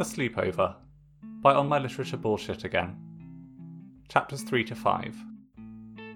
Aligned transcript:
The 0.00 0.06
Sleepover 0.06 0.76
by 1.42 1.52
On 1.52 1.68
My 1.68 1.78
Literature 1.78 2.16
Bullshit 2.16 2.64
Again. 2.64 2.96
Chapters 4.08 4.40
3 4.40 4.64
to 4.64 4.74
5. 4.74 5.14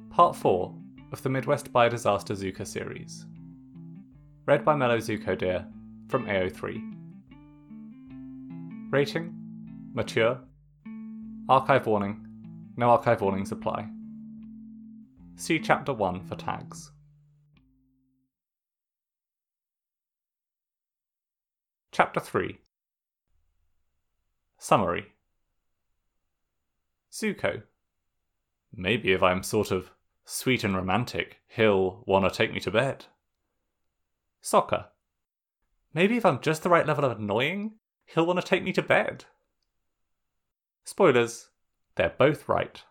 Part 0.09 0.35
4 0.37 0.75
of 1.13 1.23
the 1.23 1.29
Midwest 1.29 1.71
Bi 1.71 1.91
Disaster 1.91 2.33
Zukka 2.33 2.67
series. 2.67 3.27
Read 4.47 4.65
by 4.65 4.75
Mellow 4.75 4.97
Zuko 4.97 5.37
Deer 5.37 5.67
from 6.09 6.25
AO3. 6.25 6.81
Rating 8.91 9.35
Mature. 9.93 10.41
Archive 11.51 11.87
warning. 11.87 12.27
No 12.79 12.89
archive 12.89 13.21
warnings 13.21 13.53
apply. 13.53 13.87
See 15.37 15.59
Chapter 15.59 15.93
1 15.93 16.23
for 16.23 16.37
tags. 16.37 16.91
Chapter 21.93 22.21
3 22.21 22.59
Summary 24.65 25.13
Zuko. 27.13 27.65
Maybe 28.75 29.13
if 29.13 29.23
I'm 29.23 29.43
sort 29.43 29.71
of 29.71 29.91
sweet 30.25 30.65
and 30.65 30.75
romantic, 30.75 31.41
he'll 31.49 32.03
want 32.07 32.25
to 32.25 32.35
take 32.35 32.51
me 32.51 32.61
to 32.61 32.71
bed. 32.71 33.05
Sokka. 34.43 34.87
Maybe 35.93 36.17
if 36.17 36.25
I'm 36.25 36.41
just 36.41 36.63
the 36.63 36.71
right 36.71 36.87
level 36.87 37.05
of 37.05 37.19
annoying, 37.19 37.73
he'll 38.07 38.25
want 38.25 38.41
to 38.41 38.47
take 38.47 38.65
me 38.65 38.73
to 38.73 38.81
bed. 38.81 39.27
Spoilers, 40.87 41.51
they're 41.97 42.15
both 42.17 42.49
right. 42.49 42.83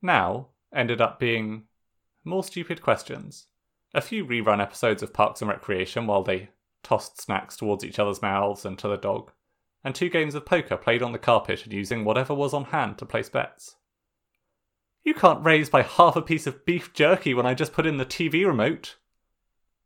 Now 0.00 0.50
ended 0.72 1.00
up 1.00 1.18
being 1.18 1.64
more 2.22 2.44
stupid 2.44 2.80
questions 2.82 3.48
a 3.94 4.00
few 4.00 4.26
rerun 4.26 4.60
episodes 4.60 5.02
of 5.02 5.12
Parks 5.12 5.40
and 5.40 5.48
Recreation 5.48 6.06
while 6.06 6.24
they 6.24 6.50
tossed 6.84 7.20
snacks 7.20 7.56
towards 7.56 7.84
each 7.84 7.98
other's 7.98 8.22
mouths 8.22 8.64
and 8.64 8.78
to 8.78 8.88
the 8.88 8.96
dog, 8.96 9.32
and 9.82 9.94
two 9.94 10.08
games 10.08 10.34
of 10.34 10.46
poker 10.46 10.76
played 10.76 11.02
on 11.02 11.12
the 11.12 11.18
carpet 11.18 11.64
and 11.64 11.72
using 11.72 12.04
whatever 12.04 12.34
was 12.34 12.54
on 12.54 12.64
hand 12.64 12.98
to 12.98 13.06
place 13.06 13.28
bets. 13.28 13.76
You 15.02 15.14
can't 15.14 15.44
raise 15.44 15.68
by 15.68 15.82
half 15.82 16.16
a 16.16 16.22
piece 16.22 16.46
of 16.46 16.64
beef 16.64 16.92
jerky 16.94 17.34
when 17.34 17.44
I 17.44 17.54
just 17.54 17.72
put 17.72 17.86
in 17.86 17.98
the 17.98 18.06
TV 18.06 18.46
remote. 18.46 18.96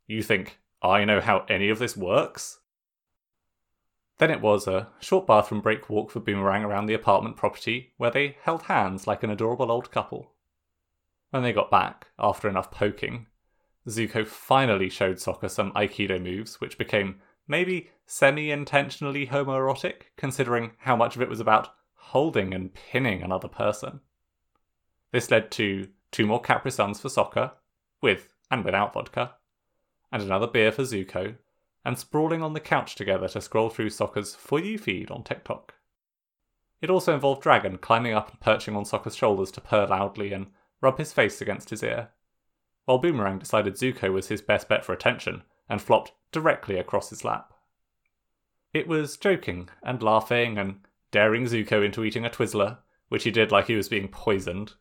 You 0.07 0.23
think 0.23 0.59
I 0.81 1.03
know 1.03 1.19
how 1.19 1.45
any 1.49 1.69
of 1.69 1.79
this 1.79 1.97
works? 1.97 2.59
Then 4.17 4.31
it 4.31 4.41
was 4.41 4.67
a 4.67 4.89
short 4.99 5.27
bathroom 5.27 5.61
break 5.61 5.89
walk 5.89 6.11
for 6.11 6.19
Boomerang 6.19 6.63
around 6.63 6.85
the 6.85 6.93
apartment 6.93 7.37
property 7.37 7.93
where 7.97 8.11
they 8.11 8.37
held 8.43 8.63
hands 8.63 9.07
like 9.07 9.23
an 9.23 9.29
adorable 9.29 9.71
old 9.71 9.91
couple. 9.91 10.33
When 11.31 11.43
they 11.43 11.53
got 11.53 11.71
back, 11.71 12.07
after 12.17 12.49
enough 12.49 12.71
poking, 12.71 13.27
Zuko 13.87 14.25
finally 14.27 14.89
showed 14.89 15.17
Sokka 15.17 15.49
some 15.49 15.71
Aikido 15.73 16.21
moves, 16.21 16.59
which 16.59 16.77
became 16.77 17.21
maybe 17.47 17.89
semi 18.05 18.51
intentionally 18.51 19.27
homoerotic, 19.27 20.03
considering 20.17 20.71
how 20.79 20.95
much 20.95 21.15
of 21.15 21.21
it 21.21 21.29
was 21.29 21.39
about 21.39 21.69
holding 21.95 22.53
and 22.53 22.73
pinning 22.73 23.21
another 23.21 23.47
person. 23.47 24.01
This 25.11 25.31
led 25.31 25.51
to 25.51 25.89
two 26.11 26.25
more 26.25 26.41
Capri 26.41 26.71
Suns 26.71 26.99
for 26.99 27.09
Sokka, 27.09 27.53
with 28.01 28.33
and 28.51 28.63
without 28.63 28.93
vodka, 28.93 29.35
and 30.11 30.21
another 30.21 30.47
beer 30.47 30.71
for 30.71 30.83
Zuko, 30.83 31.35
and 31.85 31.97
sprawling 31.97 32.43
on 32.43 32.53
the 32.53 32.59
couch 32.59 32.95
together 32.95 33.27
to 33.29 33.41
scroll 33.41 33.69
through 33.69 33.89
Sokka's 33.89 34.35
For 34.35 34.59
You 34.59 34.77
feed 34.77 35.11
on 35.11 35.23
TikTok. 35.23 35.73
It 36.81 36.89
also 36.89 37.13
involved 37.13 37.41
Dragon 37.41 37.77
climbing 37.77 38.13
up 38.13 38.29
and 38.29 38.39
perching 38.39 38.75
on 38.75 38.83
Sokka's 38.83 39.15
shoulders 39.15 39.51
to 39.51 39.61
purr 39.61 39.87
loudly 39.87 40.33
and 40.33 40.47
rub 40.81 40.97
his 40.97 41.13
face 41.13 41.41
against 41.41 41.69
his 41.69 41.83
ear, 41.83 42.09
while 42.89 42.97
Boomerang 42.97 43.37
decided 43.37 43.75
Zuko 43.75 44.11
was 44.11 44.29
his 44.29 44.41
best 44.41 44.67
bet 44.67 44.83
for 44.83 44.93
attention 44.93 45.43
and 45.69 45.79
flopped 45.79 46.11
directly 46.31 46.79
across 46.79 47.11
his 47.11 47.23
lap. 47.23 47.53
It 48.73 48.87
was 48.87 49.15
joking 49.15 49.69
and 49.83 50.01
laughing 50.01 50.57
and 50.57 50.79
daring 51.11 51.45
Zuko 51.45 51.85
into 51.85 52.03
eating 52.03 52.25
a 52.25 52.31
Twizzler, 52.31 52.79
which 53.07 53.25
he 53.25 53.29
did 53.29 53.51
like 53.51 53.67
he 53.67 53.75
was 53.75 53.89
being 53.89 54.07
poisoned, 54.07 54.73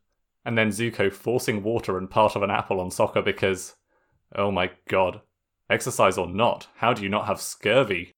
and 0.43 0.57
then 0.57 0.71
Zuko 0.71 1.13
forcing 1.13 1.63
water 1.63 1.99
and 1.99 2.09
part 2.09 2.35
of 2.35 2.43
an 2.43 2.51
apple 2.51 2.81
on 2.81 2.89
Sokka 2.89 3.23
because, 3.23 3.77
oh 4.35 4.51
my 4.51 4.71
god, 4.89 5.21
exercise 5.69 6.17
or 6.17 6.27
not, 6.27 6.67
how 6.77 6.95
do 6.95 7.03
you 7.03 7.11
not 7.11 7.27
have 7.27 7.43
scurvy? 7.43 8.15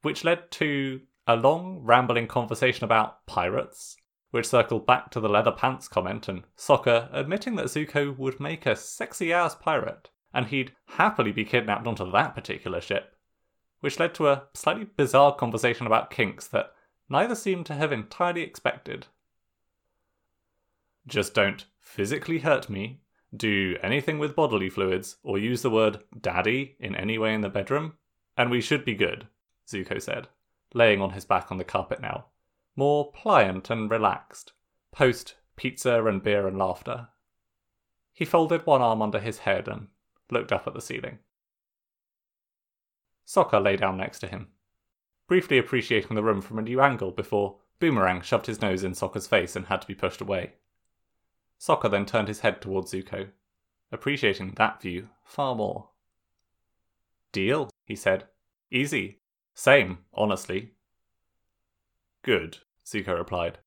Which 0.00 0.24
led 0.24 0.50
to 0.50 1.02
a 1.28 1.36
long, 1.36 1.78
rambling 1.84 2.26
conversation 2.26 2.84
about 2.84 3.26
pirates 3.26 3.96
which 4.32 4.48
circled 4.48 4.86
back 4.86 5.10
to 5.10 5.20
the 5.20 5.28
leather 5.28 5.52
pants 5.52 5.86
comment 5.86 6.26
and 6.26 6.42
Sokka 6.56 7.08
admitting 7.12 7.54
that 7.56 7.66
Zuko 7.66 8.16
would 8.16 8.40
make 8.40 8.64
a 8.64 8.74
sexy 8.74 9.30
ass 9.30 9.54
pirate, 9.54 10.08
and 10.32 10.46
he'd 10.46 10.72
happily 10.86 11.32
be 11.32 11.44
kidnapped 11.44 11.86
onto 11.86 12.10
that 12.10 12.34
particular 12.34 12.80
ship, 12.80 13.14
which 13.80 14.00
led 14.00 14.14
to 14.14 14.28
a 14.28 14.44
slightly 14.54 14.84
bizarre 14.96 15.34
conversation 15.34 15.86
about 15.86 16.10
kinks 16.10 16.48
that 16.48 16.72
neither 17.10 17.34
seemed 17.34 17.66
to 17.66 17.74
have 17.74 17.92
entirely 17.92 18.40
expected. 18.40 19.06
Just 21.06 21.34
don't 21.34 21.66
physically 21.78 22.38
hurt 22.38 22.70
me, 22.70 23.00
do 23.36 23.76
anything 23.82 24.18
with 24.18 24.34
bodily 24.34 24.70
fluids, 24.70 25.16
or 25.22 25.36
use 25.36 25.60
the 25.60 25.70
word 25.70 25.98
daddy 26.18 26.76
in 26.80 26.96
any 26.96 27.18
way 27.18 27.34
in 27.34 27.42
the 27.42 27.50
bedroom, 27.50 27.98
and 28.38 28.50
we 28.50 28.62
should 28.62 28.86
be 28.86 28.94
good, 28.94 29.26
Zuko 29.68 30.00
said, 30.00 30.28
laying 30.72 31.02
on 31.02 31.10
his 31.10 31.26
back 31.26 31.52
on 31.52 31.58
the 31.58 31.64
carpet 31.64 32.00
now 32.00 32.28
more 32.76 33.12
pliant 33.12 33.70
and 33.70 33.90
relaxed, 33.90 34.52
post 34.90 35.34
pizza 35.56 36.04
and 36.04 36.22
beer 36.22 36.46
and 36.46 36.58
laughter. 36.58 37.08
He 38.12 38.24
folded 38.24 38.66
one 38.66 38.82
arm 38.82 39.02
under 39.02 39.20
his 39.20 39.40
head 39.40 39.68
and 39.68 39.88
looked 40.30 40.52
up 40.52 40.66
at 40.66 40.74
the 40.74 40.80
ceiling. 40.80 41.18
Sokka 43.26 43.62
lay 43.62 43.76
down 43.76 43.96
next 43.96 44.18
to 44.20 44.26
him, 44.26 44.48
briefly 45.26 45.58
appreciating 45.58 46.16
the 46.16 46.22
room 46.22 46.40
from 46.40 46.58
a 46.58 46.62
new 46.62 46.80
angle 46.80 47.10
before 47.10 47.58
Boomerang 47.78 48.20
shoved 48.20 48.46
his 48.46 48.60
nose 48.60 48.84
in 48.84 48.92
Sokka's 48.92 49.26
face 49.26 49.56
and 49.56 49.66
had 49.66 49.80
to 49.82 49.86
be 49.86 49.94
pushed 49.94 50.20
away. 50.20 50.52
Sokka 51.58 51.90
then 51.90 52.06
turned 52.06 52.28
his 52.28 52.40
head 52.40 52.60
towards 52.60 52.92
Zuko, 52.92 53.28
appreciating 53.90 54.54
that 54.56 54.82
view 54.82 55.08
far 55.24 55.54
more. 55.54 55.88
Deal, 57.32 57.70
he 57.84 57.96
said. 57.96 58.26
Easy. 58.70 59.20
Same, 59.54 59.98
honestly. 60.12 60.72
Good, 62.22 62.58
Zuko 62.86 63.18
replied. 63.18 63.58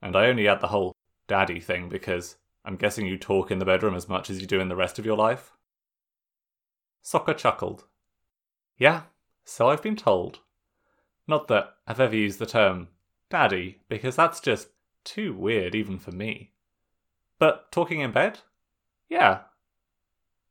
And 0.00 0.14
I 0.14 0.26
only 0.26 0.46
add 0.46 0.60
the 0.60 0.68
whole 0.68 0.94
daddy 1.26 1.60
thing 1.60 1.88
because 1.88 2.36
I'm 2.64 2.76
guessing 2.76 3.06
you 3.06 3.18
talk 3.18 3.50
in 3.50 3.58
the 3.58 3.64
bedroom 3.64 3.94
as 3.94 4.08
much 4.08 4.30
as 4.30 4.40
you 4.40 4.46
do 4.46 4.60
in 4.60 4.68
the 4.68 4.76
rest 4.76 4.98
of 4.98 5.06
your 5.06 5.16
life? 5.16 5.52
Sokka 7.04 7.36
chuckled. 7.36 7.84
Yeah, 8.78 9.02
so 9.44 9.68
I've 9.68 9.82
been 9.82 9.96
told. 9.96 10.40
Not 11.26 11.48
that 11.48 11.74
I've 11.86 12.00
ever 12.00 12.14
used 12.14 12.38
the 12.38 12.46
term 12.46 12.88
daddy, 13.28 13.80
because 13.88 14.14
that's 14.14 14.38
just 14.40 14.68
too 15.02 15.34
weird 15.34 15.74
even 15.74 15.98
for 15.98 16.12
me. 16.12 16.52
But 17.38 17.72
talking 17.72 18.00
in 18.00 18.12
bed? 18.12 18.40
Yeah. 19.08 19.40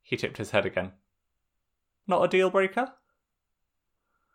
He 0.01 0.17
tipped 0.17 0.37
his 0.37 0.51
head 0.51 0.66
again. 0.66 0.91
Not 2.05 2.23
a 2.23 2.27
deal 2.27 2.49
breaker? 2.49 2.93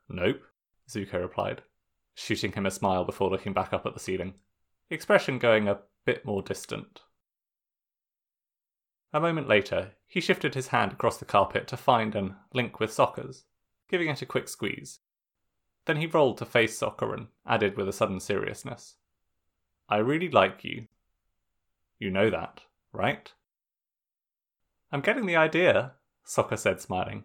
Nope, 0.08 0.42
Zuko 0.88 1.20
replied 1.20 1.62
shooting 2.20 2.52
him 2.52 2.66
a 2.66 2.70
smile 2.70 3.04
before 3.04 3.30
looking 3.30 3.52
back 3.52 3.72
up 3.72 3.86
at 3.86 3.94
the 3.94 4.00
ceiling, 4.00 4.34
the 4.88 4.94
expression 4.94 5.38
going 5.38 5.68
a 5.68 5.78
bit 6.04 6.24
more 6.24 6.42
distant. 6.42 7.00
A 9.12 9.20
moment 9.20 9.48
later, 9.48 9.92
he 10.06 10.20
shifted 10.20 10.54
his 10.54 10.68
hand 10.68 10.92
across 10.92 11.16
the 11.16 11.24
carpet 11.24 11.66
to 11.68 11.76
find 11.76 12.14
and 12.14 12.34
link 12.52 12.78
with 12.78 12.90
Sokka's, 12.90 13.44
giving 13.88 14.08
it 14.08 14.22
a 14.22 14.26
quick 14.26 14.48
squeeze. 14.48 15.00
Then 15.86 15.96
he 15.96 16.06
rolled 16.06 16.38
to 16.38 16.44
face 16.44 16.78
Sokka 16.78 17.12
and 17.12 17.28
added 17.46 17.76
with 17.76 17.88
a 17.88 17.92
sudden 17.92 18.20
seriousness, 18.20 18.96
I 19.88 19.96
really 19.96 20.30
like 20.30 20.62
you. 20.62 20.86
You 21.98 22.10
know 22.10 22.30
that, 22.30 22.60
right? 22.92 23.32
I'm 24.92 25.00
getting 25.00 25.26
the 25.26 25.36
idea, 25.36 25.92
Sokka 26.24 26.58
said, 26.58 26.80
smiling. 26.80 27.24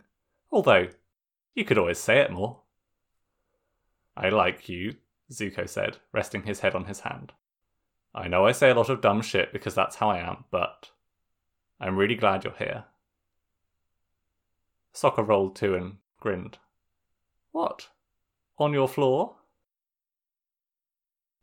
Although, 0.51 0.87
you 1.53 1.63
could 1.63 1.77
always 1.77 1.99
say 1.99 2.19
it 2.19 2.31
more. 2.31 2.61
I 4.17 4.29
like 4.29 4.69
you, 4.69 4.95
Zuko 5.31 5.67
said, 5.67 5.97
resting 6.11 6.43
his 6.43 6.61
head 6.61 6.75
on 6.75 6.85
his 6.85 7.01
hand. 7.01 7.33
I 8.13 8.27
know 8.27 8.45
I 8.45 8.53
say 8.53 8.69
a 8.69 8.75
lot 8.75 8.89
of 8.89 9.01
dumb 9.01 9.21
shit 9.21 9.51
because 9.51 9.75
that's 9.75 9.97
how 9.97 10.09
I 10.09 10.19
am, 10.19 10.45
but 10.51 10.91
I'm 11.79 11.97
really 11.97 12.15
glad 12.15 12.43
you're 12.43 12.53
here. 12.53 12.85
Sokka 14.93 15.27
rolled 15.27 15.55
to 15.57 15.75
and 15.75 15.97
grinned. 16.21 16.57
What? 17.51 17.89
On 18.57 18.71
your 18.71 18.87
floor? 18.87 19.35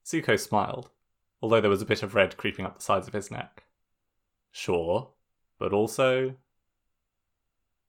Zuko 0.06 0.40
smiled, 0.40 0.88
although 1.42 1.60
there 1.60 1.70
was 1.70 1.82
a 1.82 1.86
bit 1.86 2.02
of 2.02 2.14
red 2.14 2.38
creeping 2.38 2.64
up 2.64 2.76
the 2.76 2.82
sides 2.82 3.06
of 3.06 3.12
his 3.12 3.30
neck. 3.30 3.64
Sure, 4.50 5.10
but 5.58 5.72
also. 5.74 6.36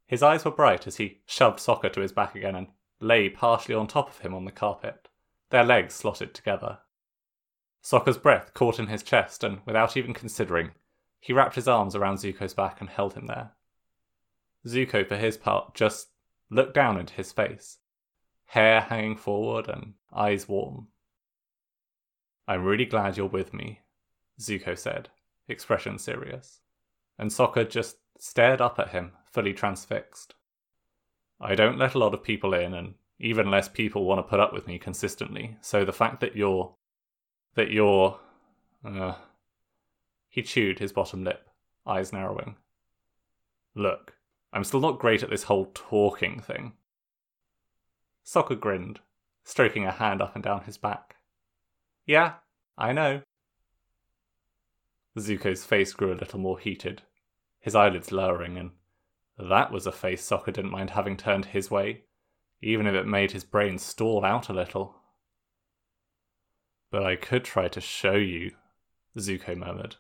His 0.06 0.22
eyes 0.22 0.44
were 0.44 0.52
bright 0.52 0.86
as 0.86 0.98
he 0.98 1.22
shoved 1.26 1.60
Sokka 1.60 1.92
to 1.94 2.02
his 2.02 2.12
back 2.12 2.36
again 2.36 2.56
and 2.56 2.68
lay 3.04 3.30
partially 3.30 3.76
on 3.76 3.88
top 3.88 4.10
of 4.10 4.20
him 4.20 4.34
on 4.34 4.46
the 4.46 4.52
carpet, 4.52 5.10
their 5.50 5.64
legs 5.64 5.94
slotted 5.94 6.34
together. 6.34 6.80
Sokka's 7.84 8.18
breath 8.18 8.54
caught 8.54 8.80
in 8.80 8.88
his 8.88 9.04
chest, 9.04 9.44
and 9.44 9.60
without 9.66 9.98
even 9.98 10.14
considering, 10.14 10.72
he 11.20 11.34
wrapped 11.34 11.56
his 11.56 11.68
arms 11.68 11.96
around 11.96 12.18
Zuko's 12.18 12.54
back 12.54 12.80
and 12.80 12.90
held 12.90 13.14
him 13.14 13.28
there. 13.28 13.52
Zuko, 14.66 15.08
for 15.08 15.18
his 15.18 15.38
part, 15.38 15.76
just 15.76 16.08
looked 16.50 16.74
down 16.74 16.98
into 16.98 17.14
his 17.14 17.32
face, 17.32 17.80
hair 18.46 18.82
hanging 18.82 19.18
forward 19.18 19.68
and 19.68 19.94
eyes 20.14 20.48
warm. 20.48 20.88
I'm 22.48 22.64
really 22.64 22.86
glad 22.86 23.18
you're 23.18 23.28
with 23.28 23.54
me, 23.54 23.82
Zuko 24.40 24.78
said, 24.78 25.10
expression 25.48 25.98
serious, 25.98 26.62
and 27.18 27.30
Sokka 27.30 27.70
just 27.70 27.98
stared 28.18 28.62
up 28.62 28.80
at 28.80 28.90
him, 28.90 29.12
fully 29.32 29.54
transfixed. 29.54 30.36
I 31.44 31.56
don't 31.56 31.78
let 31.78 31.94
a 31.94 32.00
lot 32.00 32.14
of 32.14 32.24
people 32.24 32.54
in, 32.54 32.74
and 32.74 32.96
even 33.20 33.52
less 33.52 33.68
people 33.68 34.06
want 34.06 34.20
to 34.20 34.30
put 34.30 34.40
up 34.40 34.54
with 34.54 34.68
me 34.68 34.80
consistently, 34.80 35.58
so 35.62 35.84
the 35.84 35.92
fact 35.92 36.22
that 36.22 36.36
you're. 36.36 36.74
that 37.56 37.70
you're. 37.70 38.20
Uh, 38.84 39.16
he 40.30 40.42
chewed 40.42 40.80
his 40.80 40.92
bottom 40.92 41.24
lip, 41.24 41.48
eyes 41.86 42.12
narrowing. 42.12 42.56
Look, 43.76 44.16
I'm 44.52 44.64
still 44.64 44.80
not 44.80 45.00
great 45.00 45.24
at 45.24 45.30
this 45.30 45.44
whole 45.44 45.72
talking 45.74 46.40
thing. 46.40 46.74
Sokka 48.26 48.60
grinned, 48.60 49.00
stroking 49.44 49.86
a 49.86 49.92
hand 49.92 50.22
up 50.22 50.36
and 50.36 50.44
down 50.44 50.64
his 50.64 50.78
back. 50.78 51.18
Yeah, 52.06 52.34
I 52.78 52.94
know. 52.94 53.22
Zuko's 55.18 55.66
face 55.66 55.94
grew 55.94 56.14
a 56.14 56.16
little 56.16 56.40
more 56.40 56.58
heated, 56.58 57.04
his 57.60 57.76
eyelids 57.76 58.12
lowering, 58.12 58.58
and 58.58 58.72
that 59.38 59.72
was 59.72 59.88
a 59.88 59.92
face 59.92 60.28
Sokka 60.28 60.54
didn't 60.54 60.72
mind 60.72 60.92
having 60.92 61.18
turned 61.18 61.46
his 61.46 61.72
way, 61.72 62.04
even 62.62 62.88
if 62.88 62.94
it 62.94 63.08
made 63.08 63.32
his 63.32 63.44
brain 63.44 63.78
stall 63.78 64.24
out 64.24 64.50
a 64.50 64.54
little. 64.54 64.96
But 66.92 67.04
I 67.04 67.16
could 67.16 67.44
try 67.44 67.68
to 67.68 67.82
show 67.82 68.14
you, 68.14 68.52
Zuko 69.18 69.58
murmured, 69.58 69.96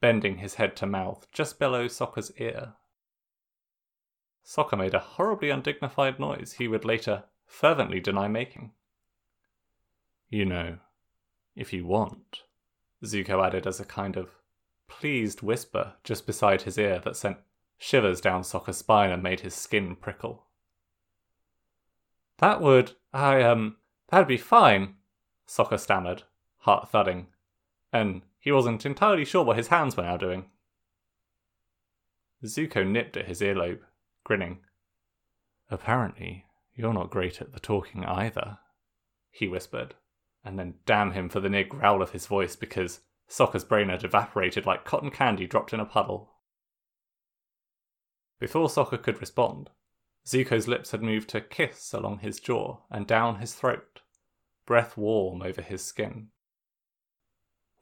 bending 0.00 0.38
his 0.38 0.54
head 0.54 0.76
to 0.76 0.86
mouth 0.86 1.26
just 1.32 1.58
below 1.58 1.86
Sokka's 1.86 2.32
ear. 2.36 2.74
Sokka 4.44 4.76
made 4.76 4.94
a 4.94 4.98
horribly 4.98 5.50
undignified 5.50 6.18
noise 6.18 6.54
he 6.54 6.68
would 6.68 6.84
later 6.84 7.24
fervently 7.46 8.00
deny 8.00 8.28
making. 8.28 8.72
You 10.28 10.44
know, 10.44 10.78
if 11.56 11.72
you 11.72 11.86
want, 11.86 12.44
Zuko 13.04 13.44
added 13.44 13.66
as 13.66 13.80
a 13.80 13.84
kind 13.84 14.16
of 14.16 14.30
pleased 14.88 15.42
whisper 15.42 15.94
just 16.04 16.26
beside 16.26 16.62
his 16.62 16.78
ear 16.78 17.00
that 17.04 17.16
sent 17.16 17.38
shivers 17.80 18.20
down 18.20 18.42
Sokka's 18.42 18.78
spine 18.78 19.10
and 19.10 19.22
made 19.22 19.40
his 19.40 19.54
skin 19.54 19.96
prickle. 19.96 20.46
That 22.38 22.60
would, 22.60 22.92
I, 23.12 23.42
um, 23.42 23.78
that'd 24.08 24.28
be 24.28 24.36
fine, 24.36 24.94
Sokka 25.48 25.80
stammered, 25.80 26.22
heart 26.58 26.88
thudding, 26.88 27.26
and 27.92 28.22
he 28.38 28.52
wasn't 28.52 28.86
entirely 28.86 29.24
sure 29.24 29.44
what 29.44 29.56
his 29.56 29.68
hands 29.68 29.96
were 29.96 30.04
now 30.04 30.16
doing. 30.16 30.44
Zuko 32.44 32.86
nipped 32.86 33.16
at 33.16 33.26
his 33.26 33.40
earlobe, 33.40 33.80
grinning. 34.24 34.60
Apparently, 35.70 36.46
you're 36.74 36.94
not 36.94 37.10
great 37.10 37.40
at 37.40 37.52
the 37.52 37.60
talking 37.60 38.04
either, 38.04 38.58
he 39.30 39.48
whispered 39.48 39.94
and 40.44 40.58
then 40.58 40.74
damn 40.86 41.12
him 41.12 41.28
for 41.28 41.40
the 41.40 41.48
near 41.48 41.64
growl 41.64 42.02
of 42.02 42.10
his 42.10 42.26
voice 42.26 42.56
because 42.56 43.00
Sokka's 43.28 43.64
brain 43.64 43.88
had 43.88 44.04
evaporated 44.04 44.66
like 44.66 44.84
cotton 44.84 45.10
candy 45.10 45.46
dropped 45.46 45.72
in 45.72 45.80
a 45.80 45.84
puddle. 45.84 46.30
Before 48.40 48.68
Sokka 48.68 49.00
could 49.00 49.20
respond, 49.20 49.68
Zuko's 50.26 50.66
lips 50.66 50.90
had 50.90 51.02
moved 51.02 51.28
to 51.30 51.42
kiss 51.42 51.92
along 51.92 52.18
his 52.18 52.40
jaw 52.40 52.78
and 52.90 53.06
down 53.06 53.36
his 53.36 53.52
throat, 53.52 54.00
breath 54.66 54.96
warm 54.96 55.42
over 55.42 55.60
his 55.60 55.84
skin. 55.84 56.28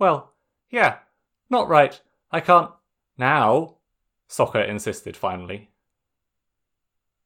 Well, 0.00 0.34
yeah, 0.68 0.98
not 1.48 1.68
right. 1.68 2.00
I 2.32 2.40
can't. 2.40 2.72
Now, 3.16 3.76
Sokka 4.28 4.68
insisted 4.68 5.16
finally. 5.16 5.70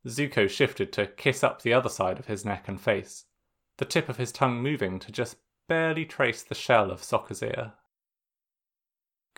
Zuko 0.07 0.49
shifted 0.49 0.93
to 0.93 1.07
kiss 1.07 1.43
up 1.43 1.63
the 1.63 1.73
other 1.73 1.89
side 1.89 2.19
of 2.19 2.27
his 2.27 2.45
neck 2.45 2.69
and 2.69 2.81
face, 2.81 3.25
the 3.79 3.85
tip 3.87 4.09
of 4.11 4.19
his 4.19 4.33
tongue 4.33 4.61
moving 4.63 4.99
to 4.99 5.11
just 5.11 5.37
barely 5.69 6.05
trace 6.05 6.43
the 6.43 6.55
shell 6.55 6.91
of 6.91 7.01
Sokka's 7.01 7.43
ear. 7.43 7.73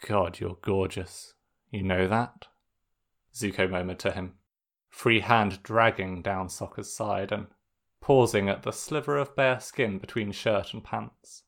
God, 0.01 0.41
you're 0.41 0.59
gorgeous. 0.63 1.35
You 1.71 1.83
know 1.83 2.09
that? 2.09 2.49
Zuko 3.35 3.69
murmured 3.69 3.99
to 4.01 4.13
him, 4.13 4.35
free 4.89 5.21
hand 5.21 5.63
dragging 5.63 6.23
down 6.23 6.49
Sokka's 6.49 6.95
side 6.95 7.33
and 7.33 7.49
pausing 8.01 8.49
at 8.49 8.63
the 8.63 8.71
sliver 8.71 9.17
of 9.17 9.35
bare 9.35 9.59
skin 9.61 9.99
between 9.99 10.31
shirt 10.31 10.73
and 10.73 10.85
pants. 10.85 11.43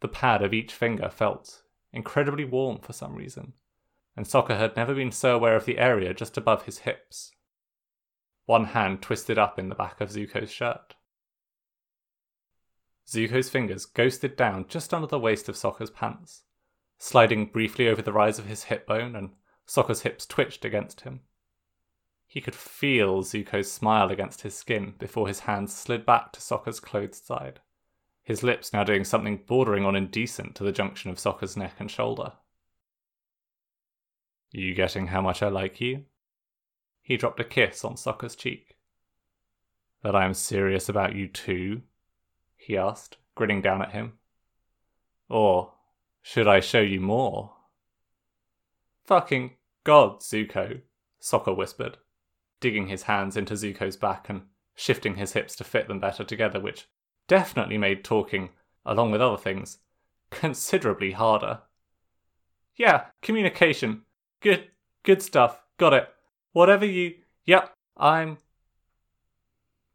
The 0.00 0.08
pad 0.08 0.42
of 0.42 0.52
each 0.52 0.72
finger 0.72 1.08
felt 1.08 1.62
incredibly 1.92 2.44
warm 2.44 2.78
for 2.78 2.92
some 2.92 3.14
reason, 3.14 3.54
and 4.16 4.26
Sokka 4.26 4.56
had 4.56 4.76
never 4.76 4.94
been 4.94 5.10
so 5.10 5.34
aware 5.34 5.56
of 5.56 5.64
the 5.64 5.78
area 5.78 6.14
just 6.14 6.36
above 6.36 6.64
his 6.64 6.80
hips. 6.80 7.32
One 8.44 8.66
hand 8.66 9.02
twisted 9.02 9.38
up 9.38 9.58
in 9.58 9.68
the 9.68 9.74
back 9.74 10.00
of 10.00 10.10
Zuko's 10.10 10.52
shirt. 10.52 10.94
Zuko's 13.08 13.48
fingers 13.48 13.86
ghosted 13.86 14.36
down 14.36 14.66
just 14.68 14.92
under 14.92 15.06
the 15.06 15.18
waist 15.18 15.48
of 15.48 15.56
Sokka's 15.56 15.90
pants, 15.90 16.42
sliding 16.98 17.46
briefly 17.46 17.88
over 17.88 18.02
the 18.02 18.12
rise 18.12 18.38
of 18.38 18.46
his 18.46 18.64
hip 18.64 18.86
bone, 18.86 19.16
and 19.16 19.30
Sokka's 19.66 20.02
hips 20.02 20.26
twitched 20.26 20.64
against 20.64 21.02
him. 21.02 21.20
He 22.26 22.40
could 22.40 22.54
feel 22.54 23.22
Zuko's 23.22 23.70
smile 23.70 24.10
against 24.10 24.42
his 24.42 24.56
skin 24.56 24.94
before 24.98 25.28
his 25.28 25.40
hands 25.40 25.74
slid 25.74 26.04
back 26.04 26.32
to 26.32 26.40
Sokka's 26.40 26.80
clothed 26.80 27.14
side, 27.14 27.60
his 28.22 28.42
lips 28.42 28.72
now 28.72 28.84
doing 28.84 29.04
something 29.04 29.42
bordering 29.46 29.84
on 29.84 29.96
indecent 29.96 30.54
to 30.56 30.64
the 30.64 30.72
junction 30.72 31.10
of 31.10 31.18
Sokka's 31.18 31.56
neck 31.56 31.74
and 31.78 31.90
shoulder. 31.90 32.32
You 34.50 34.74
getting 34.74 35.08
how 35.08 35.20
much 35.20 35.42
I 35.42 35.48
like 35.48 35.80
you? 35.80 36.04
He 37.02 37.16
dropped 37.16 37.40
a 37.40 37.44
kiss 37.44 37.84
on 37.84 37.94
Sokka's 37.94 38.36
cheek. 38.36 38.76
That 40.02 40.16
I 40.16 40.24
am 40.24 40.34
serious 40.34 40.88
about 40.88 41.14
you 41.14 41.28
too, 41.28 41.82
he 42.56 42.76
asked, 42.76 43.16
grinning 43.34 43.62
down 43.62 43.82
at 43.82 43.92
him. 43.92 44.14
Or 45.28 45.72
should 46.22 46.48
I 46.48 46.60
show 46.60 46.80
you 46.80 47.00
more? 47.00 47.52
Fucking 49.04 49.55
God, 49.86 50.18
Zuko, 50.18 50.80
Sokka 51.22 51.56
whispered, 51.56 51.98
digging 52.58 52.88
his 52.88 53.04
hands 53.04 53.36
into 53.36 53.54
Zuko's 53.54 53.96
back 53.96 54.28
and 54.28 54.42
shifting 54.74 55.14
his 55.14 55.34
hips 55.34 55.54
to 55.54 55.62
fit 55.64 55.86
them 55.86 56.00
better 56.00 56.24
together, 56.24 56.58
which 56.58 56.88
definitely 57.28 57.78
made 57.78 58.02
talking, 58.02 58.48
along 58.84 59.12
with 59.12 59.20
other 59.20 59.36
things, 59.36 59.78
considerably 60.30 61.12
harder. 61.12 61.60
Yeah, 62.74 63.04
communication. 63.22 64.02
Good, 64.40 64.70
good 65.04 65.22
stuff. 65.22 65.62
Got 65.78 65.94
it. 65.94 66.08
Whatever 66.50 66.84
you. 66.84 67.14
Yep, 67.44 67.72
I'm. 67.96 68.38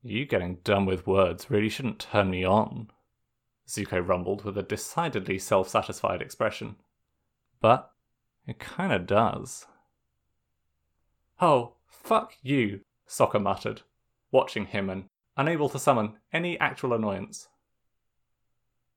You 0.03 0.25
getting 0.25 0.59
done 0.63 0.85
with 0.85 1.05
words 1.05 1.51
really 1.51 1.67
shouldn't 1.67 1.99
turn 1.99 2.29
me 2.29 2.45
on, 2.45 2.87
Zuko 3.67 4.07
rumbled 4.07 4.45
with 4.45 4.57
a 4.57 4.63
decidedly 4.63 5.37
self 5.37 5.67
satisfied 5.67 6.21
expression. 6.21 6.77
But 7.59 7.91
it 8.47 8.57
kinda 8.57 8.99
does. 8.99 9.67
Oh, 11.43 11.73
fuck 11.87 12.35
you, 12.43 12.81
Sokka 13.09 13.41
muttered, 13.41 13.81
watching 14.31 14.67
him 14.67 14.91
and 14.91 15.05
unable 15.35 15.69
to 15.69 15.79
summon 15.79 16.17
any 16.31 16.59
actual 16.59 16.93
annoyance. 16.93 17.47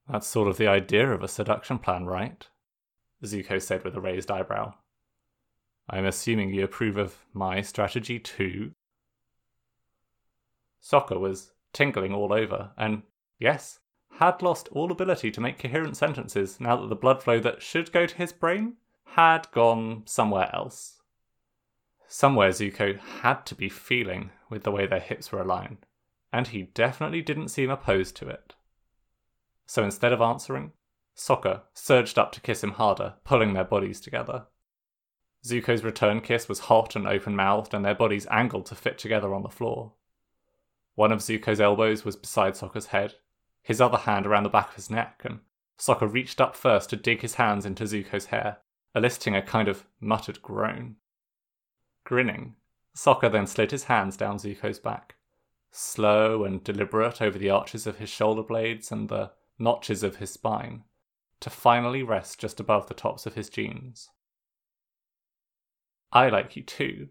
That's 0.07 0.27
sort 0.27 0.47
of 0.47 0.57
the 0.57 0.67
idea 0.67 1.11
of 1.11 1.23
a 1.23 1.27
seduction 1.27 1.79
plan, 1.79 2.05
right? 2.05 2.47
Zuko 3.23 3.59
said 3.59 3.83
with 3.83 3.95
a 3.95 4.01
raised 4.01 4.29
eyebrow. 4.29 4.75
I'm 5.89 6.05
assuming 6.05 6.53
you 6.53 6.63
approve 6.63 6.97
of 6.97 7.25
my 7.33 7.61
strategy 7.61 8.19
too? 8.19 8.73
Sokka 10.83 11.19
was 11.19 11.51
tingling 11.73 12.13
all 12.13 12.31
over, 12.31 12.71
and 12.77 13.01
yes, 13.39 13.79
had 14.19 14.43
lost 14.43 14.69
all 14.71 14.91
ability 14.91 15.31
to 15.31 15.41
make 15.41 15.57
coherent 15.57 15.97
sentences 15.97 16.59
now 16.59 16.75
that 16.75 16.89
the 16.89 16.95
blood 16.95 17.23
flow 17.23 17.39
that 17.39 17.63
should 17.63 17.91
go 17.91 18.05
to 18.05 18.15
his 18.15 18.31
brain 18.31 18.75
had 19.15 19.49
gone 19.51 20.03
somewhere 20.05 20.49
else. 20.53 21.01
Somewhere 22.17 22.51
Zuko 22.51 22.97
had 22.97 23.45
to 23.45 23.55
be 23.55 23.67
feeling 23.67 24.29
with 24.49 24.63
the 24.63 24.71
way 24.71 24.87
their 24.87 25.01
hips 25.01 25.33
were 25.33 25.41
aligned, 25.41 25.85
and 26.31 26.47
he 26.47 26.61
definitely 26.61 27.21
didn't 27.21 27.49
seem 27.49 27.69
opposed 27.69 28.15
to 28.15 28.29
it. 28.29 28.55
So 29.65 29.83
instead 29.83 30.13
of 30.13 30.21
answering, 30.21 30.71
Sokka 31.13 31.63
surged 31.73 32.17
up 32.17 32.31
to 32.31 32.39
kiss 32.39 32.63
him 32.63 32.71
harder, 32.71 33.15
pulling 33.25 33.51
their 33.51 33.65
bodies 33.65 33.99
together. 33.99 34.45
Zuko's 35.45 35.83
return 35.83 36.21
kiss 36.21 36.47
was 36.47 36.59
hot 36.71 36.95
and 36.95 37.05
open 37.05 37.35
mouthed, 37.35 37.73
and 37.73 37.83
their 37.83 37.93
bodies 37.93 38.27
angled 38.31 38.67
to 38.67 38.75
fit 38.75 38.97
together 38.97 39.33
on 39.33 39.43
the 39.43 39.49
floor. 39.49 39.91
One 40.93 41.11
of 41.11 41.19
Zuko's 41.19 41.59
elbows 41.59 42.05
was 42.05 42.15
beside 42.15 42.53
Sokka's 42.53 42.85
head, 42.85 43.15
his 43.61 43.81
other 43.81 43.97
hand 43.97 44.25
around 44.25 44.43
the 44.43 44.49
back 44.49 44.69
of 44.69 44.75
his 44.75 44.89
neck, 44.89 45.23
and 45.25 45.41
Sokka 45.77 46.07
reached 46.07 46.39
up 46.39 46.55
first 46.55 46.89
to 46.91 46.95
dig 46.95 47.23
his 47.23 47.35
hands 47.35 47.65
into 47.65 47.83
Zuko's 47.83 48.27
hair, 48.27 48.59
eliciting 48.95 49.35
a 49.35 49.41
kind 49.41 49.67
of 49.67 49.85
muttered 49.99 50.41
groan. 50.41 50.95
Grinning, 52.05 52.55
Sokka 52.95 53.29
then 53.29 53.47
slid 53.47 53.71
his 53.71 53.85
hands 53.85 54.15
down 54.15 54.37
Zuko's 54.37 54.79
back, 54.79 55.15
slow 55.71 56.45
and 56.45 56.63
deliberate 56.63 57.21
over 57.21 57.37
the 57.37 57.49
arches 57.49 57.85
of 57.85 57.97
his 57.97 58.09
shoulder 58.09 58.43
blades 58.43 58.91
and 58.91 59.09
the 59.09 59.31
notches 59.59 60.03
of 60.03 60.17
his 60.17 60.31
spine, 60.31 60.83
to 61.41 61.49
finally 61.49 62.03
rest 62.03 62.39
just 62.39 62.59
above 62.59 62.87
the 62.87 62.93
tops 62.93 63.25
of 63.25 63.33
his 63.33 63.49
jeans. 63.49 64.11
I 66.13 66.29
like 66.29 66.55
you 66.55 66.63
too, 66.63 67.09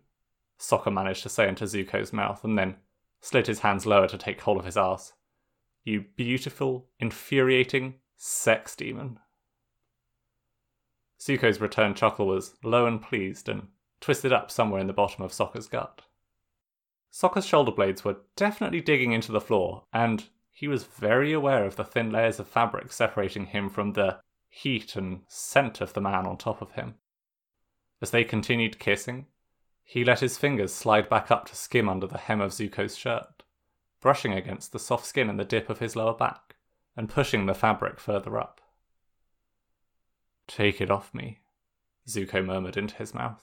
Sokka 0.58 0.92
managed 0.92 1.24
to 1.24 1.28
say 1.28 1.48
into 1.48 1.66
Zuko's 1.66 2.12
mouth, 2.12 2.44
and 2.44 2.56
then 2.56 2.76
slid 3.20 3.48
his 3.48 3.60
hands 3.60 3.84
lower 3.84 4.06
to 4.08 4.16
take 4.16 4.40
hold 4.40 4.58
of 4.58 4.64
his 4.64 4.76
ass. 4.76 5.12
You 5.82 6.04
beautiful, 6.16 6.86
infuriating 7.00 7.96
sex 8.16 8.76
demon. 8.76 9.18
Zuko's 11.20 11.60
return 11.60 11.94
chuckle 11.94 12.26
was 12.26 12.54
low 12.62 12.86
and 12.86 13.02
pleased 13.02 13.48
and 13.48 13.68
twisted 14.04 14.34
up 14.34 14.50
somewhere 14.50 14.82
in 14.82 14.86
the 14.86 14.92
bottom 14.92 15.24
of 15.24 15.32
Sokka's 15.32 15.66
gut. 15.66 16.02
Sokka's 17.10 17.46
shoulder 17.46 17.72
blades 17.72 18.04
were 18.04 18.18
definitely 18.36 18.82
digging 18.82 19.12
into 19.12 19.32
the 19.32 19.40
floor, 19.40 19.84
and 19.94 20.24
he 20.52 20.68
was 20.68 20.84
very 20.84 21.32
aware 21.32 21.64
of 21.64 21.76
the 21.76 21.86
thin 21.86 22.10
layers 22.10 22.38
of 22.38 22.46
fabric 22.46 22.92
separating 22.92 23.46
him 23.46 23.70
from 23.70 23.94
the 23.94 24.20
heat 24.46 24.94
and 24.94 25.22
scent 25.26 25.80
of 25.80 25.94
the 25.94 26.02
man 26.02 26.26
on 26.26 26.36
top 26.36 26.60
of 26.60 26.72
him. 26.72 26.96
As 28.02 28.10
they 28.10 28.24
continued 28.24 28.78
kissing, 28.78 29.24
he 29.82 30.04
let 30.04 30.20
his 30.20 30.36
fingers 30.36 30.74
slide 30.74 31.08
back 31.08 31.30
up 31.30 31.46
to 31.46 31.56
skim 31.56 31.88
under 31.88 32.06
the 32.06 32.18
hem 32.18 32.42
of 32.42 32.52
Zuko's 32.52 32.98
shirt, 32.98 33.42
brushing 34.02 34.34
against 34.34 34.72
the 34.72 34.78
soft 34.78 35.06
skin 35.06 35.30
and 35.30 35.40
the 35.40 35.46
dip 35.46 35.70
of 35.70 35.78
his 35.78 35.96
lower 35.96 36.14
back, 36.14 36.56
and 36.94 37.08
pushing 37.08 37.46
the 37.46 37.54
fabric 37.54 37.98
further 37.98 38.38
up. 38.38 38.60
Take 40.46 40.82
it 40.82 40.90
off 40.90 41.14
me, 41.14 41.40
Zuko 42.06 42.44
murmured 42.44 42.76
into 42.76 42.96
his 42.96 43.14
mouth. 43.14 43.42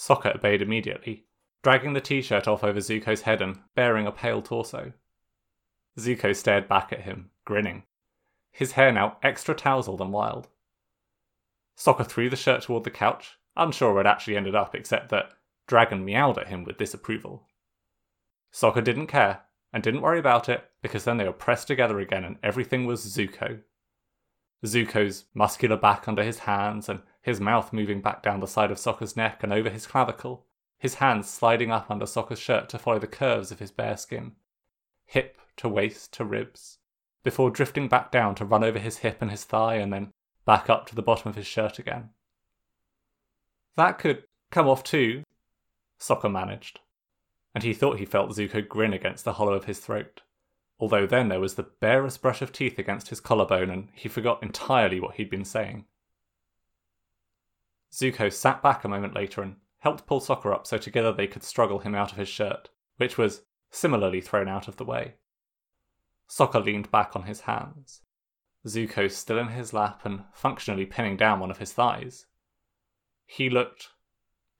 Sokka 0.00 0.34
obeyed 0.34 0.62
immediately, 0.62 1.26
dragging 1.62 1.92
the 1.92 2.00
t 2.00 2.22
shirt 2.22 2.48
off 2.48 2.64
over 2.64 2.80
Zuko's 2.80 3.20
head 3.22 3.42
and 3.42 3.58
baring 3.74 4.06
a 4.06 4.12
pale 4.12 4.40
torso. 4.40 4.94
Zuko 5.98 6.34
stared 6.34 6.66
back 6.66 6.90
at 6.90 7.02
him, 7.02 7.28
grinning, 7.44 7.82
his 8.50 8.72
hair 8.72 8.92
now 8.92 9.18
extra 9.22 9.54
tousled 9.54 10.00
and 10.00 10.10
wild. 10.10 10.48
Sokka 11.76 12.06
threw 12.06 12.30
the 12.30 12.36
shirt 12.36 12.62
toward 12.62 12.84
the 12.84 12.90
couch, 12.90 13.36
unsure 13.56 13.92
where 13.92 14.00
it 14.00 14.06
actually 14.06 14.38
ended 14.38 14.54
up, 14.54 14.74
except 14.74 15.10
that 15.10 15.32
Dragon 15.66 16.02
meowed 16.02 16.38
at 16.38 16.48
him 16.48 16.64
with 16.64 16.78
disapproval. 16.78 17.46
Sokka 18.54 18.82
didn't 18.82 19.08
care, 19.08 19.42
and 19.70 19.82
didn't 19.82 20.00
worry 20.00 20.18
about 20.18 20.48
it, 20.48 20.64
because 20.80 21.04
then 21.04 21.18
they 21.18 21.26
were 21.26 21.32
pressed 21.32 21.68
together 21.68 22.00
again 22.00 22.24
and 22.24 22.38
everything 22.42 22.86
was 22.86 23.04
Zuko. 23.04 23.60
Zuko's 24.64 25.26
muscular 25.34 25.76
back 25.76 26.08
under 26.08 26.24
his 26.24 26.38
hands, 26.40 26.88
and 26.88 27.02
his 27.20 27.40
mouth 27.40 27.72
moving 27.72 28.00
back 28.00 28.22
down 28.22 28.40
the 28.40 28.46
side 28.46 28.70
of 28.70 28.78
Sokka's 28.78 29.16
neck 29.16 29.42
and 29.42 29.52
over 29.52 29.68
his 29.68 29.86
clavicle, 29.86 30.46
his 30.78 30.94
hands 30.94 31.28
sliding 31.28 31.70
up 31.70 31.90
under 31.90 32.06
Sokka's 32.06 32.38
shirt 32.38 32.68
to 32.70 32.78
follow 32.78 32.98
the 32.98 33.06
curves 33.06 33.50
of 33.50 33.58
his 33.58 33.70
bare 33.70 33.96
skin, 33.96 34.32
hip 35.04 35.38
to 35.56 35.68
waist 35.68 36.12
to 36.14 36.24
ribs, 36.24 36.78
before 37.22 37.50
drifting 37.50 37.88
back 37.88 38.10
down 38.10 38.34
to 38.36 38.44
run 38.44 38.64
over 38.64 38.78
his 38.78 38.98
hip 38.98 39.18
and 39.20 39.30
his 39.30 39.44
thigh 39.44 39.74
and 39.74 39.92
then 39.92 40.12
back 40.46 40.70
up 40.70 40.86
to 40.86 40.94
the 40.94 41.02
bottom 41.02 41.28
of 41.28 41.36
his 41.36 41.46
shirt 41.46 41.78
again. 41.78 42.10
That 43.76 43.98
could 43.98 44.24
come 44.50 44.68
off 44.68 44.82
too, 44.82 45.22
Sokka 45.98 46.30
managed, 46.30 46.80
and 47.54 47.62
he 47.62 47.74
thought 47.74 47.98
he 47.98 48.06
felt 48.06 48.30
Zuko 48.30 48.66
grin 48.66 48.94
against 48.94 49.24
the 49.24 49.34
hollow 49.34 49.52
of 49.52 49.66
his 49.66 49.78
throat 49.78 50.22
although 50.80 51.06
then 51.06 51.28
there 51.28 51.40
was 51.40 51.54
the 51.54 51.62
barest 51.62 52.22
brush 52.22 52.40
of 52.40 52.52
teeth 52.52 52.78
against 52.78 53.08
his 53.08 53.20
collarbone 53.20 53.70
and 53.70 53.88
he 53.92 54.08
forgot 54.08 54.42
entirely 54.42 54.98
what 54.98 55.16
he'd 55.16 55.30
been 55.30 55.44
saying. 55.44 55.84
Zuko 57.92 58.32
sat 58.32 58.62
back 58.62 58.84
a 58.84 58.88
moment 58.88 59.14
later 59.14 59.42
and 59.42 59.56
helped 59.78 60.06
pull 60.06 60.20
Sokka 60.20 60.52
up 60.52 60.66
so 60.66 60.78
together 60.78 61.12
they 61.12 61.26
could 61.26 61.42
struggle 61.42 61.80
him 61.80 61.94
out 61.94 62.12
of 62.12 62.18
his 62.18 62.28
shirt, 62.28 62.68
which 62.96 63.18
was 63.18 63.42
similarly 63.70 64.20
thrown 64.20 64.48
out 64.48 64.68
of 64.68 64.76
the 64.76 64.84
way. 64.84 65.14
Sokka 66.28 66.64
leaned 66.64 66.90
back 66.90 67.16
on 67.16 67.24
his 67.24 67.42
hands, 67.42 68.02
Zuko 68.66 69.10
still 69.10 69.38
in 69.38 69.48
his 69.48 69.72
lap 69.72 70.02
and 70.04 70.24
functionally 70.32 70.86
pinning 70.86 71.16
down 71.16 71.40
one 71.40 71.50
of 71.50 71.58
his 71.58 71.72
thighs. 71.72 72.26
He 73.26 73.50
looked 73.50 73.88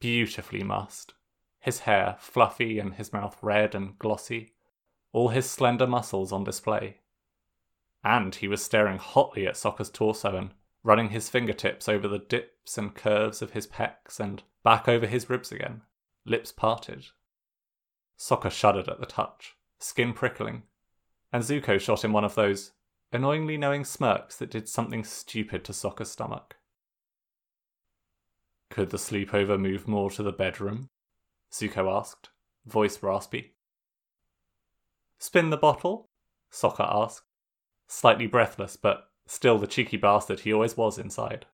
beautifully 0.00 0.62
mussed, 0.62 1.14
his 1.60 1.80
hair 1.80 2.16
fluffy 2.18 2.78
and 2.78 2.94
his 2.94 3.12
mouth 3.12 3.36
red 3.42 3.74
and 3.74 3.98
glossy 3.98 4.54
all 5.12 5.28
his 5.28 5.50
slender 5.50 5.86
muscles 5.86 6.32
on 6.32 6.44
display. 6.44 6.98
And 8.04 8.34
he 8.34 8.48
was 8.48 8.64
staring 8.64 8.98
hotly 8.98 9.46
at 9.46 9.54
Sokka's 9.54 9.90
torso 9.90 10.36
and 10.36 10.50
running 10.82 11.10
his 11.10 11.28
fingertips 11.28 11.88
over 11.88 12.08
the 12.08 12.18
dips 12.18 12.78
and 12.78 12.94
curves 12.94 13.42
of 13.42 13.52
his 13.52 13.66
pecs 13.66 14.18
and 14.18 14.42
back 14.62 14.88
over 14.88 15.06
his 15.06 15.28
ribs 15.28 15.52
again, 15.52 15.82
lips 16.24 16.52
parted. 16.52 17.06
Sokka 18.18 18.50
shuddered 18.50 18.88
at 18.88 19.00
the 19.00 19.06
touch, 19.06 19.56
skin 19.78 20.12
prickling, 20.12 20.62
and 21.32 21.42
Zuko 21.42 21.80
shot 21.80 22.04
him 22.04 22.12
one 22.12 22.24
of 22.24 22.34
those 22.34 22.72
annoyingly 23.12 23.56
knowing 23.56 23.84
smirks 23.84 24.36
that 24.36 24.50
did 24.50 24.68
something 24.68 25.04
stupid 25.04 25.64
to 25.64 25.72
Sokka's 25.72 26.10
stomach. 26.10 26.56
Could 28.70 28.90
the 28.90 28.98
sleepover 28.98 29.58
move 29.58 29.88
more 29.88 30.10
to 30.10 30.22
the 30.22 30.32
bedroom? 30.32 30.90
Zuko 31.52 31.90
asked, 31.98 32.30
voice 32.66 33.02
raspy. 33.02 33.54
Spin 35.18 35.50
the 35.50 35.56
bottle? 35.56 36.08
Sokka 36.52 36.86
asked, 36.88 37.26
slightly 37.88 38.26
breathless, 38.26 38.76
but 38.76 39.09
still 39.30 39.58
the 39.58 39.66
cheeky 39.66 39.96
bastard 39.96 40.40
he 40.40 40.52
always 40.52 40.76
was 40.76 40.98
inside. 40.98 41.46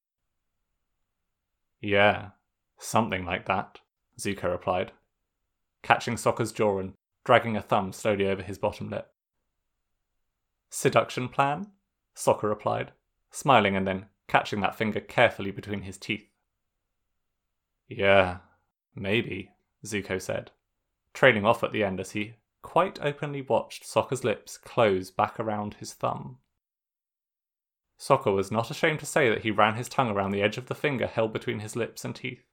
Yeah, 1.78 2.30
something 2.78 3.26
like 3.26 3.44
that, 3.48 3.80
Zuko 4.18 4.50
replied, 4.50 4.92
catching 5.82 6.14
Sokka's 6.14 6.52
jaw 6.52 6.78
and 6.78 6.94
dragging 7.22 7.54
a 7.54 7.60
thumb 7.60 7.92
slowly 7.92 8.26
over 8.26 8.40
his 8.42 8.56
bottom 8.56 8.88
lip. 8.88 9.12
Seduction 10.70 11.28
plan? 11.28 11.66
Sokka 12.16 12.44
replied, 12.44 12.92
smiling 13.30 13.76
and 13.76 13.86
then 13.86 14.06
catching 14.26 14.62
that 14.62 14.74
finger 14.74 15.00
carefully 15.00 15.50
between 15.50 15.82
his 15.82 15.98
teeth. 15.98 16.30
Yeah, 17.88 18.38
maybe, 18.94 19.50
Zuko 19.84 20.20
said, 20.20 20.50
trailing 21.12 21.44
off 21.44 21.62
at 21.62 21.72
the 21.72 21.84
end 21.84 22.00
as 22.00 22.12
he 22.12 22.36
quite 22.62 22.98
openly 23.02 23.42
watched 23.42 23.84
Sokka's 23.84 24.24
lips 24.24 24.56
close 24.56 25.10
back 25.10 25.38
around 25.38 25.74
his 25.74 25.92
thumb. 25.92 26.38
Sokka 27.98 28.34
was 28.34 28.50
not 28.50 28.70
ashamed 28.70 29.00
to 29.00 29.06
say 29.06 29.28
that 29.28 29.42
he 29.42 29.50
ran 29.50 29.74
his 29.74 29.88
tongue 29.88 30.10
around 30.10 30.32
the 30.32 30.42
edge 30.42 30.58
of 30.58 30.66
the 30.66 30.74
finger 30.74 31.06
held 31.06 31.32
between 31.32 31.60
his 31.60 31.76
lips 31.76 32.04
and 32.04 32.14
teeth, 32.14 32.44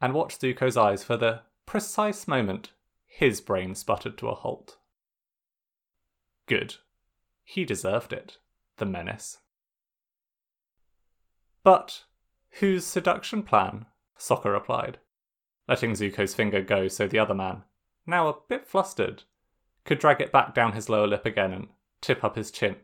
and 0.00 0.12
watched 0.12 0.40
Zuko's 0.40 0.76
eyes 0.76 1.04
for 1.04 1.16
the 1.16 1.42
precise 1.66 2.26
moment 2.26 2.72
his 3.06 3.40
brain 3.40 3.74
sputtered 3.74 4.18
to 4.18 4.28
a 4.28 4.34
halt. 4.34 4.78
Good. 6.46 6.76
He 7.44 7.64
deserved 7.64 8.12
it, 8.12 8.38
the 8.76 8.86
menace. 8.86 9.38
But 11.62 12.04
whose 12.60 12.86
seduction 12.86 13.42
plan? 13.42 13.86
Sokka 14.18 14.52
replied, 14.52 14.98
letting 15.68 15.92
Zuko's 15.92 16.34
finger 16.34 16.60
go 16.60 16.88
so 16.88 17.06
the 17.06 17.18
other 17.18 17.34
man, 17.34 17.62
now 18.06 18.28
a 18.28 18.36
bit 18.48 18.66
flustered, 18.66 19.22
could 19.84 19.98
drag 19.98 20.20
it 20.20 20.32
back 20.32 20.54
down 20.54 20.72
his 20.72 20.88
lower 20.88 21.06
lip 21.06 21.24
again 21.24 21.52
and 21.52 21.68
tip 22.00 22.24
up 22.24 22.36
his 22.36 22.50
chin, 22.50 22.76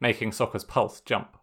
making 0.00 0.30
Sokka's 0.30 0.64
pulse 0.64 1.00
jump. 1.00 1.36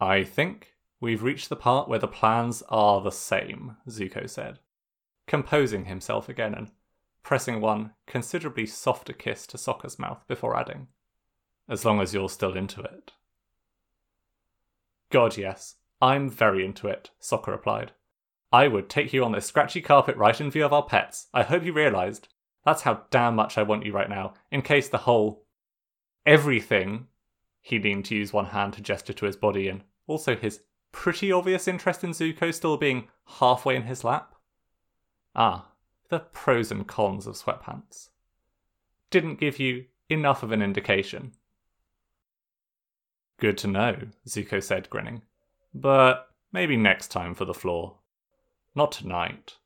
I 0.00 0.24
think 0.24 0.74
we've 1.00 1.22
reached 1.22 1.48
the 1.48 1.56
part 1.56 1.88
where 1.88 1.98
the 1.98 2.08
plans 2.08 2.62
are 2.68 3.00
the 3.00 3.12
same, 3.12 3.76
Zuko 3.88 4.28
said, 4.28 4.58
composing 5.26 5.84
himself 5.84 6.28
again 6.28 6.54
and 6.54 6.70
pressing 7.22 7.60
one 7.60 7.92
considerably 8.06 8.66
softer 8.66 9.12
kiss 9.12 9.46
to 9.48 9.56
Sokka's 9.56 9.98
mouth 9.98 10.24
before 10.28 10.56
adding, 10.56 10.88
As 11.68 11.84
long 11.84 12.00
as 12.00 12.12
you're 12.12 12.28
still 12.28 12.56
into 12.56 12.82
it. 12.82 13.12
God, 15.10 15.36
yes, 15.36 15.76
I'm 16.00 16.28
very 16.28 16.64
into 16.64 16.88
it, 16.88 17.10
Sokka 17.20 17.48
replied. 17.48 17.92
I 18.52 18.68
would 18.68 18.88
take 18.88 19.12
you 19.12 19.24
on 19.24 19.32
this 19.32 19.46
scratchy 19.46 19.80
carpet 19.80 20.16
right 20.16 20.40
in 20.40 20.50
view 20.50 20.64
of 20.64 20.72
our 20.72 20.84
pets. 20.84 21.28
I 21.32 21.42
hope 21.42 21.64
you 21.64 21.72
realised. 21.72 22.28
That's 22.64 22.82
how 22.82 23.02
damn 23.10 23.34
much 23.34 23.58
I 23.58 23.62
want 23.62 23.84
you 23.84 23.92
right 23.92 24.08
now. 24.08 24.34
In 24.50 24.62
case 24.62 24.88
the 24.88 24.98
whole 24.98 25.44
everything, 26.24 27.08
he 27.64 27.78
leaned 27.78 28.04
to 28.04 28.14
use 28.14 28.30
one 28.30 28.44
hand 28.44 28.74
to 28.74 28.82
gesture 28.82 29.14
to 29.14 29.24
his 29.24 29.36
body 29.36 29.68
and 29.68 29.80
also 30.06 30.36
his 30.36 30.60
pretty 30.92 31.32
obvious 31.32 31.66
interest 31.66 32.04
in 32.04 32.10
Zuko 32.10 32.52
still 32.52 32.76
being 32.76 33.08
halfway 33.40 33.74
in 33.74 33.84
his 33.84 34.04
lap. 34.04 34.34
Ah, 35.34 35.70
the 36.10 36.20
pros 36.20 36.70
and 36.70 36.86
cons 36.86 37.26
of 37.26 37.36
sweatpants. 37.36 38.10
Didn't 39.08 39.40
give 39.40 39.58
you 39.58 39.86
enough 40.10 40.42
of 40.42 40.52
an 40.52 40.60
indication. 40.60 41.32
Good 43.38 43.56
to 43.58 43.66
know, 43.66 43.96
Zuko 44.28 44.62
said, 44.62 44.90
grinning. 44.90 45.22
But 45.72 46.28
maybe 46.52 46.76
next 46.76 47.08
time 47.08 47.34
for 47.34 47.46
the 47.46 47.54
floor. 47.54 47.96
Not 48.74 48.92
tonight. 48.92 49.56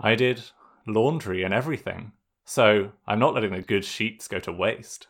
I 0.00 0.14
did 0.14 0.42
laundry 0.86 1.42
and 1.42 1.52
everything. 1.52 2.12
So 2.46 2.92
I'm 3.06 3.18
not 3.18 3.34
letting 3.34 3.52
the 3.52 3.60
good 3.60 3.84
sheets 3.84 4.26
go 4.26 4.38
to 4.38 4.52
waste. 4.52 5.08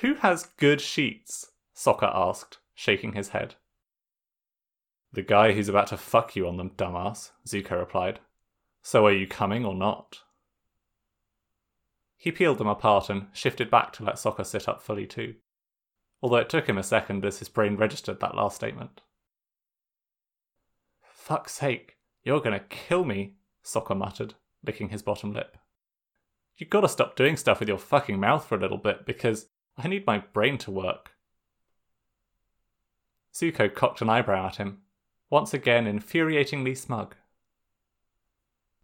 Who 0.00 0.14
has 0.14 0.50
good 0.58 0.80
sheets? 0.80 1.50
Sokka 1.74 2.10
asked, 2.14 2.58
shaking 2.74 3.14
his 3.14 3.30
head. 3.30 3.56
The 5.12 5.22
guy 5.22 5.52
who's 5.52 5.68
about 5.68 5.88
to 5.88 5.96
fuck 5.96 6.36
you 6.36 6.46
on 6.46 6.56
them, 6.56 6.70
dumbass, 6.70 7.30
Zuko 7.46 7.78
replied. 7.78 8.20
So 8.80 9.06
are 9.06 9.12
you 9.12 9.26
coming 9.26 9.64
or 9.64 9.74
not? 9.74 10.20
He 12.16 12.30
peeled 12.30 12.58
them 12.58 12.68
apart 12.68 13.10
and 13.10 13.26
shifted 13.32 13.70
back 13.70 13.92
to 13.94 14.04
let 14.04 14.16
Sokka 14.16 14.46
sit 14.46 14.68
up 14.68 14.82
fully 14.82 15.06
too, 15.06 15.34
although 16.22 16.36
it 16.36 16.48
took 16.48 16.68
him 16.68 16.78
a 16.78 16.82
second 16.82 17.24
as 17.24 17.40
his 17.40 17.48
brain 17.48 17.76
registered 17.76 18.20
that 18.20 18.36
last 18.36 18.56
statement. 18.56 19.00
Fuck's 21.02 21.54
sake, 21.54 21.96
You're 22.22 22.40
gonna 22.40 22.60
kill 22.60 23.04
me, 23.04 23.34
Sokka 23.64 23.96
muttered, 23.96 24.34
licking 24.64 24.90
his 24.90 25.02
bottom 25.02 25.32
lip. 25.32 25.56
You 26.56 26.66
gotta 26.66 26.88
stop 26.88 27.16
doing 27.16 27.36
stuff 27.36 27.60
with 27.60 27.68
your 27.68 27.78
fucking 27.78 28.20
mouth 28.20 28.44
for 28.44 28.56
a 28.56 28.60
little 28.60 28.78
bit 28.78 29.06
because 29.06 29.48
I 29.78 29.86
need 29.86 30.06
my 30.06 30.18
brain 30.18 30.58
to 30.58 30.72
work. 30.72 31.12
Zuko 33.32 33.72
cocked 33.72 34.02
an 34.02 34.10
eyebrow 34.10 34.46
at 34.48 34.56
him, 34.56 34.78
once 35.30 35.54
again 35.54 35.86
infuriatingly 35.86 36.76
smug. 36.76 37.14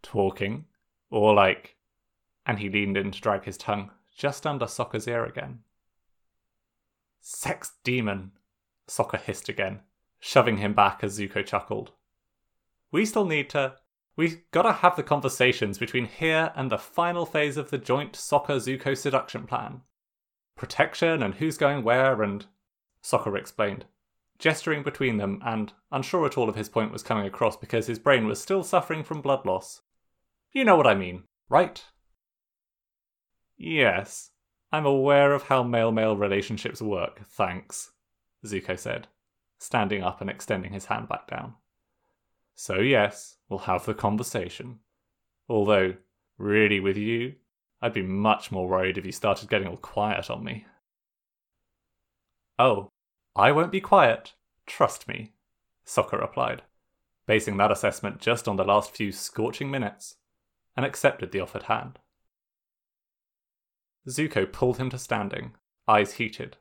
Talking? 0.01 0.65
Or 1.09 1.33
like. 1.33 1.75
And 2.45 2.59
he 2.59 2.69
leaned 2.69 2.95
in 2.95 3.11
to 3.11 3.19
drag 3.19 3.43
his 3.43 3.57
tongue 3.57 3.91
just 4.15 4.47
under 4.47 4.65
Sokka's 4.65 5.07
ear 5.07 5.25
again. 5.25 5.59
Sex 7.19 7.73
demon, 7.83 8.31
Sokka 8.87 9.19
hissed 9.19 9.49
again, 9.49 9.81
shoving 10.19 10.57
him 10.57 10.73
back 10.73 11.03
as 11.03 11.19
Zuko 11.19 11.45
chuckled. 11.45 11.91
We 12.91 13.05
still 13.05 13.25
need 13.25 13.49
to. 13.49 13.75
We've 14.15 14.49
gotta 14.51 14.71
have 14.71 14.95
the 14.95 15.03
conversations 15.03 15.77
between 15.77 16.05
here 16.05 16.53
and 16.55 16.71
the 16.71 16.77
final 16.77 17.25
phase 17.25 17.57
of 17.57 17.71
the 17.71 17.77
joint 17.77 18.13
Sokka 18.13 18.57
Zuko 18.57 18.95
seduction 18.95 19.45
plan. 19.45 19.81
Protection 20.55 21.21
and 21.21 21.35
who's 21.35 21.57
going 21.57 21.83
where 21.83 22.21
and. 22.21 22.45
Sokka 23.03 23.37
explained, 23.37 23.85
gesturing 24.39 24.81
between 24.81 25.17
them 25.17 25.39
and 25.45 25.73
unsure 25.91 26.25
at 26.25 26.37
all 26.37 26.49
if 26.49 26.55
his 26.55 26.69
point 26.69 26.91
was 26.91 27.03
coming 27.03 27.27
across 27.27 27.55
because 27.55 27.85
his 27.85 27.99
brain 27.99 28.25
was 28.25 28.41
still 28.41 28.63
suffering 28.63 29.03
from 29.03 29.21
blood 29.21 29.45
loss. 29.45 29.81
You 30.51 30.65
know 30.65 30.75
what 30.75 30.87
I 30.87 30.95
mean, 30.95 31.23
right? 31.49 31.83
Yes, 33.57 34.31
I'm 34.71 34.85
aware 34.85 35.33
of 35.33 35.43
how 35.43 35.63
male 35.63 35.91
male 35.91 36.17
relationships 36.17 36.81
work, 36.81 37.21
thanks, 37.25 37.91
Zuko 38.43 38.77
said, 38.77 39.07
standing 39.59 40.03
up 40.03 40.19
and 40.19 40.29
extending 40.29 40.73
his 40.73 40.85
hand 40.85 41.07
back 41.07 41.27
down. 41.27 41.53
So, 42.55 42.79
yes, 42.79 43.37
we'll 43.49 43.59
have 43.59 43.85
the 43.85 43.93
conversation. 43.93 44.79
Although, 45.47 45.95
really, 46.37 46.79
with 46.79 46.97
you, 46.97 47.35
I'd 47.81 47.93
be 47.93 48.01
much 48.01 48.51
more 48.51 48.67
worried 48.67 48.97
if 48.97 49.05
you 49.05 49.11
started 49.11 49.49
getting 49.49 49.67
all 49.67 49.77
quiet 49.77 50.29
on 50.29 50.43
me. 50.43 50.65
Oh, 52.57 52.89
I 53.35 53.51
won't 53.51 53.71
be 53.71 53.81
quiet. 53.81 54.33
Trust 54.65 55.07
me, 55.07 55.33
Sokka 55.85 56.19
replied, 56.19 56.63
basing 57.27 57.57
that 57.57 57.71
assessment 57.71 58.19
just 58.19 58.47
on 58.47 58.55
the 58.55 58.63
last 58.63 58.95
few 58.95 59.11
scorching 59.11 59.69
minutes, 59.69 60.15
and 60.75 60.85
accepted 60.85 61.31
the 61.31 61.41
offered 61.41 61.63
hand. 61.63 61.99
Zuko 64.07 64.51
pulled 64.51 64.77
him 64.77 64.89
to 64.89 64.97
standing, 64.97 65.53
eyes 65.87 66.13
heated, 66.13 66.57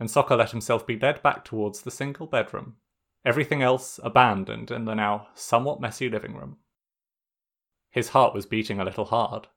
and 0.00 0.08
Sokka 0.08 0.36
let 0.36 0.50
himself 0.50 0.86
be 0.86 0.98
led 0.98 1.22
back 1.22 1.44
towards 1.44 1.82
the 1.82 1.90
single 1.90 2.26
bedroom, 2.26 2.76
everything 3.24 3.62
else 3.62 4.00
abandoned 4.02 4.70
in 4.70 4.84
the 4.84 4.94
now 4.94 5.28
somewhat 5.34 5.80
messy 5.80 6.08
living 6.08 6.34
room. 6.34 6.56
His 7.90 8.10
heart 8.10 8.34
was 8.34 8.46
beating 8.46 8.80
a 8.80 8.84
little 8.84 9.06
hard, 9.06 9.48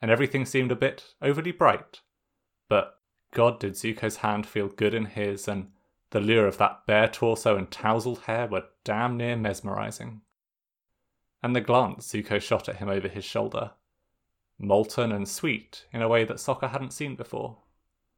and 0.00 0.10
everything 0.10 0.44
seemed 0.44 0.72
a 0.72 0.76
bit 0.76 1.14
overly 1.20 1.52
bright, 1.52 2.00
but 2.68 3.00
God 3.32 3.60
did 3.60 3.72
Zuko's 3.74 4.16
hand 4.16 4.46
feel 4.46 4.68
good 4.68 4.94
in 4.94 5.06
his, 5.06 5.48
and 5.48 5.72
the 6.10 6.20
lure 6.20 6.46
of 6.46 6.58
that 6.58 6.86
bare 6.86 7.08
torso 7.08 7.56
and 7.56 7.70
tousled 7.70 8.20
hair 8.20 8.46
were 8.46 8.64
damn 8.84 9.16
near 9.16 9.36
mesmerizing. 9.36 10.22
And 11.42 11.54
the 11.54 11.60
glance 11.60 12.12
Zuko 12.12 12.40
shot 12.40 12.68
at 12.68 12.76
him 12.76 12.88
over 12.88 13.08
his 13.08 13.24
shoulder 13.24 13.72
molten 14.58 15.12
and 15.12 15.28
sweet 15.28 15.86
in 15.92 16.02
a 16.02 16.08
way 16.08 16.24
that 16.24 16.38
Sokka 16.38 16.70
hadn't 16.70 16.92
seen 16.92 17.14
before, 17.14 17.58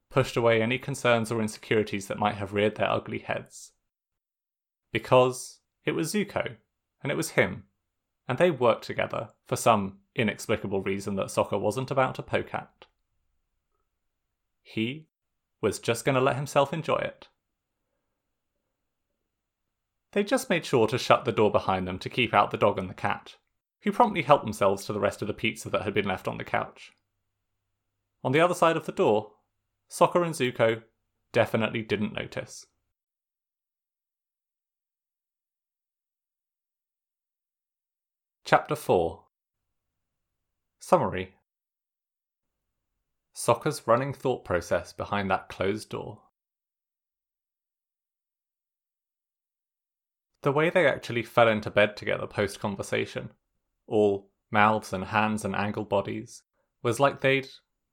pushed 0.08 0.36
away 0.36 0.60
any 0.60 0.78
concerns 0.78 1.30
or 1.30 1.40
insecurities 1.40 2.08
that 2.08 2.18
might 2.18 2.36
have 2.36 2.54
reared 2.54 2.76
their 2.76 2.90
ugly 2.90 3.18
heads. 3.18 3.72
Because 4.92 5.60
it 5.84 5.92
was 5.92 6.12
Zuko, 6.12 6.56
and 7.02 7.12
it 7.12 7.16
was 7.16 7.30
him, 7.30 7.64
and 8.30 8.38
they 8.38 8.48
worked 8.48 8.84
together 8.84 9.30
for 9.44 9.56
some 9.56 9.98
inexplicable 10.14 10.80
reason 10.82 11.16
that 11.16 11.26
Sokka 11.26 11.60
wasn't 11.60 11.90
about 11.90 12.14
to 12.14 12.22
poke 12.22 12.54
at. 12.54 12.86
He 14.62 15.08
was 15.60 15.80
just 15.80 16.04
going 16.04 16.14
to 16.14 16.20
let 16.20 16.36
himself 16.36 16.72
enjoy 16.72 16.98
it. 16.98 17.26
They 20.12 20.22
just 20.22 20.48
made 20.48 20.64
sure 20.64 20.86
to 20.86 20.96
shut 20.96 21.24
the 21.24 21.32
door 21.32 21.50
behind 21.50 21.88
them 21.88 21.98
to 21.98 22.08
keep 22.08 22.32
out 22.32 22.52
the 22.52 22.56
dog 22.56 22.78
and 22.78 22.88
the 22.88 22.94
cat, 22.94 23.34
who 23.80 23.90
promptly 23.90 24.22
helped 24.22 24.44
themselves 24.44 24.84
to 24.84 24.92
the 24.92 25.00
rest 25.00 25.22
of 25.22 25.26
the 25.26 25.34
pizza 25.34 25.68
that 25.68 25.82
had 25.82 25.92
been 25.92 26.06
left 26.06 26.28
on 26.28 26.38
the 26.38 26.44
couch. 26.44 26.92
On 28.22 28.30
the 28.30 28.40
other 28.40 28.54
side 28.54 28.76
of 28.76 28.86
the 28.86 28.92
door, 28.92 29.32
Sokka 29.90 30.24
and 30.24 30.36
Zuko 30.36 30.82
definitely 31.32 31.82
didn't 31.82 32.12
notice. 32.12 32.64
Chapter 38.50 38.74
4 38.74 39.22
Summary 40.80 41.36
Sokka's 43.32 43.86
running 43.86 44.12
thought 44.12 44.44
process 44.44 44.92
behind 44.92 45.30
that 45.30 45.48
closed 45.48 45.90
door. 45.90 46.22
The 50.42 50.50
way 50.50 50.68
they 50.68 50.88
actually 50.88 51.22
fell 51.22 51.46
into 51.46 51.70
bed 51.70 51.96
together 51.96 52.26
post 52.26 52.58
conversation 52.58 53.30
all 53.86 54.32
mouths 54.50 54.92
and 54.92 55.04
hands 55.04 55.44
and 55.44 55.54
angled 55.54 55.88
bodies, 55.88 56.42
was 56.82 56.98
like 56.98 57.20
they'd 57.20 57.46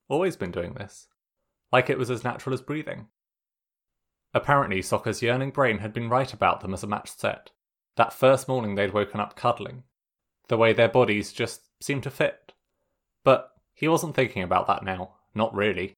always 0.08 0.36
been 0.36 0.50
doing 0.50 0.74
this, 0.74 1.08
like 1.72 1.88
it 1.88 2.00
was 2.00 2.10
as 2.10 2.24
natural 2.24 2.56
as 2.56 2.64
breathing. 2.64 3.10
Apparently, 4.34 4.80
Sokka's 4.80 5.22
yearning 5.22 5.52
brain 5.52 5.78
had 5.78 5.94
been 5.94 6.10
right 6.10 6.34
about 6.34 6.62
them 6.62 6.74
as 6.74 6.82
a 6.82 6.88
matched 6.88 7.20
set. 7.20 7.52
That 7.96 8.12
first 8.12 8.48
morning 8.48 8.74
they'd 8.74 8.96
woken 8.96 9.20
up 9.20 9.36
cuddling, 9.36 9.84
the 10.48 10.58
way 10.58 10.74
their 10.74 10.90
bodies 10.90 11.34
just 11.34 11.62
seemed 11.82 12.04
to 12.04 12.12
fit. 12.12 12.54
But 13.24 13.52
he 13.74 13.88
wasn't 13.88 14.16
thinking 14.16 14.44
about 14.44 14.68
that 14.68 14.84
now, 14.84 15.16
not 15.36 15.54
really. 15.54 15.96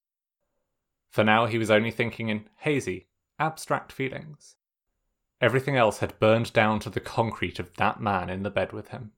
For 1.10 1.24
now, 1.24 1.46
he 1.46 1.58
was 1.58 1.72
only 1.72 1.92
thinking 1.92 2.30
in 2.30 2.46
hazy, 2.58 3.08
abstract 3.40 3.92
feelings. 3.92 4.56
Everything 5.42 5.78
else 5.78 6.00
had 6.00 6.20
burned 6.20 6.52
down 6.54 6.80
to 6.82 6.90
the 6.90 7.00
concrete 7.00 7.60
of 7.60 7.74
that 7.76 8.02
man 8.02 8.30
in 8.30 8.44
the 8.44 8.50
bed 8.50 8.74
with 8.74 8.90
him 8.90 9.12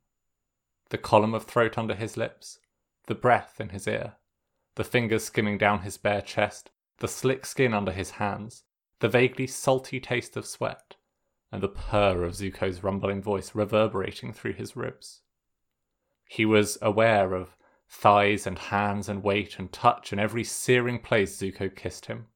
the 0.91 0.97
column 0.97 1.33
of 1.33 1.45
throat 1.45 1.77
under 1.77 1.95
his 1.95 2.17
lips, 2.17 2.59
the 3.07 3.15
breath 3.15 3.61
in 3.61 3.69
his 3.69 3.87
ear, 3.87 4.15
the 4.75 4.83
fingers 4.83 5.23
skimming 5.23 5.57
down 5.57 5.83
his 5.83 5.97
bare 5.97 6.21
chest, 6.21 6.69
the 6.99 7.07
slick 7.07 7.45
skin 7.45 7.73
under 7.73 7.93
his 7.93 8.11
hands, 8.11 8.65
the 8.99 9.07
vaguely 9.07 9.47
salty 9.47 10.01
taste 10.01 10.35
of 10.35 10.45
sweat, 10.45 10.97
and 11.51 11.61
the 11.61 11.67
purr 11.67 12.23
of 12.23 12.33
Zuko's 12.33 12.83
rumbling 12.83 13.21
voice 13.21 13.53
reverberating 13.53 14.31
through 14.31 14.53
his 14.53 14.75
ribs. 14.75 15.21
He 16.27 16.45
was 16.45 16.77
aware 16.81 17.33
of 17.33 17.57
thighs 17.89 18.47
and 18.47 18.57
hands 18.57 19.09
and 19.09 19.21
weight 19.21 19.59
and 19.59 19.71
touch 19.71 20.13
in 20.13 20.19
every 20.19 20.45
searing 20.45 20.99
place 20.99 21.37
Zuko 21.37 21.75
kissed 21.75 22.05
him, 22.05 22.27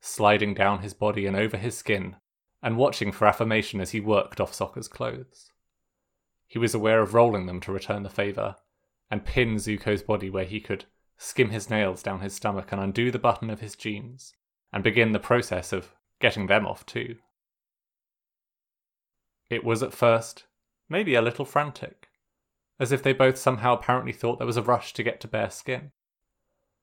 sliding 0.00 0.54
down 0.54 0.80
his 0.80 0.94
body 0.94 1.26
and 1.26 1.36
over 1.36 1.56
his 1.56 1.76
skin, 1.76 2.16
and 2.62 2.76
watching 2.76 3.10
for 3.10 3.26
affirmation 3.26 3.80
as 3.80 3.90
he 3.90 4.00
worked 4.00 4.40
off 4.40 4.52
Sokka's 4.52 4.86
clothes. 4.86 5.50
He 6.46 6.58
was 6.58 6.74
aware 6.74 7.00
of 7.00 7.14
rolling 7.14 7.46
them 7.46 7.60
to 7.62 7.72
return 7.72 8.04
the 8.04 8.08
favour, 8.08 8.56
and 9.10 9.24
pin 9.24 9.56
Zuko's 9.56 10.02
body 10.02 10.30
where 10.30 10.44
he 10.44 10.60
could 10.60 10.84
skim 11.18 11.50
his 11.50 11.68
nails 11.68 12.02
down 12.02 12.20
his 12.20 12.34
stomach 12.34 12.70
and 12.70 12.80
undo 12.80 13.10
the 13.10 13.18
button 13.18 13.50
of 13.50 13.60
his 13.60 13.74
jeans, 13.74 14.34
and 14.72 14.84
begin 14.84 15.10
the 15.10 15.18
process 15.18 15.72
of 15.72 15.94
getting 16.20 16.46
them 16.46 16.64
off 16.64 16.86
too. 16.86 17.16
It 19.52 19.64
was 19.64 19.82
at 19.82 19.92
first 19.92 20.46
maybe 20.88 21.14
a 21.14 21.20
little 21.20 21.44
frantic, 21.44 22.08
as 22.80 22.90
if 22.90 23.02
they 23.02 23.12
both 23.12 23.36
somehow 23.36 23.74
apparently 23.74 24.14
thought 24.14 24.38
there 24.38 24.46
was 24.46 24.56
a 24.56 24.62
rush 24.62 24.94
to 24.94 25.02
get 25.02 25.20
to 25.20 25.28
bare 25.28 25.50
skin. 25.50 25.92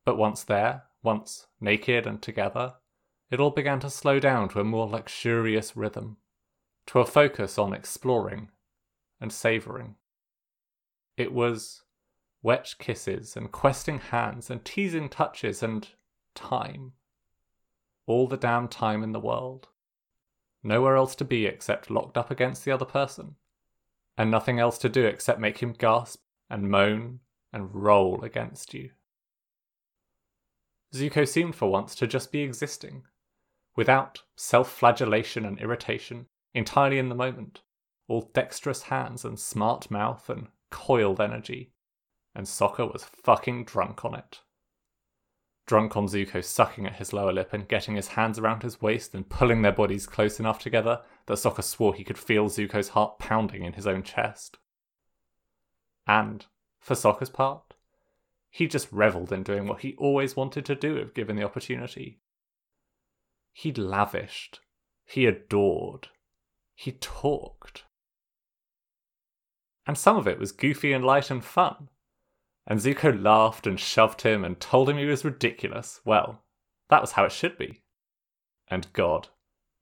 But 0.05 0.19
once 0.19 0.43
there, 0.43 0.84
once 1.01 1.47
naked 1.60 2.05
and 2.05 2.21
together, 2.21 2.75
it 3.32 3.39
all 3.39 3.49
began 3.49 3.79
to 3.79 3.89
slow 3.89 4.19
down 4.19 4.49
to 4.49 4.60
a 4.60 4.63
more 4.63 4.88
luxurious 4.88 5.75
rhythm, 5.75 6.17
to 6.86 6.99
a 6.99 7.08
focus 7.08 7.58
on 7.58 7.73
exploring 7.73 8.49
and 9.19 9.34
savouring. 9.34 9.95
It 11.17 11.34
was 11.34 11.82
wet 12.43 12.75
kisses 12.77 13.36
and 13.36 13.51
questing 13.51 13.97
hands 13.97 14.51
and 14.51 14.63
teasing 14.63 15.10
touches 15.10 15.63
and 15.63 15.88
time. 16.36 16.93
All 18.05 18.27
the 18.27 18.38
damn 18.38 18.67
time 18.67 19.01
in 19.01 19.12
the 19.12 19.19
world. 19.19 19.69
Nowhere 20.63 20.95
else 20.95 21.15
to 21.15 21.26
be 21.26 21.45
except 21.45 21.89
locked 21.89 22.17
up 22.17 22.30
against 22.30 22.65
the 22.65 22.72
other 22.72 22.86
person, 22.86 23.36
and 24.17 24.30
nothing 24.30 24.60
else 24.60 24.78
to 24.80 24.89
do 24.89 25.06
except 25.06 25.39
make 25.39 25.60
him 25.60 25.74
gasp 25.74 26.22
and 26.50 26.69
moan 26.69 27.22
and 27.54 27.74
roll 27.74 28.24
against 28.24 28.74
you. 28.74 28.91
Zuko 30.93 31.28
seemed 31.28 31.56
for 31.56 31.69
once 31.69 31.95
to 31.95 32.08
just 32.08 32.32
be 32.32 32.41
existing, 32.41 33.04
without 33.76 34.24
self 34.36 34.72
flagellation 34.72 35.45
and 35.45 35.60
irritation, 35.60 36.26
entirely 36.54 37.00
in 37.00 37.10
the 37.10 37.15
moment 37.15 37.62
all 38.10 38.30
dexterous 38.34 38.84
hands 38.84 39.24
and 39.24 39.39
smart 39.39 39.89
mouth 39.89 40.30
and 40.30 40.48
coiled 40.72 41.22
energy, 41.22 41.72
and 42.36 42.45
Sokka 42.45 42.91
was 42.91 43.06
fucking 43.06 43.65
drunk 43.65 44.04
on 44.04 44.15
it. 44.15 44.39
Drunk 45.69 45.95
on 45.95 46.08
Zuko 46.08 46.43
sucking 46.43 46.88
at 46.88 46.95
his 46.95 47.13
lower 47.13 47.32
lip 47.32 47.53
and 47.53 47.67
getting 47.67 47.95
his 47.95 48.08
hands 48.08 48.39
around 48.39 48.63
his 48.63 48.82
waist 48.82 49.13
and 49.13 49.29
pulling 49.29 49.62
their 49.62 49.71
bodies 49.71 50.08
close 50.08 50.39
enough 50.39 50.58
together 50.58 51.01
that 51.27 51.36
Sokka 51.36 51.63
swore 51.63 51.93
he 51.93 52.03
could 52.03 52.17
feel 52.17 52.49
Zuko's 52.49 52.89
heart 52.89 53.19
pounding 53.19 53.63
in 53.63 53.73
his 53.73 53.86
own 53.86 54.01
chest. 54.01 54.58
And, 56.08 56.47
for 56.79 56.95
Sokka's 56.95 57.29
part, 57.29 57.75
he 58.49 58.65
just 58.65 58.91
revelled 58.91 59.32
in 59.32 59.43
doing 59.43 59.67
what 59.67 59.82
he 59.82 59.93
always 59.99 60.36
wanted 60.36 60.65
to 60.65 60.73
do 60.73 60.97
if 60.97 61.13
given 61.13 61.36
the 61.36 61.45
opportunity. 61.45 62.19
He 63.53 63.71
lavished, 63.71 64.62
he 65.05 65.27
adored, 65.27 66.08
he 66.73 66.93
talked. 66.93 67.84
And 69.86 69.95
some 69.95 70.17
of 70.17 70.27
it 70.27 70.39
was 70.39 70.51
goofy 70.51 70.93
and 70.93 71.05
light 71.05 71.29
and 71.29 71.45
fun. 71.45 71.89
And 72.69 72.79
Zuko 72.79 73.12
laughed 73.12 73.65
and 73.65 73.79
shoved 73.79 74.21
him 74.21 74.45
and 74.45 74.60
told 74.60 74.89
him 74.89 74.97
he 74.97 75.05
was 75.05 75.25
ridiculous. 75.25 76.01
Well, 76.05 76.43
that 76.89 77.01
was 77.01 77.13
how 77.13 77.25
it 77.25 77.32
should 77.32 77.58
be. 77.58 77.82
And 78.67 78.93
God, 78.93 79.29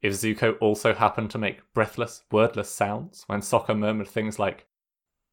if 0.02 0.14
Zuko 0.14 0.58
also 0.62 0.94
happened 0.94 1.30
to 1.32 1.38
make 1.38 1.74
breathless, 1.74 2.24
wordless 2.32 2.70
sounds 2.70 3.26
when 3.28 3.42
Sokka 3.42 3.78
murmured 3.78 4.08
things 4.08 4.40
like 4.40 4.68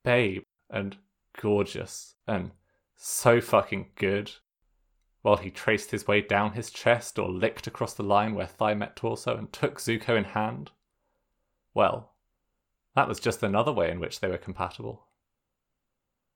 babe 0.02 0.42
and 0.68 0.96
gorgeous 1.40 2.16
and 2.26 2.50
so 2.96 3.40
fucking 3.40 3.90
good, 3.94 4.32
while 5.22 5.36
he 5.36 5.50
traced 5.50 5.92
his 5.92 6.08
way 6.08 6.20
down 6.20 6.52
his 6.52 6.70
chest 6.70 7.18
or 7.18 7.30
licked 7.30 7.68
across 7.68 7.94
the 7.94 8.02
line 8.02 8.34
where 8.34 8.46
thigh 8.46 8.74
met 8.74 8.96
torso 8.96 9.36
and 9.36 9.52
took 9.52 9.78
Zuko 9.78 10.18
in 10.18 10.24
hand, 10.24 10.72
well, 11.72 12.14
that 12.96 13.08
was 13.08 13.20
just 13.20 13.42
another 13.42 13.72
way 13.72 13.90
in 13.90 14.00
which 14.00 14.20
they 14.20 14.28
were 14.28 14.38
compatible. 14.38 15.06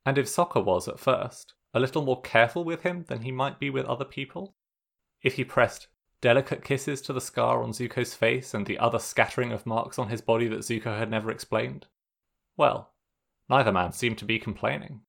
And 0.09 0.17
if 0.17 0.25
Sokka 0.25 0.65
was, 0.65 0.89
at 0.89 0.99
first, 0.99 1.53
a 1.75 1.79
little 1.79 2.01
more 2.01 2.23
careful 2.23 2.65
with 2.65 2.83
him 2.83 3.05
than 3.09 3.21
he 3.21 3.31
might 3.31 3.61
be 3.61 3.69
with 3.69 3.85
other 3.85 4.07
people, 4.07 4.57
if 5.21 5.35
he 5.35 5.45
pressed 5.45 5.89
delicate 6.23 6.65
kisses 6.65 7.03
to 7.03 7.13
the 7.13 7.21
scar 7.21 7.63
on 7.63 7.73
Zuko's 7.73 8.15
face 8.15 8.55
and 8.55 8.65
the 8.65 8.79
other 8.79 8.99
scattering 8.99 9.53
of 9.53 9.67
marks 9.67 9.99
on 9.99 10.09
his 10.09 10.23
body 10.23 10.49
that 10.49 10.61
Zuko 10.61 10.99
had 10.99 11.11
never 11.11 11.31
explained, 11.31 11.89
well, 12.57 12.95
neither 13.51 13.71
man 13.71 13.93
seemed 13.93 14.17
to 14.17 14.25
be 14.25 14.39
complaining. 14.39 15.03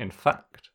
In 0.00 0.10
fact, 0.10 0.70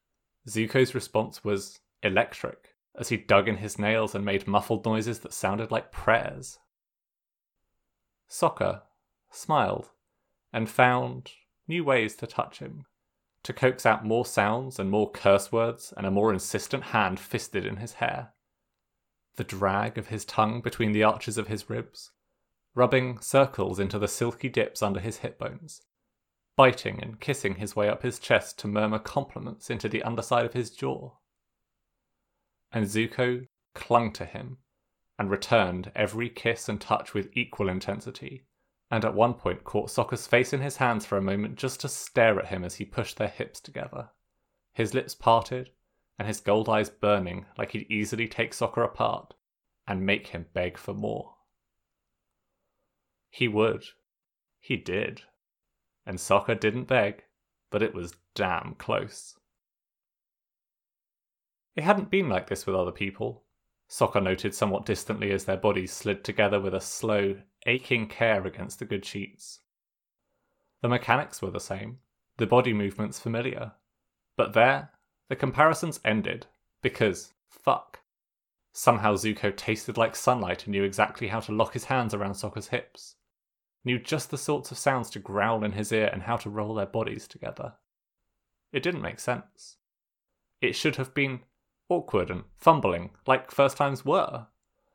Zuko's 0.48 0.96
response 0.96 1.44
was 1.44 1.82
electric 2.04 2.76
as 2.98 3.10
he 3.10 3.18
dug 3.18 3.50
in 3.50 3.58
his 3.58 3.78
nails 3.78 4.16
and 4.16 4.24
made 4.24 4.48
muffled 4.48 4.86
noises 4.86 5.20
that 5.20 5.34
sounded 5.34 5.70
like 5.70 5.92
prayers. 5.92 6.60
Sokka 8.30 8.84
smiled 9.30 9.90
and 10.54 10.70
found 10.70 11.34
new 11.68 11.84
ways 11.84 12.16
to 12.16 12.26
touch 12.26 12.60
him, 12.60 12.86
to 13.48 13.54
coax 13.54 13.86
out 13.86 14.04
more 14.04 14.26
sounds 14.26 14.78
and 14.78 14.92
more 14.92 15.10
curse 15.10 15.54
words 15.54 15.94
and 15.96 16.06
a 16.06 16.12
more 16.12 16.34
insistent 16.34 16.84
hand 16.84 17.18
fisted 17.18 17.66
in 17.66 17.78
his 17.78 17.94
hair. 17.94 18.34
The 19.38 19.46
drag 19.46 19.98
of 19.98 20.08
his 20.08 20.26
tongue 20.26 20.60
between 20.60 20.92
the 20.92 21.04
arches 21.04 21.38
of 21.38 21.48
his 21.48 21.70
ribs, 21.70 22.12
rubbing 22.76 23.22
circles 23.22 23.80
into 23.80 23.98
the 23.98 24.08
silky 24.10 24.50
dips 24.50 24.84
under 24.84 25.00
his 25.00 25.20
hip 25.20 25.40
bones, 25.40 25.82
biting 26.58 27.02
and 27.02 27.22
kissing 27.22 27.56
his 27.56 27.74
way 27.74 27.88
up 27.88 28.04
his 28.04 28.20
chest 28.20 28.60
to 28.60 28.68
murmur 28.68 29.00
compliments 29.00 29.70
into 29.70 29.88
the 29.88 30.04
underside 30.04 30.46
of 30.46 30.52
his 30.52 30.70
jaw. 30.70 31.14
And 32.74 32.86
Zuko 32.86 33.48
clung 33.74 34.12
to 34.12 34.26
him 34.26 34.58
and 35.18 35.32
returned 35.32 35.90
every 35.96 36.30
kiss 36.30 36.68
and 36.68 36.82
touch 36.82 37.14
with 37.14 37.30
equal 37.32 37.70
intensity, 37.70 38.44
and 38.90 39.04
at 39.04 39.14
one 39.14 39.34
point 39.34 39.64
caught 39.64 39.90
Sokka's 39.90 40.28
face 40.28 40.54
in 40.54 40.62
his 40.62 40.78
hands 40.78 41.06
for 41.06 41.18
a 41.18 41.22
moment 41.22 41.56
just 41.56 41.82
to 41.82 41.90
stare 41.90 42.40
at 42.40 42.48
him 42.48 42.64
as 42.64 42.76
he 42.76 42.86
pushed 42.86 43.18
their 43.18 43.28
hips 43.28 43.60
together. 43.60 44.10
His 44.74 44.94
lips 44.94 45.16
parted, 45.16 45.72
and 46.18 46.28
his 46.28 46.40
gold 46.40 46.70
eyes 46.70 46.90
burning 46.90 47.46
like 47.58 47.72
he'd 47.72 47.92
easily 47.92 48.28
take 48.28 48.52
Sokka 48.52 48.84
apart 48.84 49.34
and 49.88 50.06
make 50.06 50.28
him 50.28 50.48
beg 50.54 50.78
for 50.78 50.94
more. 50.94 51.36
He 53.30 53.48
would. 53.48 53.84
He 54.60 54.78
did 54.78 55.22
and 56.08 56.18
Sokka 56.18 56.58
didn't 56.58 56.86
beg, 56.86 57.26
but 57.70 57.84
it 57.84 57.94
was 57.94 58.16
damn 58.34 58.76
close. 58.76 59.38
It 61.76 61.84
hadn't 61.84 62.10
been 62.10 62.30
like 62.30 62.48
this 62.48 62.66
with 62.66 62.78
other 62.78 62.94
people. 62.94 63.44
Sokka 63.90 64.22
noted 64.22 64.54
somewhat 64.54 64.86
distantly 64.86 65.32
as 65.32 65.46
their 65.46 65.58
bodies 65.58 65.94
slid 65.94 66.24
together 66.24 66.60
with 66.60 66.74
a 66.74 66.82
slow, 66.82 67.38
aching 67.66 68.08
care 68.08 68.46
against 68.46 68.80
the 68.80 68.86
good 68.86 69.06
sheets. 69.06 69.62
The 70.82 70.90
mechanics 70.90 71.42
were 71.42 71.52
the 71.52 71.60
same, 71.60 72.00
the 72.38 72.46
body 72.46 72.74
movements 72.74 73.20
familiar. 73.20 73.74
But 74.36 74.54
there, 74.54 74.92
the 75.30 75.36
comparisons 75.36 76.00
ended, 76.06 76.46
because, 76.82 77.34
fuck. 77.50 78.02
Somehow 78.74 79.16
Zuko 79.16 79.56
tasted 79.56 79.98
like 79.98 80.16
sunlight 80.16 80.66
and 80.66 80.72
knew 80.72 80.84
exactly 80.84 81.30
how 81.30 81.40
to 81.40 81.52
lock 81.52 81.74
his 81.74 81.86
hands 81.86 82.14
around 82.14 82.34
Sokka's 82.34 82.68
hips 82.68 83.16
knew 83.88 83.98
just 83.98 84.30
the 84.30 84.38
sorts 84.38 84.70
of 84.70 84.78
sounds 84.78 85.10
to 85.10 85.18
growl 85.18 85.64
in 85.64 85.72
his 85.72 85.92
ear 85.92 86.10
and 86.12 86.24
how 86.24 86.36
to 86.36 86.50
roll 86.50 86.76
their 86.76 86.86
bodies 86.86 87.28
together. 87.28 87.74
It 88.74 88.84
didn't 88.84 89.02
make 89.02 89.20
sense. 89.20 89.78
It 90.62 90.74
should 90.74 90.98
have 90.98 91.14
been 91.14 91.40
awkward 91.90 92.30
and 92.30 92.44
fumbling, 92.56 93.12
like 93.26 93.52
first 93.52 93.78
times 93.78 94.06
were, 94.06 94.48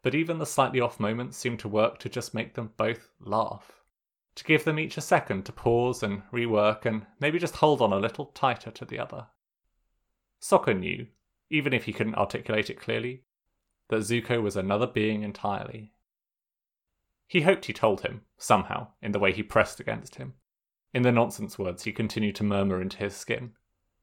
but 0.02 0.14
even 0.14 0.38
the 0.38 0.46
slightly 0.46 0.80
off 0.80 1.00
moments 1.00 1.36
seemed 1.36 1.58
to 1.60 1.68
work 1.68 1.98
to 1.98 2.08
just 2.08 2.34
make 2.34 2.54
them 2.54 2.72
both 2.76 3.08
laugh. 3.20 3.82
To 4.36 4.44
give 4.44 4.64
them 4.64 4.78
each 4.78 4.96
a 4.96 5.02
second 5.02 5.44
to 5.44 5.52
pause 5.52 6.02
and 6.02 6.22
rework 6.32 6.86
and 6.86 7.06
maybe 7.20 7.38
just 7.38 7.56
hold 7.56 7.82
on 7.82 7.92
a 7.92 7.98
little 7.98 8.26
tighter 8.26 8.70
to 8.70 8.84
the 8.84 8.98
other. 8.98 9.26
Sokka 10.40 10.78
knew, 10.78 11.06
even 11.50 11.72
if 11.72 11.84
he 11.84 11.92
couldn't 11.92 12.14
articulate 12.16 12.70
it 12.70 12.80
clearly, 12.80 13.24
that 13.88 14.00
Zuko 14.00 14.42
was 14.42 14.56
another 14.56 14.86
being 14.86 15.22
entirely, 15.22 15.92
he 17.32 17.40
hoped 17.40 17.64
he 17.64 17.72
told 17.72 18.02
him, 18.02 18.20
somehow, 18.36 18.88
in 19.00 19.12
the 19.12 19.18
way 19.18 19.32
he 19.32 19.42
pressed 19.42 19.80
against 19.80 20.16
him. 20.16 20.34
In 20.92 21.00
the 21.00 21.10
nonsense 21.10 21.58
words 21.58 21.84
he 21.84 21.90
continued 21.90 22.34
to 22.34 22.44
murmur 22.44 22.78
into 22.78 22.98
his 22.98 23.16
skin, 23.16 23.54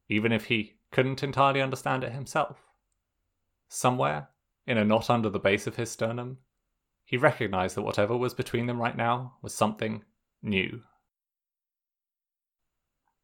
even 0.07 0.31
if 0.31 0.45
he 0.45 0.79
couldn't 0.89 1.21
entirely 1.21 1.61
understand 1.61 2.03
it 2.03 2.11
himself. 2.11 2.68
Somewhere, 3.69 4.29
in 4.65 4.77
a 4.77 4.83
knot 4.83 5.09
under 5.09 5.29
the 5.29 5.39
base 5.39 5.67
of 5.67 5.75
his 5.75 5.91
sternum, 5.91 6.39
he 7.05 7.17
recognized 7.17 7.75
that 7.75 7.83
whatever 7.83 8.17
was 8.17 8.33
between 8.33 8.65
them 8.65 8.81
right 8.81 8.97
now 8.97 9.35
was 9.41 9.53
something 9.53 10.03
new. 10.41 10.81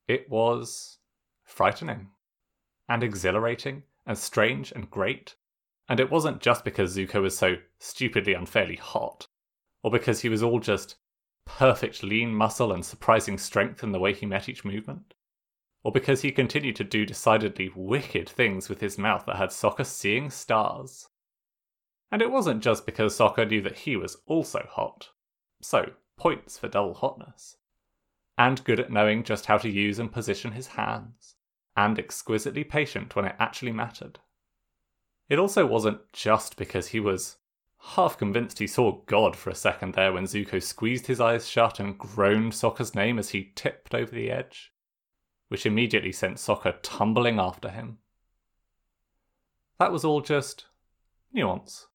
It 0.08 0.30
was 0.30 1.00
frightening, 1.44 2.12
and 2.88 3.04
exhilarating, 3.04 3.84
and 4.06 4.18
strange 4.18 4.72
and 4.72 4.90
great. 4.90 5.36
And 5.90 6.00
it 6.00 6.12
wasn't 6.12 6.42
just 6.42 6.64
because 6.64 6.96
Zuko 6.96 7.24
was 7.24 7.38
so 7.38 7.56
stupidly 7.80 8.34
unfairly 8.34 8.76
hot 8.76 9.28
or 9.82 9.92
because 9.92 10.22
he 10.22 10.30
was 10.30 10.44
all 10.44 10.60
just 10.60 10.96
perfect 11.46 12.04
lean 12.04 12.34
muscle 12.34 12.72
and 12.72 12.86
surprising 12.86 13.38
strength 13.38 13.84
in 13.84 13.92
the 13.92 14.00
way 14.00 14.14
he 14.14 14.26
met 14.26 14.48
each 14.48 14.64
movement, 14.66 15.15
or 15.86 15.92
because 15.92 16.24
he 16.24 16.32
continued 16.32 16.76
to 16.76 16.84
do 16.84 17.06
decidedly 17.06 17.72
wicked 17.76 18.28
things 18.28 18.70
with 18.70 18.82
his 18.82 18.98
mouth 18.98 19.24
that 19.28 19.36
had 19.36 19.50
Sokka 19.50 19.86
seeing 19.86 20.32
stars. 20.32 21.10
And 22.12 22.24
it 22.24 22.32
wasn't 22.32 22.64
just 22.64 22.88
because 22.88 23.16
Sokka 23.16 23.48
knew 23.48 23.62
that 23.62 23.78
he 23.78 23.96
was 23.96 24.18
also 24.26 24.68
hot. 24.68 25.10
So, 25.62 25.92
points 26.18 26.58
for 26.58 26.68
double 26.68 26.96
hotness. 26.96 27.58
And 28.36 28.64
good 28.64 28.80
at 28.80 28.92
knowing 28.92 29.24
just 29.24 29.46
how 29.46 29.60
to 29.60 29.70
use 29.70 30.00
and 30.00 30.12
position 30.12 30.54
his 30.54 30.66
hands, 30.66 31.36
and 31.78 32.00
exquisitely 32.00 32.64
patient 32.64 33.16
when 33.16 33.26
it 33.26 33.36
actually 33.38 33.72
mattered. 33.72 34.18
It 35.30 35.38
also 35.38 35.68
wasn't 35.68 36.12
just 36.12 36.58
because 36.58 36.88
he 36.88 37.00
was 37.00 37.38
half 37.78 38.18
convinced 38.18 38.58
he 38.58 38.66
saw 38.66 39.04
God 39.06 39.36
for 39.36 39.52
a 39.52 39.56
second 39.56 39.94
there 39.94 40.14
when 40.14 40.24
Zuko 40.24 40.64
squeezed 40.64 41.06
his 41.06 41.22
eyes 41.22 41.48
shut 41.48 41.80
and 41.80 41.96
groaned 41.96 42.54
Sokka's 42.54 42.96
name 42.96 43.20
as 43.20 43.30
he 43.30 43.52
tipped 43.54 43.94
over 43.94 44.10
the 44.10 44.32
edge, 44.32 44.72
which 45.56 45.66
immediately 45.66 46.12
sent 46.12 46.36
Sokka 46.36 46.76
tumbling 46.82 47.40
after 47.40 47.70
him. 47.70 47.98
That 49.80 49.90
was 49.90 50.04
all 50.04 50.20
just 50.20 50.66
nuance. 51.32 51.88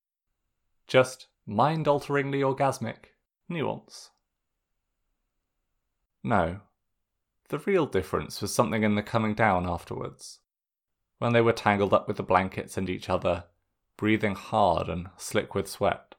Just 0.86 1.26
mind 1.46 1.86
alteringly 1.86 2.40
orgasmic 2.40 3.10
nuance. 3.50 4.12
No. 6.24 6.60
The 7.50 7.58
real 7.58 7.84
difference 7.84 8.40
was 8.40 8.54
something 8.54 8.82
in 8.82 8.94
the 8.94 9.02
coming 9.02 9.34
down 9.34 9.68
afterwards. 9.68 10.38
When 11.18 11.34
they 11.34 11.42
were 11.42 11.52
tangled 11.52 11.92
up 11.92 12.08
with 12.08 12.16
the 12.16 12.22
blankets 12.22 12.78
and 12.78 12.88
each 12.88 13.10
other, 13.10 13.44
breathing 13.98 14.36
hard 14.36 14.88
and 14.88 15.10
slick 15.18 15.54
with 15.54 15.68
sweat, 15.68 16.14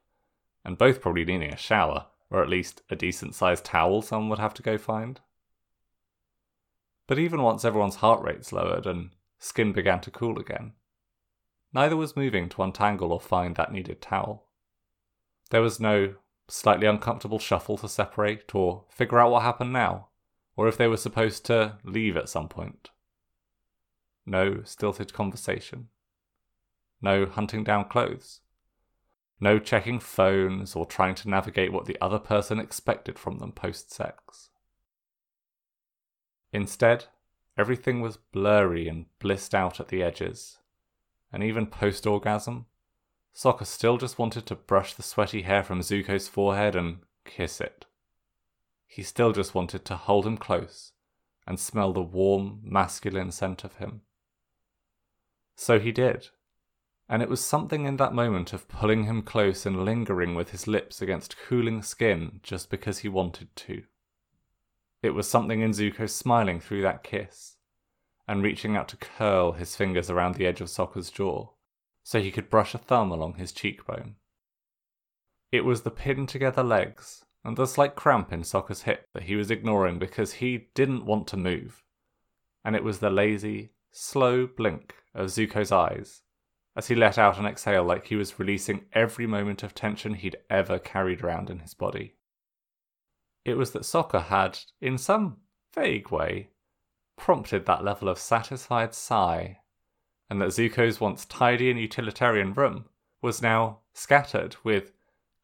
and 0.64 0.78
both 0.78 1.00
probably 1.00 1.24
needing 1.24 1.52
a 1.52 1.56
shower, 1.56 2.06
or 2.30 2.40
at 2.40 2.48
least 2.48 2.82
a 2.88 2.94
decent 2.94 3.34
sized 3.34 3.64
towel 3.64 4.00
someone 4.00 4.28
would 4.28 4.38
have 4.38 4.54
to 4.54 4.62
go 4.62 4.78
find. 4.78 5.20
But 7.06 7.18
even 7.18 7.42
once 7.42 7.64
everyone's 7.64 7.96
heart 7.96 8.22
rates 8.22 8.52
lowered 8.52 8.86
and 8.86 9.10
skin 9.38 9.72
began 9.72 10.00
to 10.02 10.10
cool 10.10 10.38
again, 10.38 10.72
neither 11.72 11.96
was 11.96 12.16
moving 12.16 12.48
to 12.50 12.62
untangle 12.62 13.12
or 13.12 13.20
find 13.20 13.56
that 13.56 13.72
needed 13.72 14.00
towel. 14.00 14.48
There 15.50 15.62
was 15.62 15.80
no 15.80 16.14
slightly 16.48 16.86
uncomfortable 16.86 17.38
shuffle 17.38 17.78
to 17.78 17.88
separate 17.88 18.54
or 18.54 18.84
figure 18.90 19.18
out 19.18 19.30
what 19.30 19.42
happened 19.42 19.72
now, 19.72 20.08
or 20.56 20.68
if 20.68 20.76
they 20.76 20.88
were 20.88 20.96
supposed 20.96 21.44
to 21.46 21.78
leave 21.84 22.16
at 22.16 22.28
some 22.28 22.48
point. 22.48 22.90
No 24.24 24.62
stilted 24.62 25.12
conversation 25.12 25.88
no 27.02 27.26
hunting 27.26 27.64
down 27.64 27.88
clothes. 27.88 28.40
No 29.40 29.58
checking 29.58 29.98
phones 29.98 30.76
or 30.76 30.86
trying 30.86 31.16
to 31.16 31.28
navigate 31.28 31.72
what 31.72 31.86
the 31.86 31.98
other 32.00 32.20
person 32.20 32.60
expected 32.60 33.18
from 33.18 33.38
them 33.38 33.50
post 33.50 33.92
sex. 33.92 34.50
Instead, 36.52 37.06
everything 37.56 38.00
was 38.00 38.16
blurry 38.16 38.88
and 38.88 39.06
blissed 39.18 39.54
out 39.54 39.80
at 39.80 39.88
the 39.88 40.02
edges. 40.02 40.58
And 41.32 41.42
even 41.42 41.66
post 41.66 42.06
orgasm, 42.06 42.66
Sokka 43.34 43.66
still 43.66 43.96
just 43.96 44.18
wanted 44.18 44.46
to 44.46 44.54
brush 44.54 44.94
the 44.94 45.02
sweaty 45.02 45.42
hair 45.42 45.62
from 45.62 45.80
Zuko's 45.80 46.28
forehead 46.28 46.76
and 46.76 46.98
kiss 47.24 47.60
it. 47.60 47.86
He 48.86 49.02
still 49.02 49.32
just 49.32 49.54
wanted 49.54 49.86
to 49.86 49.96
hold 49.96 50.26
him 50.26 50.36
close 50.36 50.92
and 51.46 51.58
smell 51.58 51.92
the 51.92 52.02
warm, 52.02 52.60
masculine 52.62 53.32
scent 53.32 53.64
of 53.64 53.76
him. 53.76 54.02
So 55.56 55.80
he 55.80 55.92
did, 55.92 56.28
and 57.08 57.22
it 57.22 57.28
was 57.28 57.44
something 57.44 57.86
in 57.86 57.96
that 57.96 58.14
moment 58.14 58.52
of 58.52 58.68
pulling 58.68 59.04
him 59.04 59.22
close 59.22 59.64
and 59.64 59.84
lingering 59.84 60.34
with 60.34 60.50
his 60.50 60.66
lips 60.66 61.00
against 61.00 61.38
cooling 61.38 61.82
skin 61.82 62.40
just 62.42 62.70
because 62.70 62.98
he 62.98 63.08
wanted 63.08 63.54
to. 63.56 63.84
It 65.02 65.10
was 65.10 65.28
something 65.28 65.60
in 65.60 65.72
Zuko 65.72 66.08
smiling 66.08 66.60
through 66.60 66.82
that 66.82 67.02
kiss 67.02 67.56
and 68.28 68.42
reaching 68.42 68.76
out 68.76 68.88
to 68.88 68.96
curl 68.96 69.52
his 69.52 69.74
fingers 69.74 70.08
around 70.08 70.36
the 70.36 70.46
edge 70.46 70.60
of 70.60 70.68
Sokka's 70.68 71.10
jaw 71.10 71.48
so 72.04 72.20
he 72.20 72.30
could 72.30 72.50
brush 72.50 72.74
a 72.74 72.78
thumb 72.78 73.10
along 73.10 73.34
his 73.34 73.52
cheekbone. 73.52 74.16
It 75.50 75.64
was 75.64 75.82
the 75.82 75.90
pinned 75.90 76.28
together 76.28 76.62
legs 76.62 77.24
and 77.44 77.56
the 77.56 77.66
slight 77.66 77.96
cramp 77.96 78.32
in 78.32 78.42
Sokka's 78.42 78.82
hip 78.82 79.08
that 79.14 79.24
he 79.24 79.36
was 79.36 79.50
ignoring 79.50 79.98
because 79.98 80.34
he 80.34 80.68
didn't 80.74 81.04
want 81.04 81.26
to 81.28 81.36
move. 81.36 81.82
And 82.64 82.76
it 82.76 82.84
was 82.84 83.00
the 83.00 83.10
lazy, 83.10 83.70
slow 83.90 84.46
blink 84.46 84.94
of 85.14 85.30
Zuko's 85.30 85.72
eyes 85.72 86.22
as 86.74 86.88
he 86.88 86.94
let 86.94 87.18
out 87.18 87.38
an 87.38 87.46
exhale 87.46 87.84
like 87.84 88.06
he 88.06 88.16
was 88.16 88.38
releasing 88.38 88.86
every 88.92 89.26
moment 89.26 89.62
of 89.62 89.74
tension 89.74 90.14
he'd 90.14 90.36
ever 90.48 90.78
carried 90.78 91.22
around 91.22 91.50
in 91.50 91.58
his 91.58 91.74
body. 91.74 92.14
It 93.44 93.56
was 93.56 93.72
that 93.72 93.82
Sokka 93.82 94.24
had, 94.24 94.58
in 94.80 94.98
some 94.98 95.38
vague 95.74 96.10
way, 96.10 96.50
prompted 97.16 97.66
that 97.66 97.84
level 97.84 98.08
of 98.08 98.18
satisfied 98.18 98.94
sigh, 98.94 99.58
and 100.30 100.40
that 100.40 100.50
Zuko's 100.50 101.00
once 101.00 101.24
tidy 101.24 101.70
and 101.70 101.78
utilitarian 101.78 102.52
room 102.52 102.86
was 103.20 103.42
now 103.42 103.80
scattered 103.92 104.56
with 104.64 104.92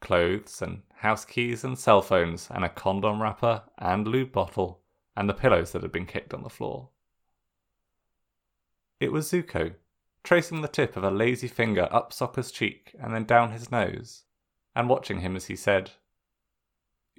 clothes 0.01 0.63
and 0.63 0.83
house 0.97 1.25
keys 1.25 1.65
and 1.65 1.79
cell 1.79 2.01
phones 2.01 2.49
and 2.51 2.65
a 2.65 2.69
condom 2.69 3.21
wrapper 3.21 3.63
and 3.79 4.07
lube 4.07 4.33
bottle 4.33 4.81
and 5.17 5.29
the 5.29 5.35
pillows 5.35 5.73
that 5.73 5.83
had 5.83 5.93
been 5.93 6.07
kicked 6.07 6.33
on 6.33 6.43
the 6.43 6.49
floor. 6.49 6.89
It 9.01 9.13
was 9.13 9.31
Zuko, 9.31 9.75
tracing 10.25 10.61
the 10.61 10.69
tip 10.69 10.97
of 10.97 11.05
a 11.05 11.11
lazy 11.11 11.49
finger 11.49 11.89
up 11.91 12.13
Sokka's 12.13 12.51
cheek 12.51 12.95
and 13.01 13.15
then 13.15 13.25
down 13.25 13.53
his 13.53 13.71
nose, 13.71 14.25
and 14.75 14.89
watching 14.89 15.21
him 15.21 15.37
as 15.37 15.47
he 15.47 15.57
said, 15.57 15.93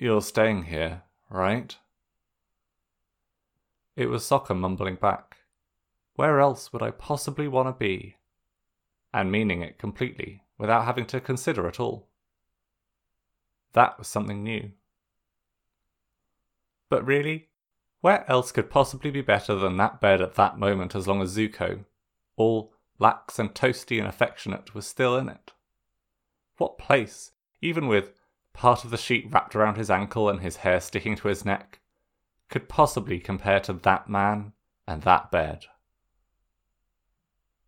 You're 0.02 0.22
staying 0.22 0.64
here, 0.64 1.02
right? 1.30 1.76
It 3.98 4.06
was 4.06 4.24
Sokka 4.24 4.58
mumbling 4.58 4.96
back, 4.96 5.40
Where 6.16 6.40
else 6.40 6.72
would 6.72 6.82
I 6.82 6.92
possibly 6.92 7.50
want 7.50 7.68
to 7.68 7.78
be? 7.78 8.16
And 9.14 9.30
meaning 9.30 9.62
it 9.62 9.78
completely, 9.78 10.44
without 10.58 10.86
having 10.86 11.06
to 11.08 11.20
consider 11.20 11.68
at 11.68 11.82
all. 11.82 12.08
That 13.74 13.98
was 13.98 14.08
something 14.08 14.42
new. 14.42 14.72
But 16.90 17.06
really, 17.06 17.50
where 18.00 18.24
else 18.32 18.54
could 18.54 18.70
possibly 18.70 19.12
be 19.12 19.22
better 19.22 19.54
than 19.54 19.76
that 19.78 20.00
bed 20.00 20.22
at 20.22 20.36
that 20.36 20.58
moment 20.58 20.96
as 20.96 21.10
long 21.10 21.22
as 21.22 21.36
Zuko, 21.36 21.84
all 22.38 22.72
lax 23.00 23.38
and 23.38 23.54
toasty 23.54 24.00
and 24.00 24.08
affectionate, 24.08 24.74
was 24.74 24.88
still 24.88 25.18
in 25.18 25.28
it? 25.28 25.52
What 26.58 26.78
place, 26.78 27.32
even 27.62 27.90
with 27.90 28.14
part 28.54 28.84
of 28.84 28.92
the 28.92 28.98
sheet 28.98 29.28
wrapped 29.30 29.56
around 29.56 29.76
his 29.76 29.90
ankle 29.90 30.30
and 30.30 30.42
his 30.42 30.58
hair 30.58 30.80
sticking 30.80 31.16
to 31.18 31.28
his 31.28 31.46
neck, 31.46 31.80
could 32.50 32.70
possibly 32.70 33.20
compare 33.20 33.60
to 33.62 33.74
that 33.74 34.10
man 34.10 34.54
and 34.88 35.04
that 35.04 35.32
bed? 35.32 35.66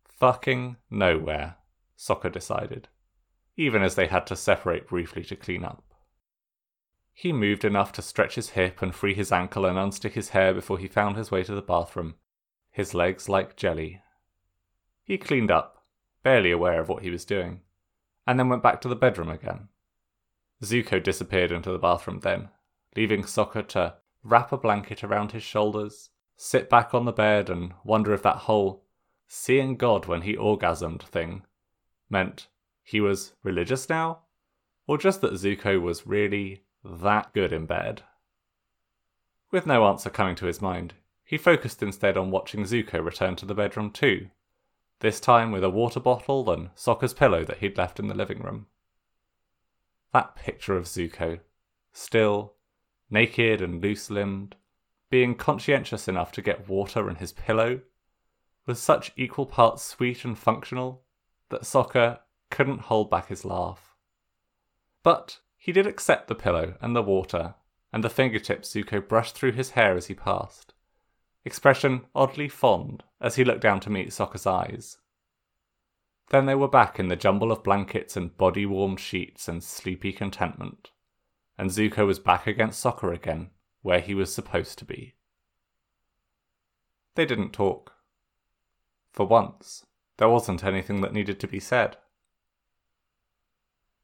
Fucking 0.04 0.76
nowhere, 0.90 1.56
Sokka 1.96 2.30
decided, 2.30 2.88
even 3.56 3.82
as 3.82 3.94
they 3.94 4.06
had 4.06 4.26
to 4.28 4.36
separate 4.36 4.88
briefly 4.88 5.24
to 5.24 5.36
clean 5.36 5.64
up. 5.64 5.84
He 7.12 7.32
moved 7.32 7.64
enough 7.64 7.92
to 7.92 8.02
stretch 8.02 8.36
his 8.36 8.50
hip 8.50 8.82
and 8.82 8.94
free 8.94 9.14
his 9.14 9.32
ankle 9.32 9.66
and 9.66 9.76
unstick 9.76 10.12
his 10.12 10.30
hair 10.30 10.54
before 10.54 10.78
he 10.78 10.88
found 10.88 11.16
his 11.16 11.30
way 11.30 11.44
to 11.44 11.54
the 11.54 11.62
bathroom, 11.62 12.14
his 12.70 12.94
legs 12.94 13.28
like 13.28 13.56
jelly. 13.56 14.00
He 15.04 15.18
cleaned 15.18 15.50
up, 15.50 15.84
barely 16.22 16.50
aware 16.50 16.80
of 16.80 16.88
what 16.88 17.02
he 17.02 17.10
was 17.10 17.24
doing, 17.24 17.60
and 18.26 18.38
then 18.38 18.48
went 18.48 18.62
back 18.62 18.80
to 18.80 18.88
the 18.88 18.96
bedroom 18.96 19.28
again. 19.28 19.68
Zuko 20.62 21.02
disappeared 21.02 21.50
into 21.50 21.72
the 21.72 21.78
bathroom 21.78 22.20
then, 22.20 22.48
leaving 22.96 23.22
Sokka 23.22 23.66
to 23.68 23.96
wrap 24.22 24.52
a 24.52 24.56
blanket 24.56 25.02
around 25.02 25.32
his 25.32 25.42
shoulders, 25.42 26.10
sit 26.36 26.70
back 26.70 26.94
on 26.94 27.04
the 27.04 27.12
bed, 27.12 27.50
and 27.50 27.74
wonder 27.84 28.12
if 28.12 28.22
that 28.22 28.36
whole 28.36 28.84
seeing 29.26 29.76
God 29.76 30.06
when 30.06 30.22
he 30.22 30.36
orgasmed 30.36 31.02
thing 31.02 31.42
meant 32.08 32.48
he 32.82 33.00
was 33.00 33.32
religious 33.42 33.88
now, 33.88 34.20
or 34.86 34.98
just 34.98 35.20
that 35.20 35.32
Zuko 35.32 35.80
was 35.80 36.06
really 36.06 36.62
that 36.84 37.32
good 37.32 37.52
in 37.52 37.66
bed. 37.66 38.02
With 39.50 39.66
no 39.66 39.86
answer 39.86 40.10
coming 40.10 40.34
to 40.36 40.46
his 40.46 40.60
mind, 40.60 40.94
he 41.24 41.38
focused 41.38 41.82
instead 41.82 42.16
on 42.16 42.30
watching 42.30 42.64
Zuko 42.64 43.04
return 43.04 43.36
to 43.36 43.46
the 43.46 43.54
bedroom 43.54 43.90
too, 43.90 44.28
this 45.00 45.18
time 45.18 45.50
with 45.50 45.64
a 45.64 45.70
water 45.70 46.00
bottle 46.00 46.48
and 46.50 46.74
Sokka's 46.74 47.14
pillow 47.14 47.44
that 47.44 47.58
he'd 47.58 47.78
left 47.78 47.98
in 47.98 48.08
the 48.08 48.14
living 48.14 48.40
room. 48.40 48.66
That 50.12 50.36
picture 50.36 50.76
of 50.76 50.84
Zuko, 50.84 51.40
still, 51.92 52.54
naked 53.10 53.62
and 53.62 53.82
loose 53.82 54.10
limbed, 54.10 54.56
being 55.10 55.34
conscientious 55.34 56.08
enough 56.08 56.32
to 56.32 56.42
get 56.42 56.68
water 56.68 57.08
in 57.08 57.16
his 57.16 57.32
pillow, 57.32 57.80
was 58.66 58.80
such 58.80 59.12
equal 59.16 59.46
parts 59.46 59.82
sweet 59.82 60.24
and 60.24 60.38
functional 60.38 61.02
that 61.48 61.62
Sokka 61.62 62.20
couldn't 62.50 62.82
hold 62.82 63.10
back 63.10 63.28
his 63.28 63.44
laugh. 63.44 63.94
But 65.02 65.40
he 65.56 65.72
did 65.72 65.86
accept 65.86 66.28
the 66.28 66.34
pillow 66.34 66.74
and 66.80 66.94
the 66.94 67.02
water, 67.02 67.54
and 67.92 68.04
the 68.04 68.10
fingertips 68.10 68.72
Zuko 68.72 69.06
brushed 69.06 69.34
through 69.34 69.52
his 69.52 69.70
hair 69.70 69.96
as 69.96 70.06
he 70.06 70.14
passed, 70.14 70.74
expression 71.44 72.06
oddly 72.14 72.48
fond 72.48 73.02
as 73.20 73.36
he 73.36 73.44
looked 73.44 73.60
down 73.60 73.80
to 73.80 73.90
meet 73.90 74.08
Sokka's 74.08 74.46
eyes. 74.46 74.98
Then 76.32 76.46
they 76.46 76.54
were 76.54 76.66
back 76.66 76.98
in 76.98 77.08
the 77.08 77.14
jumble 77.14 77.52
of 77.52 77.62
blankets 77.62 78.16
and 78.16 78.34
body 78.38 78.64
warmed 78.64 79.00
sheets 79.00 79.48
and 79.48 79.62
sleepy 79.62 80.14
contentment, 80.14 80.90
and 81.58 81.68
Zuko 81.68 82.06
was 82.06 82.18
back 82.18 82.46
against 82.46 82.82
Sokka 82.82 83.14
again, 83.14 83.50
where 83.82 84.00
he 84.00 84.14
was 84.14 84.34
supposed 84.34 84.78
to 84.78 84.86
be. 84.86 85.14
They 87.16 87.26
didn't 87.26 87.52
talk. 87.52 87.92
For 89.12 89.26
once, 89.26 89.84
there 90.16 90.30
wasn't 90.30 90.64
anything 90.64 91.02
that 91.02 91.12
needed 91.12 91.38
to 91.40 91.46
be 91.46 91.60
said. 91.60 91.98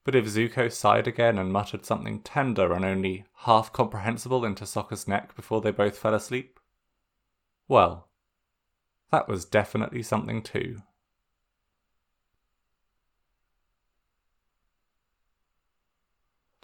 But 0.05 0.15
if 0.15 0.27
Zuko 0.27 0.71
sighed 0.71 1.09
again 1.09 1.39
and 1.39 1.51
muttered 1.51 1.87
something 1.87 2.21
tender 2.21 2.75
and 2.75 2.85
only 2.85 3.25
half 3.45 3.73
comprehensible 3.73 4.45
into 4.45 4.65
Sokka's 4.65 5.09
neck 5.09 5.35
before 5.35 5.63
they 5.63 5.71
both 5.71 5.97
fell 5.97 6.15
asleep, 6.15 6.61
well, 7.69 8.09
that 9.11 9.29
was 9.29 9.47
definitely 9.47 10.03
something 10.03 10.43
too. 10.43 10.83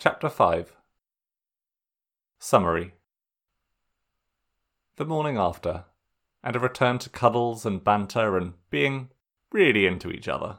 Chapter 0.04 0.28
5 0.28 0.76
Summary 2.38 2.92
The 4.96 5.06
morning 5.06 5.38
after, 5.38 5.86
and 6.42 6.54
a 6.54 6.58
return 6.58 6.98
to 6.98 7.08
cuddles 7.08 7.64
and 7.64 7.82
banter 7.82 8.36
and 8.36 8.52
being 8.68 9.08
really 9.50 9.86
into 9.86 10.10
each 10.10 10.28
other. 10.28 10.58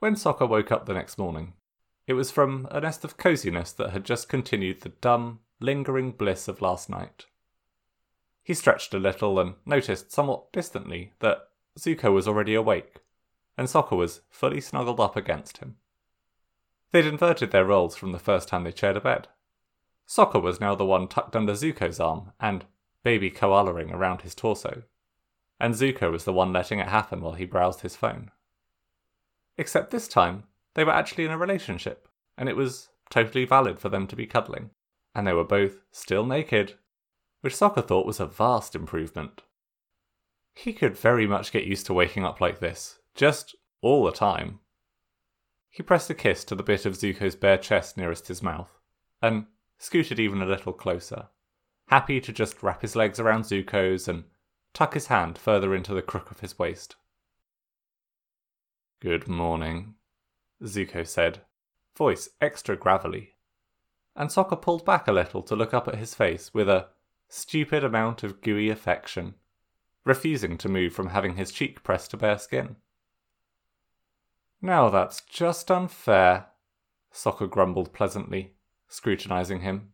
When 0.00 0.16
Sokka 0.16 0.48
woke 0.48 0.72
up 0.72 0.86
the 0.86 0.94
next 0.94 1.16
morning, 1.16 1.52
it 2.08 2.14
was 2.14 2.32
from 2.32 2.66
a 2.72 2.80
nest 2.80 3.04
of 3.04 3.16
coziness 3.16 3.70
that 3.74 3.90
had 3.90 4.04
just 4.04 4.28
continued 4.28 4.80
the 4.80 4.88
dumb, 4.88 5.38
lingering 5.60 6.10
bliss 6.10 6.48
of 6.48 6.60
last 6.60 6.90
night. 6.90 7.26
He 8.42 8.52
stretched 8.52 8.94
a 8.94 8.98
little 8.98 9.38
and 9.38 9.54
noticed 9.64 10.10
somewhat 10.10 10.52
distantly 10.52 11.12
that 11.20 11.50
Zuko 11.78 12.12
was 12.12 12.26
already 12.26 12.56
awake, 12.56 12.96
and 13.60 13.68
Sokka 13.68 13.94
was 13.94 14.22
fully 14.30 14.58
snuggled 14.58 15.00
up 15.00 15.16
against 15.16 15.58
him. 15.58 15.76
They'd 16.92 17.04
inverted 17.04 17.50
their 17.50 17.66
roles 17.66 17.94
from 17.94 18.12
the 18.12 18.18
first 18.18 18.48
time 18.48 18.64
they 18.64 18.72
shared 18.74 18.96
a 18.96 19.02
bed. 19.02 19.28
Sokka 20.08 20.40
was 20.40 20.62
now 20.62 20.74
the 20.74 20.86
one 20.86 21.08
tucked 21.08 21.36
under 21.36 21.52
Zuko's 21.52 22.00
arm 22.00 22.32
and 22.40 22.64
baby 23.04 23.30
koalaing 23.30 23.92
around 23.92 24.22
his 24.22 24.34
torso, 24.34 24.84
and 25.60 25.74
Zuko 25.74 26.10
was 26.10 26.24
the 26.24 26.32
one 26.32 26.54
letting 26.54 26.78
it 26.78 26.88
happen 26.88 27.20
while 27.20 27.34
he 27.34 27.44
browsed 27.44 27.82
his 27.82 27.96
phone. 27.96 28.30
Except 29.58 29.90
this 29.90 30.08
time, 30.08 30.44
they 30.72 30.82
were 30.82 30.94
actually 30.94 31.26
in 31.26 31.30
a 31.30 31.36
relationship, 31.36 32.08
and 32.38 32.48
it 32.48 32.56
was 32.56 32.88
totally 33.10 33.44
valid 33.44 33.78
for 33.78 33.90
them 33.90 34.06
to 34.06 34.16
be 34.16 34.24
cuddling. 34.24 34.70
And 35.14 35.26
they 35.26 35.34
were 35.34 35.44
both 35.44 35.82
still 35.92 36.24
naked, 36.24 36.78
which 37.42 37.52
Sokka 37.52 37.86
thought 37.86 38.06
was 38.06 38.20
a 38.20 38.26
vast 38.26 38.74
improvement. 38.74 39.42
He 40.54 40.72
could 40.72 40.96
very 40.96 41.26
much 41.26 41.52
get 41.52 41.64
used 41.64 41.84
to 41.86 41.92
waking 41.92 42.24
up 42.24 42.40
like 42.40 42.60
this, 42.60 42.99
just 43.14 43.54
all 43.82 44.04
the 44.04 44.12
time. 44.12 44.60
He 45.70 45.82
pressed 45.82 46.10
a 46.10 46.14
kiss 46.14 46.44
to 46.44 46.54
the 46.54 46.62
bit 46.62 46.84
of 46.84 46.94
Zuko's 46.94 47.36
bare 47.36 47.58
chest 47.58 47.96
nearest 47.96 48.28
his 48.28 48.42
mouth, 48.42 48.78
and 49.22 49.46
scooted 49.78 50.18
even 50.18 50.42
a 50.42 50.46
little 50.46 50.72
closer, 50.72 51.28
happy 51.88 52.20
to 52.20 52.32
just 52.32 52.62
wrap 52.62 52.82
his 52.82 52.96
legs 52.96 53.20
around 53.20 53.44
Zuko's 53.44 54.08
and 54.08 54.24
tuck 54.74 54.94
his 54.94 55.06
hand 55.06 55.38
further 55.38 55.74
into 55.74 55.94
the 55.94 56.02
crook 56.02 56.30
of 56.30 56.40
his 56.40 56.58
waist. 56.58 56.96
Good 59.00 59.28
morning, 59.28 59.94
Zuko 60.62 61.06
said, 61.06 61.42
voice 61.96 62.28
extra 62.40 62.76
gravelly. 62.76 63.34
And 64.16 64.28
Sokka 64.28 64.60
pulled 64.60 64.84
back 64.84 65.08
a 65.08 65.12
little 65.12 65.42
to 65.42 65.56
look 65.56 65.72
up 65.72 65.88
at 65.88 65.94
his 65.94 66.14
face 66.14 66.52
with 66.52 66.68
a 66.68 66.88
stupid 67.28 67.84
amount 67.84 68.22
of 68.22 68.42
gooey 68.42 68.68
affection, 68.68 69.34
refusing 70.04 70.58
to 70.58 70.68
move 70.68 70.92
from 70.92 71.10
having 71.10 71.36
his 71.36 71.52
cheek 71.52 71.82
pressed 71.82 72.10
to 72.10 72.16
bare 72.16 72.38
skin. 72.38 72.76
Now 74.62 74.90
that's 74.90 75.22
just 75.22 75.70
unfair, 75.70 76.46
Sokka 77.12 77.48
grumbled 77.48 77.92
pleasantly, 77.92 78.54
scrutinizing 78.88 79.60
him. 79.60 79.92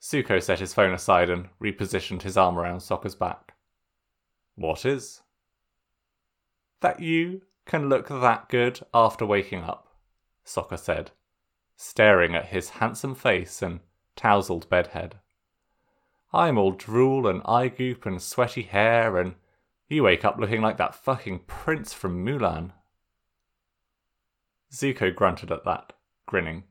Zuko 0.00 0.42
set 0.42 0.60
his 0.60 0.74
phone 0.74 0.92
aside 0.92 1.30
and 1.30 1.48
repositioned 1.60 2.22
his 2.22 2.36
arm 2.36 2.58
around 2.58 2.78
Sokka's 2.78 3.14
back. 3.14 3.54
What 4.54 4.84
is? 4.84 5.22
That 6.80 7.00
you 7.00 7.42
can 7.64 7.88
look 7.88 8.08
that 8.08 8.48
good 8.48 8.80
after 8.94 9.26
waking 9.26 9.62
up, 9.62 9.88
Sokka 10.44 10.78
said, 10.78 11.10
staring 11.76 12.34
at 12.34 12.46
his 12.46 12.70
handsome 12.70 13.14
face 13.14 13.62
and 13.62 13.80
tousled 14.16 14.68
bedhead. 14.68 15.18
I'm 16.32 16.58
all 16.58 16.72
drool 16.72 17.26
and 17.26 17.42
eye 17.46 17.68
goop 17.68 18.04
and 18.04 18.20
sweaty 18.20 18.62
hair, 18.62 19.16
and 19.16 19.34
you 19.88 20.02
wake 20.02 20.24
up 20.24 20.36
looking 20.38 20.60
like 20.60 20.76
that 20.76 20.94
fucking 20.94 21.40
prince 21.46 21.92
from 21.92 22.24
Mulan. 22.24 22.72
Zuko 24.72 25.14
grunted 25.14 25.50
at 25.50 25.64
that, 25.64 25.92
grinning. 26.26 26.64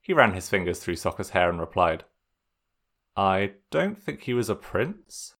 He 0.00 0.12
ran 0.12 0.34
his 0.34 0.48
fingers 0.48 0.78
through 0.78 0.96
Sokka's 0.96 1.30
hair 1.30 1.48
and 1.48 1.60
replied, 1.60 2.04
I 3.16 3.52
don't 3.70 4.02
think 4.02 4.22
he 4.22 4.34
was 4.34 4.50
a 4.50 4.54
prince. 4.54 5.34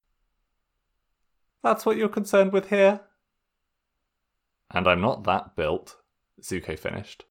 That's 1.62 1.84
what 1.84 1.96
you're 1.96 2.08
concerned 2.08 2.52
with 2.52 2.70
here? 2.70 3.00
And 4.70 4.86
I'm 4.86 5.00
not 5.00 5.24
that 5.24 5.56
built, 5.56 5.96
Zuko 6.40 6.78
finished, 6.78 7.24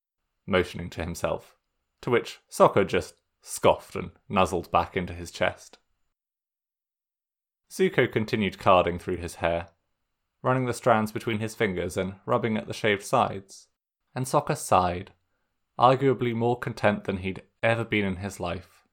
motioning 0.46 0.90
to 0.90 1.02
himself, 1.02 1.56
to 2.02 2.10
which 2.10 2.40
Sokka 2.50 2.86
just 2.86 3.14
scoffed 3.42 3.96
and 3.96 4.10
nuzzled 4.28 4.70
back 4.70 4.96
into 4.96 5.12
his 5.12 5.30
chest. 5.30 5.78
Zuko 7.70 8.10
continued 8.10 8.58
carding 8.58 8.98
through 8.98 9.16
his 9.16 9.36
hair, 9.36 9.68
running 10.42 10.66
the 10.66 10.72
strands 10.72 11.12
between 11.12 11.40
his 11.40 11.54
fingers 11.54 11.96
and 11.96 12.14
rubbing 12.26 12.56
at 12.56 12.66
the 12.66 12.74
shaved 12.74 13.02
sides, 13.02 13.68
and 14.14 14.26
Sokka 14.26 14.56
sighed, 14.56 15.12
arguably 15.78 16.34
more 16.34 16.58
content 16.58 17.04
than 17.04 17.18
he'd 17.18 17.42
ever 17.62 17.84
been 17.84 18.04
in 18.04 18.16
his 18.16 18.38
life. 18.38 18.84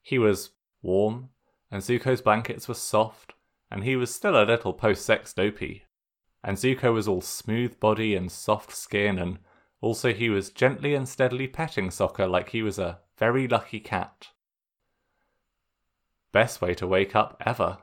He 0.00 0.18
was 0.18 0.50
warm, 0.82 1.30
and 1.70 1.82
Zuko's 1.82 2.20
blankets 2.20 2.68
were 2.68 2.74
soft, 2.74 3.34
and 3.70 3.84
he 3.84 3.96
was 3.96 4.14
still 4.14 4.40
a 4.40 4.44
little 4.44 4.72
post 4.72 5.04
sex 5.04 5.32
dopey 5.32 5.84
and 6.42 6.56
Zuko 6.56 6.92
was 6.92 7.08
all 7.08 7.20
smooth 7.20 7.78
body 7.80 8.14
and 8.14 8.30
soft 8.30 8.74
skin, 8.74 9.18
and 9.18 9.38
also 9.80 10.12
he 10.12 10.28
was 10.28 10.50
gently 10.50 10.94
and 10.94 11.08
steadily 11.08 11.48
petting 11.48 11.88
Sokka 11.88 12.30
like 12.30 12.50
he 12.50 12.62
was 12.62 12.78
a 12.78 13.00
very 13.16 13.48
lucky 13.48 13.80
cat. 13.80 14.28
Best 16.32 16.60
way 16.60 16.74
to 16.74 16.86
wake 16.86 17.16
up 17.16 17.42
ever. 17.44 17.78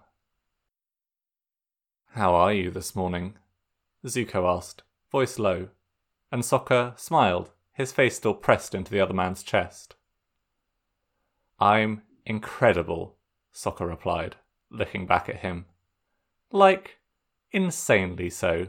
How 2.12 2.34
are 2.34 2.54
you 2.54 2.72
this 2.72 2.96
morning? 2.96 3.36
Zuko 4.06 4.48
asked, 4.56 4.84
voice 5.12 5.38
low, 5.38 5.70
and 6.36 6.44
Sokka 6.44 7.00
smiled, 7.00 7.52
his 7.72 7.94
face 7.94 8.18
still 8.18 8.34
pressed 8.34 8.76
into 8.76 8.92
the 8.92 9.00
other 9.00 9.14
man's 9.14 9.42
chest. 9.42 9.96
I'm 11.62 12.02
incredible, 12.26 13.16
Sokka 13.54 13.88
replied, 13.88 14.36
looking 14.70 15.06
back 15.06 15.30
at 15.30 15.38
him. 15.38 15.64
Like 16.52 17.00
Insanely 17.54 18.30
so. 18.30 18.68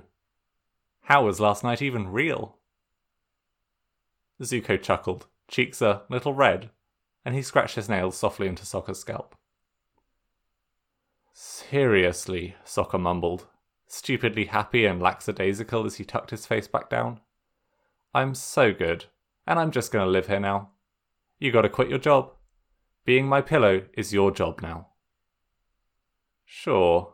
How 1.01 1.25
was 1.25 1.41
last 1.41 1.65
night 1.65 1.83
even 1.83 2.13
real? 2.13 2.57
Zuko 4.41 4.81
chuckled, 4.81 5.27
cheeks 5.49 5.83
a 5.83 6.03
little 6.09 6.35
red, 6.35 6.71
and 7.25 7.35
he 7.35 7.43
scratched 7.43 7.75
his 7.75 7.89
nails 7.89 8.17
softly 8.17 8.47
into 8.47 8.63
Sokka's 8.63 9.01
scalp. 9.01 9.35
Seriously, 11.33 12.55
Sokka 12.65 13.01
mumbled, 13.01 13.49
stupidly 13.89 14.45
happy 14.45 14.87
and 14.87 15.03
lackadaisical 15.03 15.85
as 15.85 15.97
he 15.97 16.05
tucked 16.05 16.31
his 16.31 16.47
face 16.47 16.69
back 16.69 16.89
down. 16.89 17.19
I'm 18.17 18.35
so 18.35 18.73
good, 18.73 19.05
and 19.47 19.59
I'm 19.59 19.71
just 19.71 19.93
gonna 19.93 20.07
live 20.07 20.29
here 20.29 20.41
now. 20.41 20.71
You 21.39 21.53
gotta 21.53 21.69
quit 21.69 21.91
your 21.91 21.99
job. 21.99 22.33
Being 23.05 23.27
my 23.27 23.43
pillow 23.43 23.83
is 23.93 24.15
your 24.15 24.31
job 24.31 24.63
now. 24.63 24.87
Sure, 26.47 27.13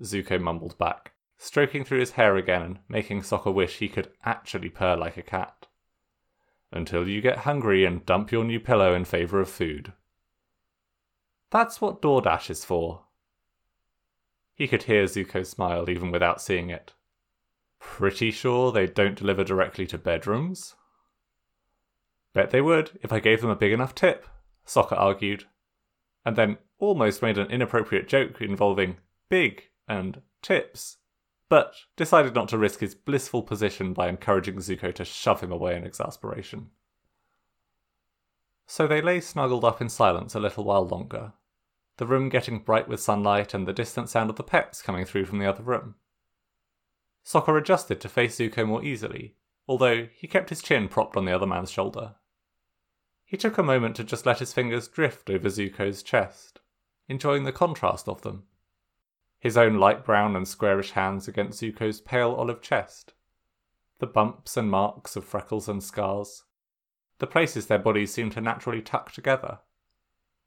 Zuko 0.00 0.40
mumbled 0.40 0.78
back, 0.78 1.10
stroking 1.38 1.82
through 1.82 1.98
his 1.98 2.12
hair 2.12 2.36
again 2.36 2.62
and 2.62 2.78
making 2.88 3.22
Sokka 3.22 3.52
wish 3.52 3.78
he 3.78 3.88
could 3.88 4.12
actually 4.24 4.68
purr 4.68 4.94
like 4.94 5.16
a 5.16 5.22
cat. 5.22 5.66
Until 6.70 7.08
you 7.08 7.20
get 7.20 7.38
hungry 7.38 7.84
and 7.84 8.06
dump 8.06 8.30
your 8.30 8.44
new 8.44 8.60
pillow 8.60 8.94
in 8.94 9.06
favour 9.06 9.40
of 9.40 9.48
food. 9.48 9.92
That's 11.50 11.80
what 11.80 12.00
DoorDash 12.00 12.48
is 12.48 12.64
for. 12.64 13.06
He 14.54 14.68
could 14.68 14.84
hear 14.84 15.06
Zuko 15.06 15.44
smile 15.44 15.90
even 15.90 16.12
without 16.12 16.40
seeing 16.40 16.70
it. 16.70 16.92
Pretty 17.80 18.30
sure 18.30 18.72
they 18.72 18.86
don't 18.86 19.16
deliver 19.16 19.44
directly 19.44 19.86
to 19.88 19.98
bedrooms? 19.98 20.74
Bet 22.32 22.50
they 22.50 22.60
would 22.60 22.98
if 23.02 23.12
I 23.12 23.20
gave 23.20 23.40
them 23.40 23.50
a 23.50 23.56
big 23.56 23.72
enough 23.72 23.94
tip, 23.94 24.26
Sokka 24.66 24.96
argued, 24.98 25.44
and 26.24 26.36
then 26.36 26.58
almost 26.78 27.22
made 27.22 27.38
an 27.38 27.50
inappropriate 27.50 28.08
joke 28.08 28.40
involving 28.40 28.98
big 29.28 29.70
and 29.88 30.22
tips, 30.42 30.98
but 31.48 31.74
decided 31.96 32.34
not 32.34 32.48
to 32.48 32.58
risk 32.58 32.80
his 32.80 32.94
blissful 32.94 33.42
position 33.42 33.92
by 33.92 34.08
encouraging 34.08 34.56
Zuko 34.56 34.94
to 34.94 35.04
shove 35.04 35.40
him 35.40 35.50
away 35.50 35.76
in 35.76 35.84
exasperation. 35.84 36.70
So 38.66 38.86
they 38.86 39.00
lay 39.00 39.20
snuggled 39.20 39.64
up 39.64 39.80
in 39.80 39.88
silence 39.88 40.34
a 40.34 40.40
little 40.40 40.64
while 40.64 40.86
longer, 40.86 41.32
the 41.96 42.06
room 42.06 42.28
getting 42.28 42.60
bright 42.60 42.86
with 42.86 43.00
sunlight 43.00 43.54
and 43.54 43.66
the 43.66 43.72
distant 43.72 44.08
sound 44.08 44.30
of 44.30 44.36
the 44.36 44.42
pets 44.42 44.82
coming 44.82 45.04
through 45.04 45.24
from 45.24 45.38
the 45.38 45.46
other 45.46 45.62
room. 45.62 45.94
Sokka 47.28 47.58
adjusted 47.58 48.00
to 48.00 48.08
face 48.08 48.38
Zuko 48.38 48.66
more 48.66 48.82
easily, 48.82 49.34
although 49.66 50.08
he 50.14 50.26
kept 50.26 50.48
his 50.48 50.62
chin 50.62 50.88
propped 50.88 51.14
on 51.14 51.26
the 51.26 51.34
other 51.34 51.46
man's 51.46 51.70
shoulder. 51.70 52.14
He 53.26 53.36
took 53.36 53.58
a 53.58 53.62
moment 53.62 53.96
to 53.96 54.04
just 54.04 54.24
let 54.24 54.38
his 54.38 54.54
fingers 54.54 54.88
drift 54.88 55.28
over 55.28 55.50
Zuko's 55.50 56.02
chest, 56.02 56.60
enjoying 57.06 57.44
the 57.44 57.52
contrast 57.52 58.08
of 58.08 58.22
them 58.22 58.44
his 59.40 59.56
own 59.56 59.78
light 59.78 60.04
brown 60.04 60.34
and 60.34 60.46
squarish 60.46 60.92
hands 60.92 61.28
against 61.28 61.60
Zuko's 61.60 62.00
pale 62.00 62.32
olive 62.32 62.60
chest. 62.60 63.14
The 64.00 64.06
bumps 64.06 64.56
and 64.56 64.70
marks 64.70 65.16
of 65.16 65.24
freckles 65.24 65.68
and 65.68 65.82
scars. 65.82 66.44
The 67.18 67.26
places 67.26 67.66
their 67.66 67.78
bodies 67.78 68.12
seemed 68.12 68.32
to 68.32 68.40
naturally 68.40 68.82
tuck 68.82 69.12
together. 69.12 69.58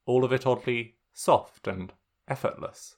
All 0.06 0.24
of 0.24 0.34
it 0.34 0.46
oddly 0.46 0.96
soft 1.13 1.67
and 1.67 1.94
effortless. 2.28 2.96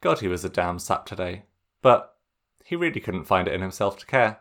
God, 0.00 0.20
he 0.20 0.28
was 0.28 0.44
a 0.44 0.48
damn 0.48 0.78
sap 0.78 1.06
today, 1.06 1.44
but 1.82 2.16
he 2.64 2.76
really 2.76 3.00
couldn't 3.00 3.24
find 3.24 3.48
it 3.48 3.54
in 3.54 3.60
himself 3.60 3.98
to 3.98 4.06
care. 4.06 4.40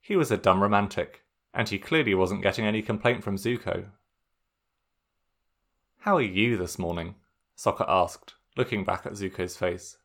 He 0.00 0.16
was 0.16 0.30
a 0.30 0.36
dumb 0.36 0.62
romantic, 0.62 1.22
and 1.54 1.68
he 1.68 1.78
clearly 1.78 2.14
wasn't 2.14 2.42
getting 2.42 2.64
any 2.64 2.82
complaint 2.82 3.22
from 3.22 3.36
Zuko. 3.36 3.86
How 6.00 6.16
are 6.16 6.22
you 6.22 6.56
this 6.56 6.78
morning? 6.78 7.16
Sokka 7.56 7.84
asked, 7.86 8.34
looking 8.56 8.84
back 8.84 9.04
at 9.04 9.12
Zuko's 9.12 9.56
face. 9.56 9.98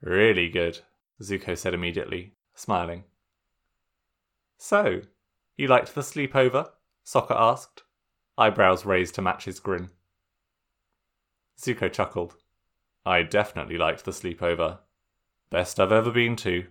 Really 0.00 0.48
good, 0.48 0.80
Zuko 1.20 1.56
said 1.56 1.74
immediately, 1.74 2.32
smiling. 2.54 3.04
So, 4.56 5.02
you 5.56 5.68
liked 5.68 5.94
the 5.94 6.00
sleepover? 6.00 6.70
Sokka 7.04 7.34
asked, 7.36 7.82
eyebrows 8.38 8.86
raised 8.86 9.14
to 9.16 9.22
match 9.22 9.44
his 9.44 9.60
grin. 9.60 9.90
Zuko 11.60 11.92
chuckled. 11.92 12.36
I 13.04 13.22
definitely 13.22 13.76
liked 13.76 14.04
the 14.04 14.10
sleepover. 14.10 14.78
Best 15.54 15.78
I've 15.78 15.92
ever 15.92 16.10
been 16.10 16.34
to. 16.38 16.66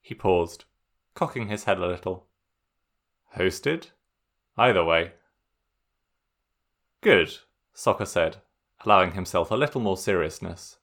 He 0.00 0.14
paused, 0.14 0.64
cocking 1.12 1.48
his 1.48 1.64
head 1.64 1.76
a 1.76 1.86
little. 1.86 2.28
Hosted? 3.36 3.90
Either 4.56 4.82
way. 4.82 5.12
Good, 7.02 7.36
Sokka 7.76 8.06
said, 8.06 8.38
allowing 8.86 9.12
himself 9.12 9.50
a 9.50 9.54
little 9.54 9.82
more 9.82 9.98
seriousness. 9.98 10.78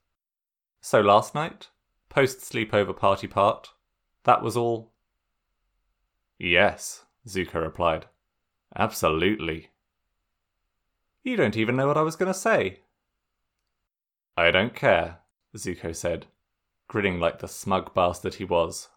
So 0.80 1.02
last 1.02 1.34
night, 1.34 1.70
post 2.08 2.41
sleepover 2.41 2.95
party 2.95 3.26
part, 3.26 3.72
that 4.26 4.43
was 4.43 4.56
all? 4.56 4.91
Yes, 6.38 7.06
Zuko 7.28 7.64
replied. 7.64 8.06
Absolutely. 8.76 9.72
You 11.24 11.36
don't 11.36 11.58
even 11.58 11.76
know 11.76 11.88
what 11.88 11.97
I 11.97 12.04
was 12.04 12.16
going 12.16 12.32
to 12.32 12.39
say. 12.39 12.82
I 14.38 14.52
don't 14.52 14.76
care, 14.76 15.22
Zuko 15.58 15.95
said, 15.95 16.28
grinning 16.92 17.22
like 17.22 17.39
the 17.39 17.48
smug 17.48 17.94
bastard 17.94 18.34
he 18.34 18.44
was. 18.44 18.89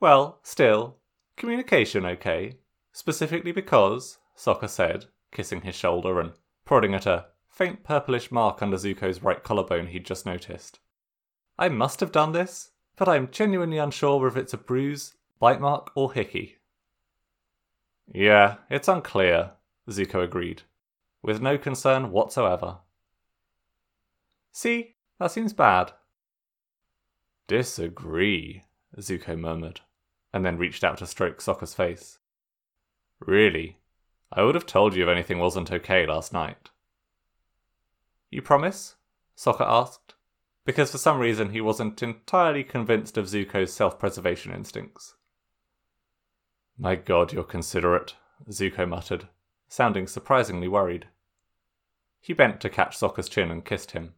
Well, 0.00 0.38
still, 0.42 0.98
communication 1.34 2.04
okay? 2.04 2.58
Specifically 2.92 3.52
because, 3.52 4.18
Sokka 4.36 4.68
said, 4.68 5.06
kissing 5.30 5.62
his 5.62 5.74
shoulder 5.74 6.20
and 6.20 6.32
prodding 6.66 6.92
at 6.92 7.06
a 7.06 7.24
faint 7.48 7.82
purplish 7.84 8.30
mark 8.30 8.60
under 8.60 8.76
Zuko's 8.76 9.22
right 9.22 9.42
collarbone 9.42 9.86
he'd 9.86 10.04
just 10.04 10.26
noticed. 10.26 10.78
I 11.58 11.70
must 11.70 12.00
have 12.00 12.12
done 12.12 12.32
this, 12.32 12.72
but 12.96 13.08
I 13.08 13.16
am 13.16 13.30
genuinely 13.30 13.78
unsure 13.78 14.26
if 14.26 14.36
it's 14.36 14.52
a 14.52 14.58
bruise, 14.58 15.14
bite 15.38 15.58
mark, 15.58 15.90
or 15.94 16.12
hickey. 16.12 16.58
Yeah, 18.12 18.56
it's 18.68 18.88
unclear, 18.88 19.52
Zuko 19.88 20.22
agreed, 20.22 20.64
with 21.22 21.40
no 21.40 21.56
concern 21.56 22.10
whatsoever. 22.10 22.80
See, 24.52 24.96
that 25.18 25.30
seems 25.30 25.54
bad. 25.54 25.92
Disagree, 27.52 28.62
Zuko 28.96 29.38
murmured, 29.38 29.82
and 30.32 30.42
then 30.42 30.56
reached 30.56 30.82
out 30.82 30.96
to 30.96 31.06
stroke 31.06 31.36
Sokka's 31.36 31.74
face. 31.74 32.18
Really? 33.20 33.76
I 34.32 34.42
would 34.42 34.54
have 34.54 34.64
told 34.64 34.96
you 34.96 35.02
if 35.02 35.08
anything 35.10 35.38
wasn't 35.38 35.70
okay 35.70 36.06
last 36.06 36.32
night. 36.32 36.70
You 38.30 38.40
promise? 38.40 38.94
Sokka 39.36 39.66
asked, 39.66 40.14
because 40.64 40.90
for 40.92 40.96
some 40.96 41.18
reason 41.18 41.50
he 41.50 41.60
wasn't 41.60 42.02
entirely 42.02 42.64
convinced 42.64 43.18
of 43.18 43.26
Zuko's 43.26 43.70
self 43.70 43.98
preservation 43.98 44.54
instincts. 44.54 45.16
My 46.78 46.94
god, 46.94 47.34
you're 47.34 47.44
considerate, 47.44 48.14
Zuko 48.48 48.88
muttered, 48.88 49.28
sounding 49.68 50.06
surprisingly 50.06 50.68
worried. 50.68 51.08
He 52.18 52.32
bent 52.32 52.62
to 52.62 52.70
catch 52.70 52.98
Sokka's 52.98 53.28
chin 53.28 53.50
and 53.50 53.62
kissed 53.62 53.90
him. 53.90 54.14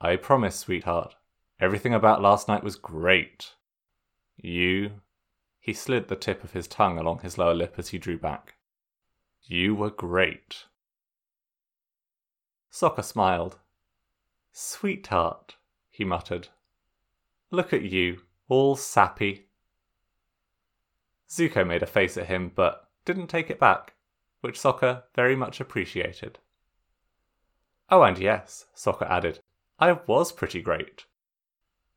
I 0.00 0.16
promise, 0.16 0.56
sweetheart. 0.56 1.16
Everything 1.60 1.94
about 1.94 2.22
last 2.22 2.48
night 2.48 2.64
was 2.64 2.76
great. 2.76 3.54
You. 4.36 5.00
He 5.60 5.72
slid 5.72 6.08
the 6.08 6.16
tip 6.16 6.44
of 6.44 6.52
his 6.52 6.66
tongue 6.66 6.98
along 6.98 7.20
his 7.20 7.38
lower 7.38 7.54
lip 7.54 7.74
as 7.78 7.88
he 7.88 7.98
drew 7.98 8.18
back. 8.18 8.54
You 9.42 9.74
were 9.74 9.90
great. 9.90 10.64
Sokka 12.72 13.04
smiled. 13.04 13.58
Sweetheart, 14.52 15.56
he 15.90 16.04
muttered. 16.04 16.48
Look 17.50 17.72
at 17.72 17.82
you, 17.82 18.22
all 18.48 18.74
sappy. 18.74 19.46
Zuko 21.28 21.66
made 21.66 21.82
a 21.82 21.86
face 21.86 22.16
at 22.16 22.26
him, 22.26 22.50
but 22.54 22.88
didn't 23.04 23.28
take 23.28 23.48
it 23.48 23.60
back, 23.60 23.94
which 24.40 24.58
Sokka 24.58 25.04
very 25.14 25.36
much 25.36 25.60
appreciated. 25.60 26.38
Oh, 27.90 28.02
and 28.02 28.18
yes, 28.18 28.66
Sokka 28.76 29.08
added, 29.08 29.40
I 29.78 29.92
was 29.92 30.32
pretty 30.32 30.60
great. 30.60 31.04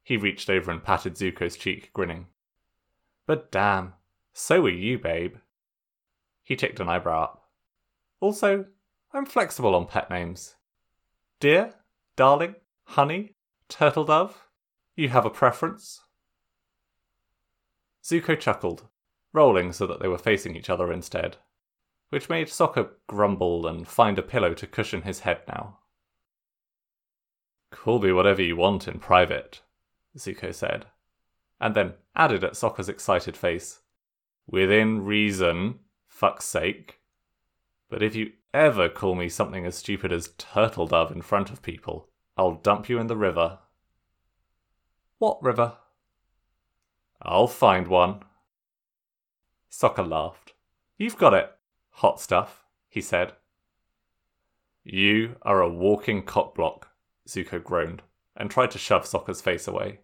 He 0.08 0.16
reached 0.16 0.50
over 0.50 0.72
and 0.72 0.82
patted 0.82 1.16
Zuko's 1.16 1.58
cheek, 1.58 1.92
grinning. 1.92 2.28
But 3.26 3.52
damn, 3.52 3.92
so 4.32 4.62
were 4.62 4.70
you, 4.70 4.98
babe. 4.98 5.36
He 6.46 6.56
ticked 6.56 6.80
an 6.80 6.88
eyebrow 6.88 7.24
up. 7.24 7.50
Also, 8.22 8.68
I'm 9.12 9.26
flexible 9.26 9.76
on 9.76 9.86
pet 9.86 10.10
names. 10.10 10.56
Dear, 11.42 11.74
darling, 12.16 12.56
honey, 12.86 13.36
turtle 13.68 14.06
dove, 14.06 14.48
you 14.96 15.10
have 15.10 15.26
a 15.26 15.30
preference? 15.30 16.00
Zuko 18.02 18.40
chuckled, 18.40 18.88
rolling 19.34 19.74
so 19.74 19.86
that 19.88 20.00
they 20.00 20.08
were 20.08 20.18
facing 20.18 20.56
each 20.56 20.70
other 20.70 20.90
instead, 20.90 21.36
which 22.12 22.30
made 22.30 22.48
Sokka 22.48 22.92
grumble 23.08 23.68
and 23.68 23.86
find 23.86 24.18
a 24.18 24.22
pillow 24.22 24.54
to 24.54 24.68
cushion 24.68 25.02
his 25.02 25.20
head 25.20 25.42
now. 25.50 25.80
Call 27.72 28.00
me 28.00 28.14
whatever 28.14 28.42
you 28.42 28.56
want 28.56 28.88
in 28.88 29.00
private, 29.00 29.64
Zuko 30.18 30.54
said, 30.54 30.86
and 31.60 31.76
then 31.76 31.94
added 32.16 32.44
at 32.44 32.54
Sokka's 32.54 32.90
excited 32.90 33.38
face, 33.38 33.80
Within 34.50 35.04
reason, 35.04 35.80
fuck's 36.08 36.46
sake. 36.46 37.02
But 37.90 38.02
if 38.02 38.16
you 38.16 38.32
ever 38.54 38.88
call 38.88 39.14
me 39.14 39.28
something 39.28 39.66
as 39.66 39.76
stupid 39.76 40.14
as 40.14 40.34
turtle 40.38 40.88
dove 40.88 41.12
in 41.12 41.22
front 41.22 41.50
of 41.50 41.62
people, 41.62 42.10
I'll 42.38 42.54
dump 42.54 42.88
you 42.88 42.98
in 42.98 43.08
the 43.08 43.18
river. 43.18 43.60
What 45.20 45.42
river? 45.44 45.74
I'll 47.22 47.48
find 47.48 47.88
one. 47.88 48.22
Sokka 49.70 50.08
laughed. 50.08 50.54
You've 50.98 51.18
got 51.18 51.34
it, 51.34 51.52
hot 51.90 52.22
stuff, 52.22 52.64
he 52.88 53.02
said. 53.02 53.34
You 54.84 55.36
are 55.42 55.62
a 55.62 55.70
walking 55.70 56.24
cockblock, 56.24 56.84
Zuko 57.28 57.62
groaned, 57.62 58.02
and 58.36 58.50
tried 58.50 58.72
to 58.72 58.78
shove 58.78 59.04
Sokka's 59.04 59.42
face 59.42 59.68
away. 59.68 60.00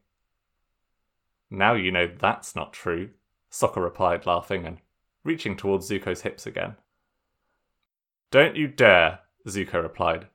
Now 1.55 1.75
you 1.75 1.91
know 1.91 2.07
that's 2.07 2.55
not 2.55 2.73
true, 2.73 3.11
Sokka 3.51 3.79
replied, 3.79 4.25
laughing 4.25 4.65
and 4.65 4.79
reaching 5.23 5.55
towards 5.55 5.87
Zuko's 5.87 6.23
hips 6.23 6.47
again. 6.47 6.77
Don't 8.31 8.55
you 8.55 8.67
dare, 8.67 9.19
Zuko 9.47 9.83
replied, 9.83 10.29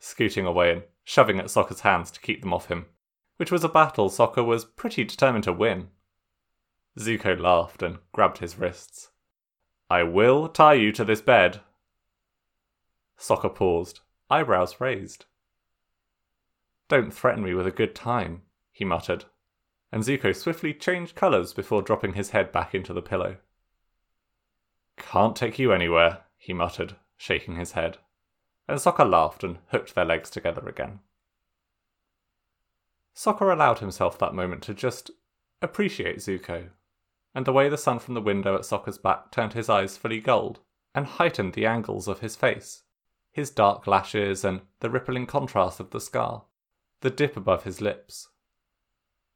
scooting 0.00 0.46
away 0.46 0.72
and 0.72 0.82
shoving 1.04 1.38
at 1.38 1.46
Sokka's 1.46 1.82
hands 1.82 2.10
to 2.10 2.20
keep 2.20 2.40
them 2.40 2.52
off 2.52 2.66
him, 2.66 2.86
which 3.36 3.52
was 3.52 3.62
a 3.62 3.68
battle 3.68 4.10
Sokka 4.10 4.44
was 4.44 4.64
pretty 4.64 5.04
determined 5.04 5.44
to 5.44 5.52
win. 5.52 5.90
Zuko 6.98 7.38
laughed 7.40 7.80
and 7.80 7.98
grabbed 8.10 8.38
his 8.38 8.58
wrists. 8.58 9.10
I 9.88 10.02
will 10.02 10.48
tie 10.48 10.74
you 10.74 10.90
to 10.90 11.04
this 11.04 11.20
bed. 11.20 11.60
Sokka 13.16 13.54
paused, 13.54 14.00
eyebrows 14.28 14.80
raised. 14.80 15.26
Don't 16.88 17.14
threaten 17.14 17.44
me 17.44 17.54
with 17.54 17.68
a 17.68 17.70
good 17.70 17.94
time, 17.94 18.42
he 18.72 18.84
muttered, 18.84 19.26
and 19.94 20.02
Zuko 20.02 20.34
swiftly 20.34 20.74
changed 20.74 21.14
colours 21.14 21.52
before 21.52 21.80
dropping 21.80 22.14
his 22.14 22.30
head 22.30 22.50
back 22.50 22.74
into 22.74 22.92
the 22.92 23.00
pillow. 23.00 23.36
Can't 24.96 25.36
take 25.36 25.56
you 25.56 25.70
anywhere, 25.70 26.22
he 26.36 26.52
muttered, 26.52 26.96
shaking 27.16 27.54
his 27.54 27.72
head, 27.72 27.98
and 28.66 28.80
Sokka 28.80 29.08
laughed 29.08 29.44
and 29.44 29.58
hooked 29.68 29.94
their 29.94 30.04
legs 30.04 30.30
together 30.30 30.68
again. 30.68 30.98
Sokka 33.14 33.52
allowed 33.52 33.78
himself 33.78 34.18
that 34.18 34.34
moment 34.34 34.64
to 34.64 34.74
just 34.74 35.12
appreciate 35.62 36.18
Zuko, 36.18 36.70
and 37.32 37.46
the 37.46 37.52
way 37.52 37.68
the 37.68 37.78
sun 37.78 38.00
from 38.00 38.14
the 38.14 38.20
window 38.20 38.56
at 38.56 38.62
Sokka's 38.62 38.98
back 38.98 39.30
turned 39.30 39.52
his 39.52 39.68
eyes 39.68 39.96
fully 39.96 40.18
gold 40.18 40.58
and 40.92 41.06
heightened 41.06 41.52
the 41.52 41.66
angles 41.66 42.08
of 42.08 42.18
his 42.18 42.34
face, 42.34 42.82
his 43.30 43.48
dark 43.48 43.86
lashes, 43.86 44.44
and 44.44 44.62
the 44.80 44.90
rippling 44.90 45.26
contrast 45.26 45.78
of 45.78 45.90
the 45.90 46.00
scar 46.00 46.46
the 47.00 47.10
dip 47.10 47.36
above 47.36 47.62
his 47.62 47.80
lips. 47.80 48.30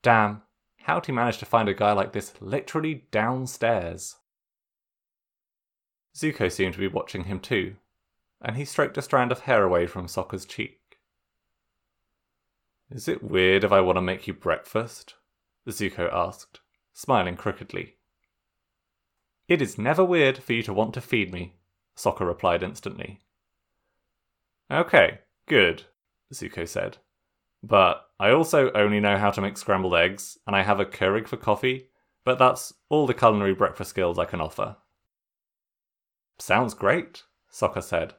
Damn, 0.03 0.43
how'd 0.89 1.05
he 1.05 1.13
manage 1.13 1.37
to 1.37 1.45
find 1.45 1.69
a 1.69 1.75
guy 1.75 1.93
like 1.93 2.13
this 2.13 2.33
literally 2.41 3.05
downstairs? 3.11 4.17
Zuko 6.17 6.51
seemed 6.51 6.73
to 6.73 6.81
be 6.81 6.89
watching 6.89 7.25
him 7.25 7.41
too, 7.41 7.77
and 8.41 8.57
he 8.57 8.65
stroked 8.65 8.97
a 8.97 9.03
strand 9.03 9.31
of 9.31 9.41
hair 9.41 9.63
away 9.63 9.87
from 9.87 10.07
Sokka's 10.07 10.47
cheek. 10.47 10.81
Is 12.91 13.07
it 13.07 13.23
weird 13.23 13.65
if 13.65 13.71
I 13.71 13.83
want 13.83 13.97
to 13.97 14.03
make 14.03 14.27
you 14.27 14.33
breakfast? 14.33 15.15
Zuko 15.69 16.11
asked, 16.11 16.61
smiling 16.95 17.37
crookedly. 17.37 17.97
It 19.47 19.61
is 19.61 19.77
never 19.77 20.03
weird 20.03 20.39
for 20.39 20.55
you 20.55 20.63
to 20.63 20.73
want 20.73 20.95
to 20.95 21.03
feed 21.03 21.31
me, 21.31 21.53
Sokka 21.99 22.27
replied 22.27 22.63
instantly. 22.63 23.21
Okay, 24.71 25.19
good, 25.47 25.83
Zuko 26.33 26.67
said. 26.67 26.97
But 27.63 28.07
I 28.21 28.31
also 28.31 28.73
only 28.73 29.01
know 29.01 29.17
how 29.17 29.31
to 29.31 29.41
make 29.41 29.57
scrambled 29.57 29.95
eggs, 29.95 30.39
and 30.47 30.55
I 30.55 30.63
have 30.63 30.81
a 30.81 30.85
Keurig 30.85 31.29
for 31.29 31.37
coffee, 31.37 31.89
but 32.25 32.39
that's 32.39 32.75
all 32.89 33.07
the 33.07 33.15
culinary 33.15 33.55
breakfast 33.55 33.91
skills 33.91 34.19
I 34.19 34.25
can 34.25 34.41
offer. 34.41 34.77
Sounds 36.39 36.75
great, 36.75 37.25
Sokka 37.53 37.83
said, 37.83 38.15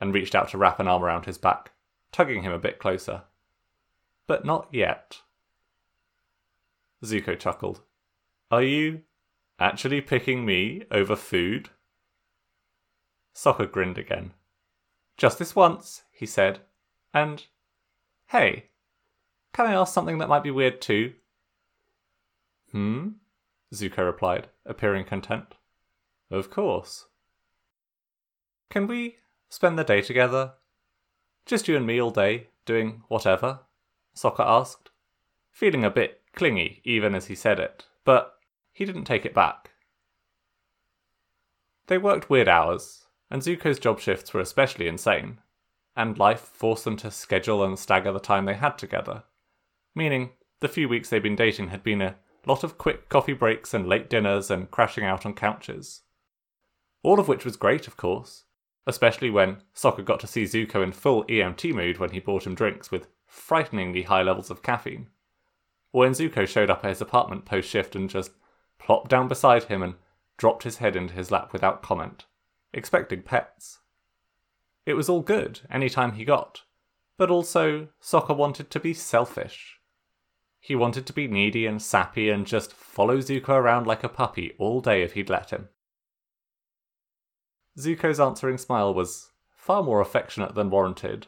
and 0.00 0.12
reached 0.12 0.34
out 0.34 0.48
to 0.50 0.58
wrap 0.58 0.80
an 0.80 0.88
arm 0.88 1.02
around 1.02 1.24
his 1.24 1.38
back, 1.38 1.72
tugging 2.10 2.42
him 2.42 2.52
a 2.52 2.58
bit 2.58 2.78
closer. 2.78 3.22
But 4.26 4.44
not 4.44 4.68
yet. 4.72 5.22
Zuko 7.04 7.38
chuckled. 7.38 7.80
Are 8.50 8.62
you 8.62 9.02
actually 9.58 10.00
picking 10.00 10.44
me 10.44 10.82
over 10.90 11.16
food? 11.16 11.70
Sokka 13.34 13.70
grinned 13.70 13.98
again. 13.98 14.32
Just 15.16 15.38
this 15.38 15.56
once, 15.56 16.02
he 16.10 16.26
said, 16.26 16.60
and 17.14 17.46
hey, 18.26 18.66
can 19.52 19.66
I 19.66 19.74
ask 19.74 19.92
something 19.92 20.18
that 20.18 20.28
might 20.28 20.42
be 20.42 20.50
weird 20.50 20.80
too? 20.80 21.12
Hmm? 22.70 23.08
Zuko 23.74 24.04
replied, 24.04 24.48
appearing 24.64 25.04
content. 25.04 25.54
Of 26.30 26.50
course. 26.50 27.06
Can 28.70 28.86
we 28.86 29.16
spend 29.50 29.78
the 29.78 29.84
day 29.84 30.00
together? 30.00 30.52
Just 31.44 31.68
you 31.68 31.76
and 31.76 31.86
me 31.86 32.00
all 32.00 32.10
day, 32.10 32.48
doing 32.64 33.02
whatever? 33.08 33.60
Sokka 34.16 34.40
asked, 34.40 34.90
feeling 35.50 35.84
a 35.84 35.90
bit 35.90 36.22
clingy 36.34 36.80
even 36.84 37.14
as 37.14 37.26
he 37.26 37.34
said 37.34 37.60
it, 37.60 37.86
but 38.04 38.36
he 38.72 38.86
didn't 38.86 39.04
take 39.04 39.26
it 39.26 39.34
back. 39.34 39.70
They 41.88 41.98
worked 41.98 42.30
weird 42.30 42.48
hours, 42.48 43.04
and 43.30 43.42
Zuko's 43.42 43.78
job 43.78 44.00
shifts 44.00 44.32
were 44.32 44.40
especially 44.40 44.88
insane, 44.88 45.40
and 45.94 46.18
life 46.18 46.40
forced 46.40 46.84
them 46.84 46.96
to 46.98 47.10
schedule 47.10 47.62
and 47.62 47.78
stagger 47.78 48.12
the 48.12 48.20
time 48.20 48.46
they 48.46 48.54
had 48.54 48.78
together 48.78 49.24
meaning 49.94 50.30
the 50.60 50.68
few 50.68 50.88
weeks 50.88 51.08
they'd 51.10 51.22
been 51.22 51.36
dating 51.36 51.68
had 51.68 51.82
been 51.82 52.00
a 52.00 52.16
lot 52.46 52.64
of 52.64 52.78
quick 52.78 53.08
coffee 53.08 53.32
breaks 53.32 53.74
and 53.74 53.88
late 53.88 54.08
dinners 54.10 54.50
and 54.50 54.70
crashing 54.70 55.04
out 55.04 55.24
on 55.26 55.34
couches. 55.34 56.02
All 57.02 57.18
of 57.18 57.28
which 57.28 57.44
was 57.44 57.56
great, 57.56 57.86
of 57.86 57.96
course, 57.96 58.44
especially 58.86 59.30
when 59.30 59.62
Sokka 59.74 60.04
got 60.04 60.20
to 60.20 60.26
see 60.26 60.44
Zuko 60.44 60.82
in 60.82 60.92
full 60.92 61.24
EMT 61.24 61.74
mood 61.74 61.98
when 61.98 62.10
he 62.10 62.20
bought 62.20 62.46
him 62.46 62.54
drinks 62.54 62.90
with 62.90 63.08
frighteningly 63.26 64.02
high 64.02 64.22
levels 64.22 64.50
of 64.50 64.62
caffeine. 64.62 65.08
Or 65.92 66.00
when 66.00 66.12
Zuko 66.12 66.46
showed 66.46 66.70
up 66.70 66.84
at 66.84 66.88
his 66.88 67.00
apartment 67.00 67.44
post 67.44 67.68
shift 67.68 67.94
and 67.94 68.08
just 68.08 68.32
plopped 68.78 69.10
down 69.10 69.28
beside 69.28 69.64
him 69.64 69.82
and 69.82 69.94
dropped 70.36 70.64
his 70.64 70.78
head 70.78 70.96
into 70.96 71.14
his 71.14 71.30
lap 71.30 71.52
without 71.52 71.82
comment, 71.82 72.24
expecting 72.72 73.22
pets. 73.22 73.80
It 74.86 74.94
was 74.94 75.08
all 75.08 75.20
good 75.20 75.60
any 75.70 75.88
time 75.88 76.12
he 76.12 76.24
got, 76.24 76.62
but 77.16 77.30
also 77.30 77.88
Sokka 78.02 78.36
wanted 78.36 78.70
to 78.70 78.80
be 78.80 78.94
selfish. 78.94 79.78
He 80.64 80.76
wanted 80.76 81.06
to 81.06 81.12
be 81.12 81.26
needy 81.26 81.66
and 81.66 81.82
sappy 81.82 82.30
and 82.30 82.46
just 82.46 82.72
follow 82.72 83.18
Zuko 83.18 83.48
around 83.48 83.84
like 83.84 84.04
a 84.04 84.08
puppy 84.08 84.52
all 84.58 84.80
day 84.80 85.02
if 85.02 85.14
he'd 85.14 85.28
let 85.28 85.50
him. 85.50 85.68
Zuko's 87.76 88.20
answering 88.20 88.58
smile 88.58 88.94
was 88.94 89.32
far 89.56 89.82
more 89.82 90.00
affectionate 90.00 90.54
than 90.54 90.70
warranted, 90.70 91.26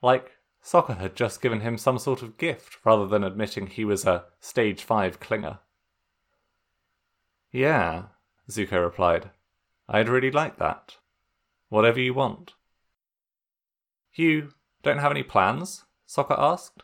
like 0.00 0.30
Sokka 0.64 0.96
had 0.96 1.14
just 1.14 1.42
given 1.42 1.60
him 1.60 1.76
some 1.76 1.98
sort 1.98 2.22
of 2.22 2.38
gift 2.38 2.78
rather 2.82 3.06
than 3.06 3.22
admitting 3.22 3.66
he 3.66 3.84
was 3.84 4.06
a 4.06 4.24
stage 4.40 4.82
5 4.82 5.20
clinger. 5.20 5.58
Yeah, 7.52 8.04
Zuko 8.50 8.82
replied. 8.82 9.28
I'd 9.90 10.08
really 10.08 10.30
like 10.30 10.56
that. 10.56 10.96
Whatever 11.68 12.00
you 12.00 12.14
want. 12.14 12.54
You 14.14 14.54
don't 14.82 15.00
have 15.00 15.10
any 15.10 15.22
plans? 15.22 15.84
Sokka 16.08 16.38
asked. 16.38 16.82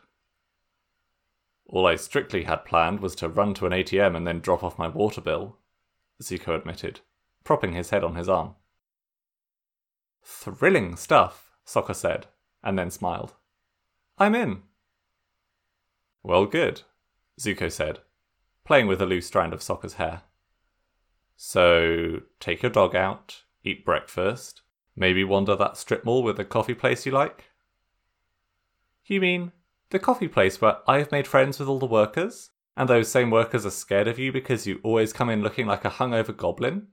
All 1.68 1.86
I 1.86 1.96
strictly 1.96 2.44
had 2.44 2.64
planned 2.64 3.00
was 3.00 3.14
to 3.16 3.28
run 3.28 3.54
to 3.54 3.66
an 3.66 3.72
ATM 3.72 4.16
and 4.16 4.26
then 4.26 4.40
drop 4.40 4.62
off 4.62 4.78
my 4.78 4.88
water 4.88 5.20
bill, 5.20 5.58
Zuko 6.22 6.56
admitted, 6.56 7.00
propping 7.44 7.72
his 7.72 7.90
head 7.90 8.04
on 8.04 8.14
his 8.14 8.28
arm. 8.28 8.54
Thrilling 10.22 10.96
stuff, 10.96 11.50
Sokka 11.66 11.94
said, 11.94 12.26
and 12.62 12.78
then 12.78 12.90
smiled. 12.90 13.34
I'm 14.18 14.34
in. 14.34 14.62
Well, 16.22 16.46
good, 16.46 16.82
Zuko 17.40 17.70
said, 17.70 18.00
playing 18.64 18.86
with 18.86 19.02
a 19.02 19.06
loose 19.06 19.26
strand 19.26 19.52
of 19.52 19.60
Sokka's 19.60 19.94
hair. 19.94 20.22
So, 21.36 22.22
take 22.40 22.62
your 22.62 22.70
dog 22.70 22.96
out, 22.96 23.42
eat 23.62 23.84
breakfast, 23.84 24.62
maybe 24.94 25.24
wander 25.24 25.54
that 25.56 25.76
strip 25.76 26.04
mall 26.04 26.22
with 26.22 26.40
a 26.40 26.44
coffee 26.44 26.74
place 26.74 27.04
you 27.04 27.12
like? 27.12 27.50
You 29.04 29.20
mean 29.20 29.52
the 29.90 29.98
coffee 29.98 30.28
place 30.28 30.60
where 30.60 30.78
I've 30.88 31.12
made 31.12 31.26
friends 31.26 31.58
with 31.58 31.68
all 31.68 31.78
the 31.78 31.86
workers, 31.86 32.50
and 32.76 32.88
those 32.88 33.08
same 33.08 33.30
workers 33.30 33.64
are 33.64 33.70
scared 33.70 34.08
of 34.08 34.18
you 34.18 34.32
because 34.32 34.66
you 34.66 34.80
always 34.82 35.12
come 35.12 35.30
in 35.30 35.42
looking 35.42 35.66
like 35.66 35.84
a 35.84 35.90
hungover 35.90 36.36
goblin? 36.36 36.88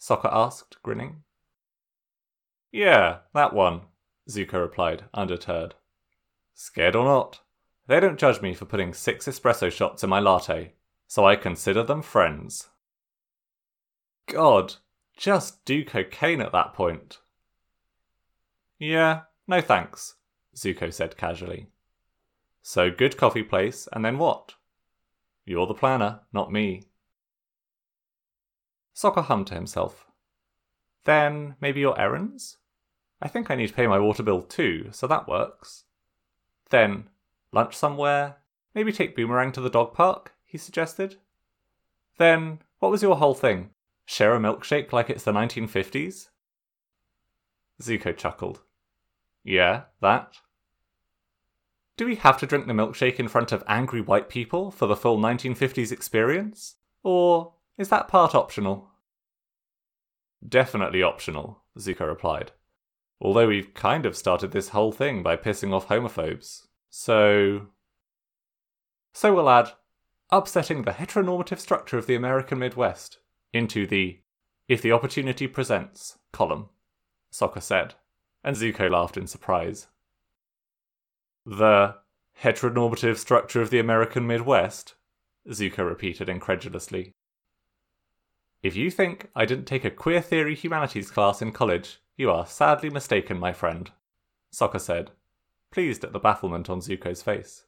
Sokka 0.00 0.28
asked, 0.30 0.76
grinning. 0.82 1.22
Yeah, 2.72 3.18
that 3.32 3.54
one, 3.54 3.82
Zuko 4.28 4.60
replied, 4.60 5.04
undeterred. 5.14 5.74
Scared 6.54 6.96
or 6.96 7.04
not, 7.04 7.40
they 7.86 8.00
don't 8.00 8.18
judge 8.18 8.42
me 8.42 8.54
for 8.54 8.64
putting 8.64 8.92
six 8.92 9.26
espresso 9.26 9.70
shots 9.70 10.02
in 10.02 10.10
my 10.10 10.20
latte, 10.20 10.72
so 11.06 11.24
I 11.24 11.36
consider 11.36 11.82
them 11.82 12.02
friends. 12.02 12.68
God, 14.26 14.74
just 15.16 15.64
do 15.64 15.84
cocaine 15.84 16.40
at 16.40 16.52
that 16.52 16.74
point. 16.74 17.20
Yeah, 18.78 19.22
no 19.46 19.60
thanks, 19.60 20.16
Zuko 20.54 20.92
said 20.92 21.16
casually. 21.16 21.68
So 22.68 22.90
good 22.90 23.16
coffee 23.16 23.44
place, 23.44 23.88
and 23.92 24.04
then 24.04 24.18
what? 24.18 24.56
You're 25.44 25.68
the 25.68 25.72
planner, 25.72 26.22
not 26.32 26.50
me. 26.50 26.82
Sokka 28.92 29.22
hummed 29.22 29.46
to 29.46 29.54
himself. 29.54 30.08
Then 31.04 31.54
maybe 31.60 31.78
your 31.78 31.96
errands? 31.96 32.56
I 33.22 33.28
think 33.28 33.52
I 33.52 33.54
need 33.54 33.68
to 33.68 33.72
pay 33.72 33.86
my 33.86 34.00
water 34.00 34.24
bill 34.24 34.42
too, 34.42 34.88
so 34.90 35.06
that 35.06 35.28
works. 35.28 35.84
Then 36.70 37.08
lunch 37.52 37.76
somewhere? 37.76 38.38
Maybe 38.74 38.90
take 38.90 39.14
Boomerang 39.14 39.52
to 39.52 39.60
the 39.60 39.70
dog 39.70 39.94
park? 39.94 40.32
he 40.44 40.58
suggested. 40.58 41.18
Then 42.18 42.62
what 42.80 42.90
was 42.90 43.00
your 43.00 43.14
whole 43.14 43.34
thing? 43.34 43.70
Share 44.06 44.34
a 44.34 44.40
milkshake 44.40 44.92
like 44.92 45.08
it's 45.08 45.22
the 45.22 45.32
1950s? 45.32 46.30
Zuko 47.80 48.16
chuckled. 48.16 48.62
Yeah, 49.44 49.82
that. 50.00 50.38
Do 51.96 52.04
we 52.04 52.16
have 52.16 52.38
to 52.38 52.46
drink 52.46 52.66
the 52.66 52.74
milkshake 52.74 53.18
in 53.18 53.28
front 53.28 53.52
of 53.52 53.64
angry 53.66 54.02
white 54.02 54.28
people 54.28 54.70
for 54.70 54.86
the 54.86 54.96
full 54.96 55.18
1950s 55.18 55.90
experience? 55.90 56.76
Or 57.02 57.54
is 57.78 57.88
that 57.88 58.08
part 58.08 58.34
optional? 58.34 58.90
Definitely 60.46 61.02
optional, 61.02 61.62
Zuko 61.78 62.06
replied. 62.06 62.52
Although 63.20 63.48
we've 63.48 63.72
kind 63.72 64.04
of 64.04 64.16
started 64.16 64.52
this 64.52 64.70
whole 64.70 64.92
thing 64.92 65.22
by 65.22 65.36
pissing 65.36 65.72
off 65.72 65.88
homophobes. 65.88 66.66
So. 66.90 67.68
So 69.14 69.34
we'll 69.34 69.48
add 69.48 69.72
upsetting 70.30 70.82
the 70.82 70.90
heteronormative 70.92 71.58
structure 71.58 71.96
of 71.96 72.06
the 72.06 72.14
American 72.14 72.58
Midwest 72.58 73.18
into 73.54 73.86
the 73.86 74.20
if 74.68 74.82
the 74.82 74.92
opportunity 74.92 75.46
presents 75.46 76.18
column, 76.32 76.68
Sokka 77.32 77.62
said, 77.62 77.94
and 78.42 78.56
Zuko 78.56 78.90
laughed 78.90 79.16
in 79.16 79.26
surprise. 79.26 79.86
The 81.48 81.94
heteronormative 82.42 83.18
structure 83.18 83.62
of 83.62 83.70
the 83.70 83.78
American 83.78 84.26
Midwest? 84.26 84.96
Zuko 85.48 85.86
repeated 85.86 86.28
incredulously. 86.28 87.12
If 88.64 88.74
you 88.74 88.90
think 88.90 89.30
I 89.36 89.44
didn't 89.44 89.66
take 89.66 89.84
a 89.84 89.90
queer 89.92 90.20
theory 90.20 90.56
humanities 90.56 91.08
class 91.08 91.40
in 91.40 91.52
college, 91.52 92.00
you 92.16 92.32
are 92.32 92.46
sadly 92.46 92.90
mistaken, 92.90 93.38
my 93.38 93.52
friend, 93.52 93.92
Sokka 94.52 94.80
said, 94.80 95.12
pleased 95.70 96.02
at 96.02 96.12
the 96.12 96.18
bafflement 96.18 96.68
on 96.68 96.80
Zuko's 96.80 97.22
face. 97.22 97.66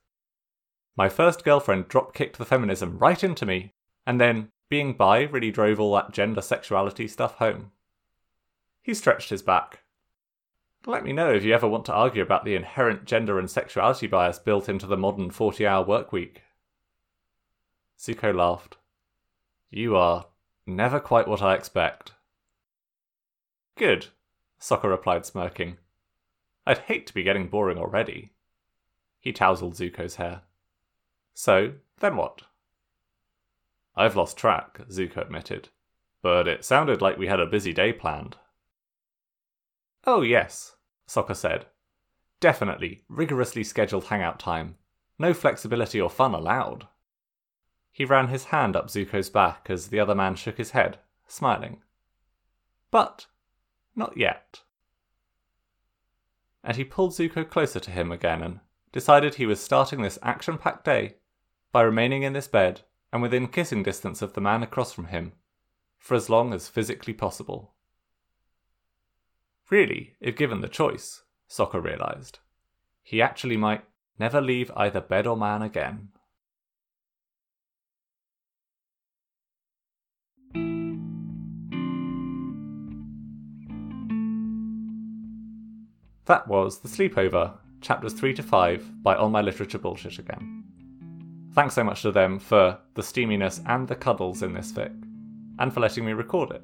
My 0.96 1.08
first 1.08 1.44
girlfriend 1.44 1.86
drop 1.86 2.14
kicked 2.14 2.38
the 2.38 2.44
feminism 2.44 2.98
right 2.98 3.22
into 3.22 3.46
me, 3.46 3.74
and 4.04 4.20
then 4.20 4.50
being 4.68 4.94
bi 4.94 5.22
really 5.22 5.52
drove 5.52 5.78
all 5.78 5.94
that 5.94 6.10
gender 6.10 6.42
sexuality 6.42 7.06
stuff 7.06 7.34
home. 7.34 7.70
He 8.82 8.92
stretched 8.92 9.30
his 9.30 9.42
back, 9.42 9.84
let 10.88 11.04
me 11.04 11.12
know 11.12 11.30
if 11.30 11.44
you 11.44 11.52
ever 11.52 11.68
want 11.68 11.84
to 11.84 11.92
argue 11.92 12.22
about 12.22 12.46
the 12.46 12.54
inherent 12.54 13.04
gender 13.04 13.38
and 13.38 13.50
sexuality 13.50 14.06
bias 14.06 14.38
built 14.38 14.70
into 14.70 14.86
the 14.86 14.96
modern 14.96 15.30
40 15.30 15.66
hour 15.66 15.84
work 15.84 16.12
week. 16.12 16.42
Zuko 17.98 18.34
laughed. 18.34 18.78
You 19.70 19.96
are 19.96 20.26
never 20.66 20.98
quite 20.98 21.28
what 21.28 21.42
I 21.42 21.54
expect. 21.54 22.12
Good, 23.76 24.06
Sokka 24.58 24.88
replied, 24.88 25.26
smirking. 25.26 25.76
I'd 26.66 26.78
hate 26.78 27.06
to 27.08 27.14
be 27.14 27.22
getting 27.22 27.48
boring 27.48 27.76
already. 27.76 28.32
He 29.20 29.32
tousled 29.32 29.74
Zuko's 29.74 30.16
hair. 30.16 30.40
So, 31.34 31.74
then 32.00 32.16
what? 32.16 32.42
I've 33.94 34.16
lost 34.16 34.38
track, 34.38 34.80
Zuko 34.88 35.18
admitted, 35.18 35.68
but 36.22 36.48
it 36.48 36.64
sounded 36.64 37.02
like 37.02 37.18
we 37.18 37.26
had 37.26 37.40
a 37.40 37.46
busy 37.46 37.74
day 37.74 37.92
planned. 37.92 38.36
Oh, 40.06 40.22
yes, 40.22 40.76
Sokka 41.08 41.34
said. 41.34 41.66
Definitely, 42.40 43.02
rigorously 43.08 43.64
scheduled 43.64 44.04
hangout 44.04 44.38
time. 44.38 44.76
No 45.18 45.34
flexibility 45.34 46.00
or 46.00 46.10
fun 46.10 46.34
allowed. 46.34 46.86
He 47.90 48.04
ran 48.04 48.28
his 48.28 48.44
hand 48.44 48.76
up 48.76 48.88
Zuko's 48.88 49.30
back 49.30 49.66
as 49.68 49.88
the 49.88 49.98
other 49.98 50.14
man 50.14 50.36
shook 50.36 50.58
his 50.58 50.70
head, 50.70 50.98
smiling. 51.26 51.82
But, 52.92 53.26
not 53.96 54.16
yet. 54.16 54.60
And 56.62 56.76
he 56.76 56.84
pulled 56.84 57.12
Zuko 57.12 57.48
closer 57.48 57.80
to 57.80 57.90
him 57.90 58.12
again 58.12 58.42
and 58.42 58.60
decided 58.92 59.34
he 59.34 59.46
was 59.46 59.60
starting 59.60 60.02
this 60.02 60.18
action 60.22 60.58
packed 60.58 60.84
day 60.84 61.16
by 61.72 61.82
remaining 61.82 62.22
in 62.22 62.34
this 62.34 62.46
bed 62.46 62.82
and 63.12 63.22
within 63.22 63.48
kissing 63.48 63.82
distance 63.82 64.22
of 64.22 64.34
the 64.34 64.40
man 64.40 64.62
across 64.62 64.92
from 64.92 65.06
him 65.06 65.32
for 65.98 66.14
as 66.14 66.30
long 66.30 66.54
as 66.54 66.68
physically 66.68 67.12
possible. 67.12 67.74
Really, 69.70 70.14
if 70.18 70.34
given 70.34 70.62
the 70.62 70.68
choice, 70.68 71.24
Sokka 71.50 71.82
realised, 71.82 72.38
he 73.02 73.20
actually 73.20 73.58
might 73.58 73.84
never 74.18 74.40
leave 74.40 74.70
either 74.74 75.02
bed 75.02 75.26
or 75.26 75.36
man 75.36 75.60
again. 75.60 76.08
That 86.24 86.48
was 86.48 86.80
The 86.80 86.88
Sleepover, 86.88 87.58
chapters 87.82 88.14
3 88.14 88.34
to 88.34 88.42
5 88.42 89.02
by 89.02 89.16
On 89.16 89.30
My 89.30 89.42
Literature 89.42 89.78
Bullshit 89.78 90.18
Again. 90.18 90.64
Thanks 91.52 91.74
so 91.74 91.84
much 91.84 92.02
to 92.02 92.12
them 92.12 92.38
for 92.38 92.78
the 92.94 93.02
steaminess 93.02 93.62
and 93.66 93.86
the 93.86 93.96
cuddles 93.96 94.42
in 94.42 94.54
this 94.54 94.72
fic, 94.72 94.92
and 95.58 95.72
for 95.72 95.80
letting 95.80 96.06
me 96.06 96.12
record 96.12 96.52
it. 96.52 96.62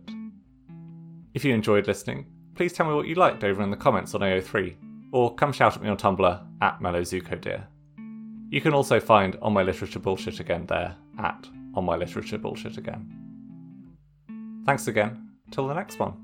If 1.34 1.44
you 1.44 1.52
enjoyed 1.52 1.86
listening, 1.86 2.26
please 2.54 2.72
tell 2.72 2.86
me 2.86 2.94
what 2.94 3.06
you 3.06 3.14
liked 3.14 3.44
over 3.44 3.62
in 3.62 3.70
the 3.70 3.76
comments 3.76 4.14
on 4.14 4.20
AO3, 4.20 4.74
or 5.12 5.34
come 5.34 5.52
shout 5.52 5.76
at 5.76 5.82
me 5.82 5.88
on 5.88 5.96
Tumblr 5.96 6.46
at 6.60 6.80
MellowZukoDeer. 6.80 7.66
You 8.50 8.60
can 8.60 8.72
also 8.72 9.00
find 9.00 9.36
On 9.42 9.52
My 9.52 9.62
Literature 9.62 9.98
Bullshit 9.98 10.40
Again 10.40 10.66
there 10.66 10.94
at 11.18 11.48
On 11.74 11.84
My 11.84 11.96
Literature 11.96 12.38
Bullshit 12.38 12.78
Again. 12.78 13.10
Thanks 14.64 14.86
again, 14.86 15.28
till 15.50 15.66
the 15.66 15.74
next 15.74 15.98
one. 15.98 16.23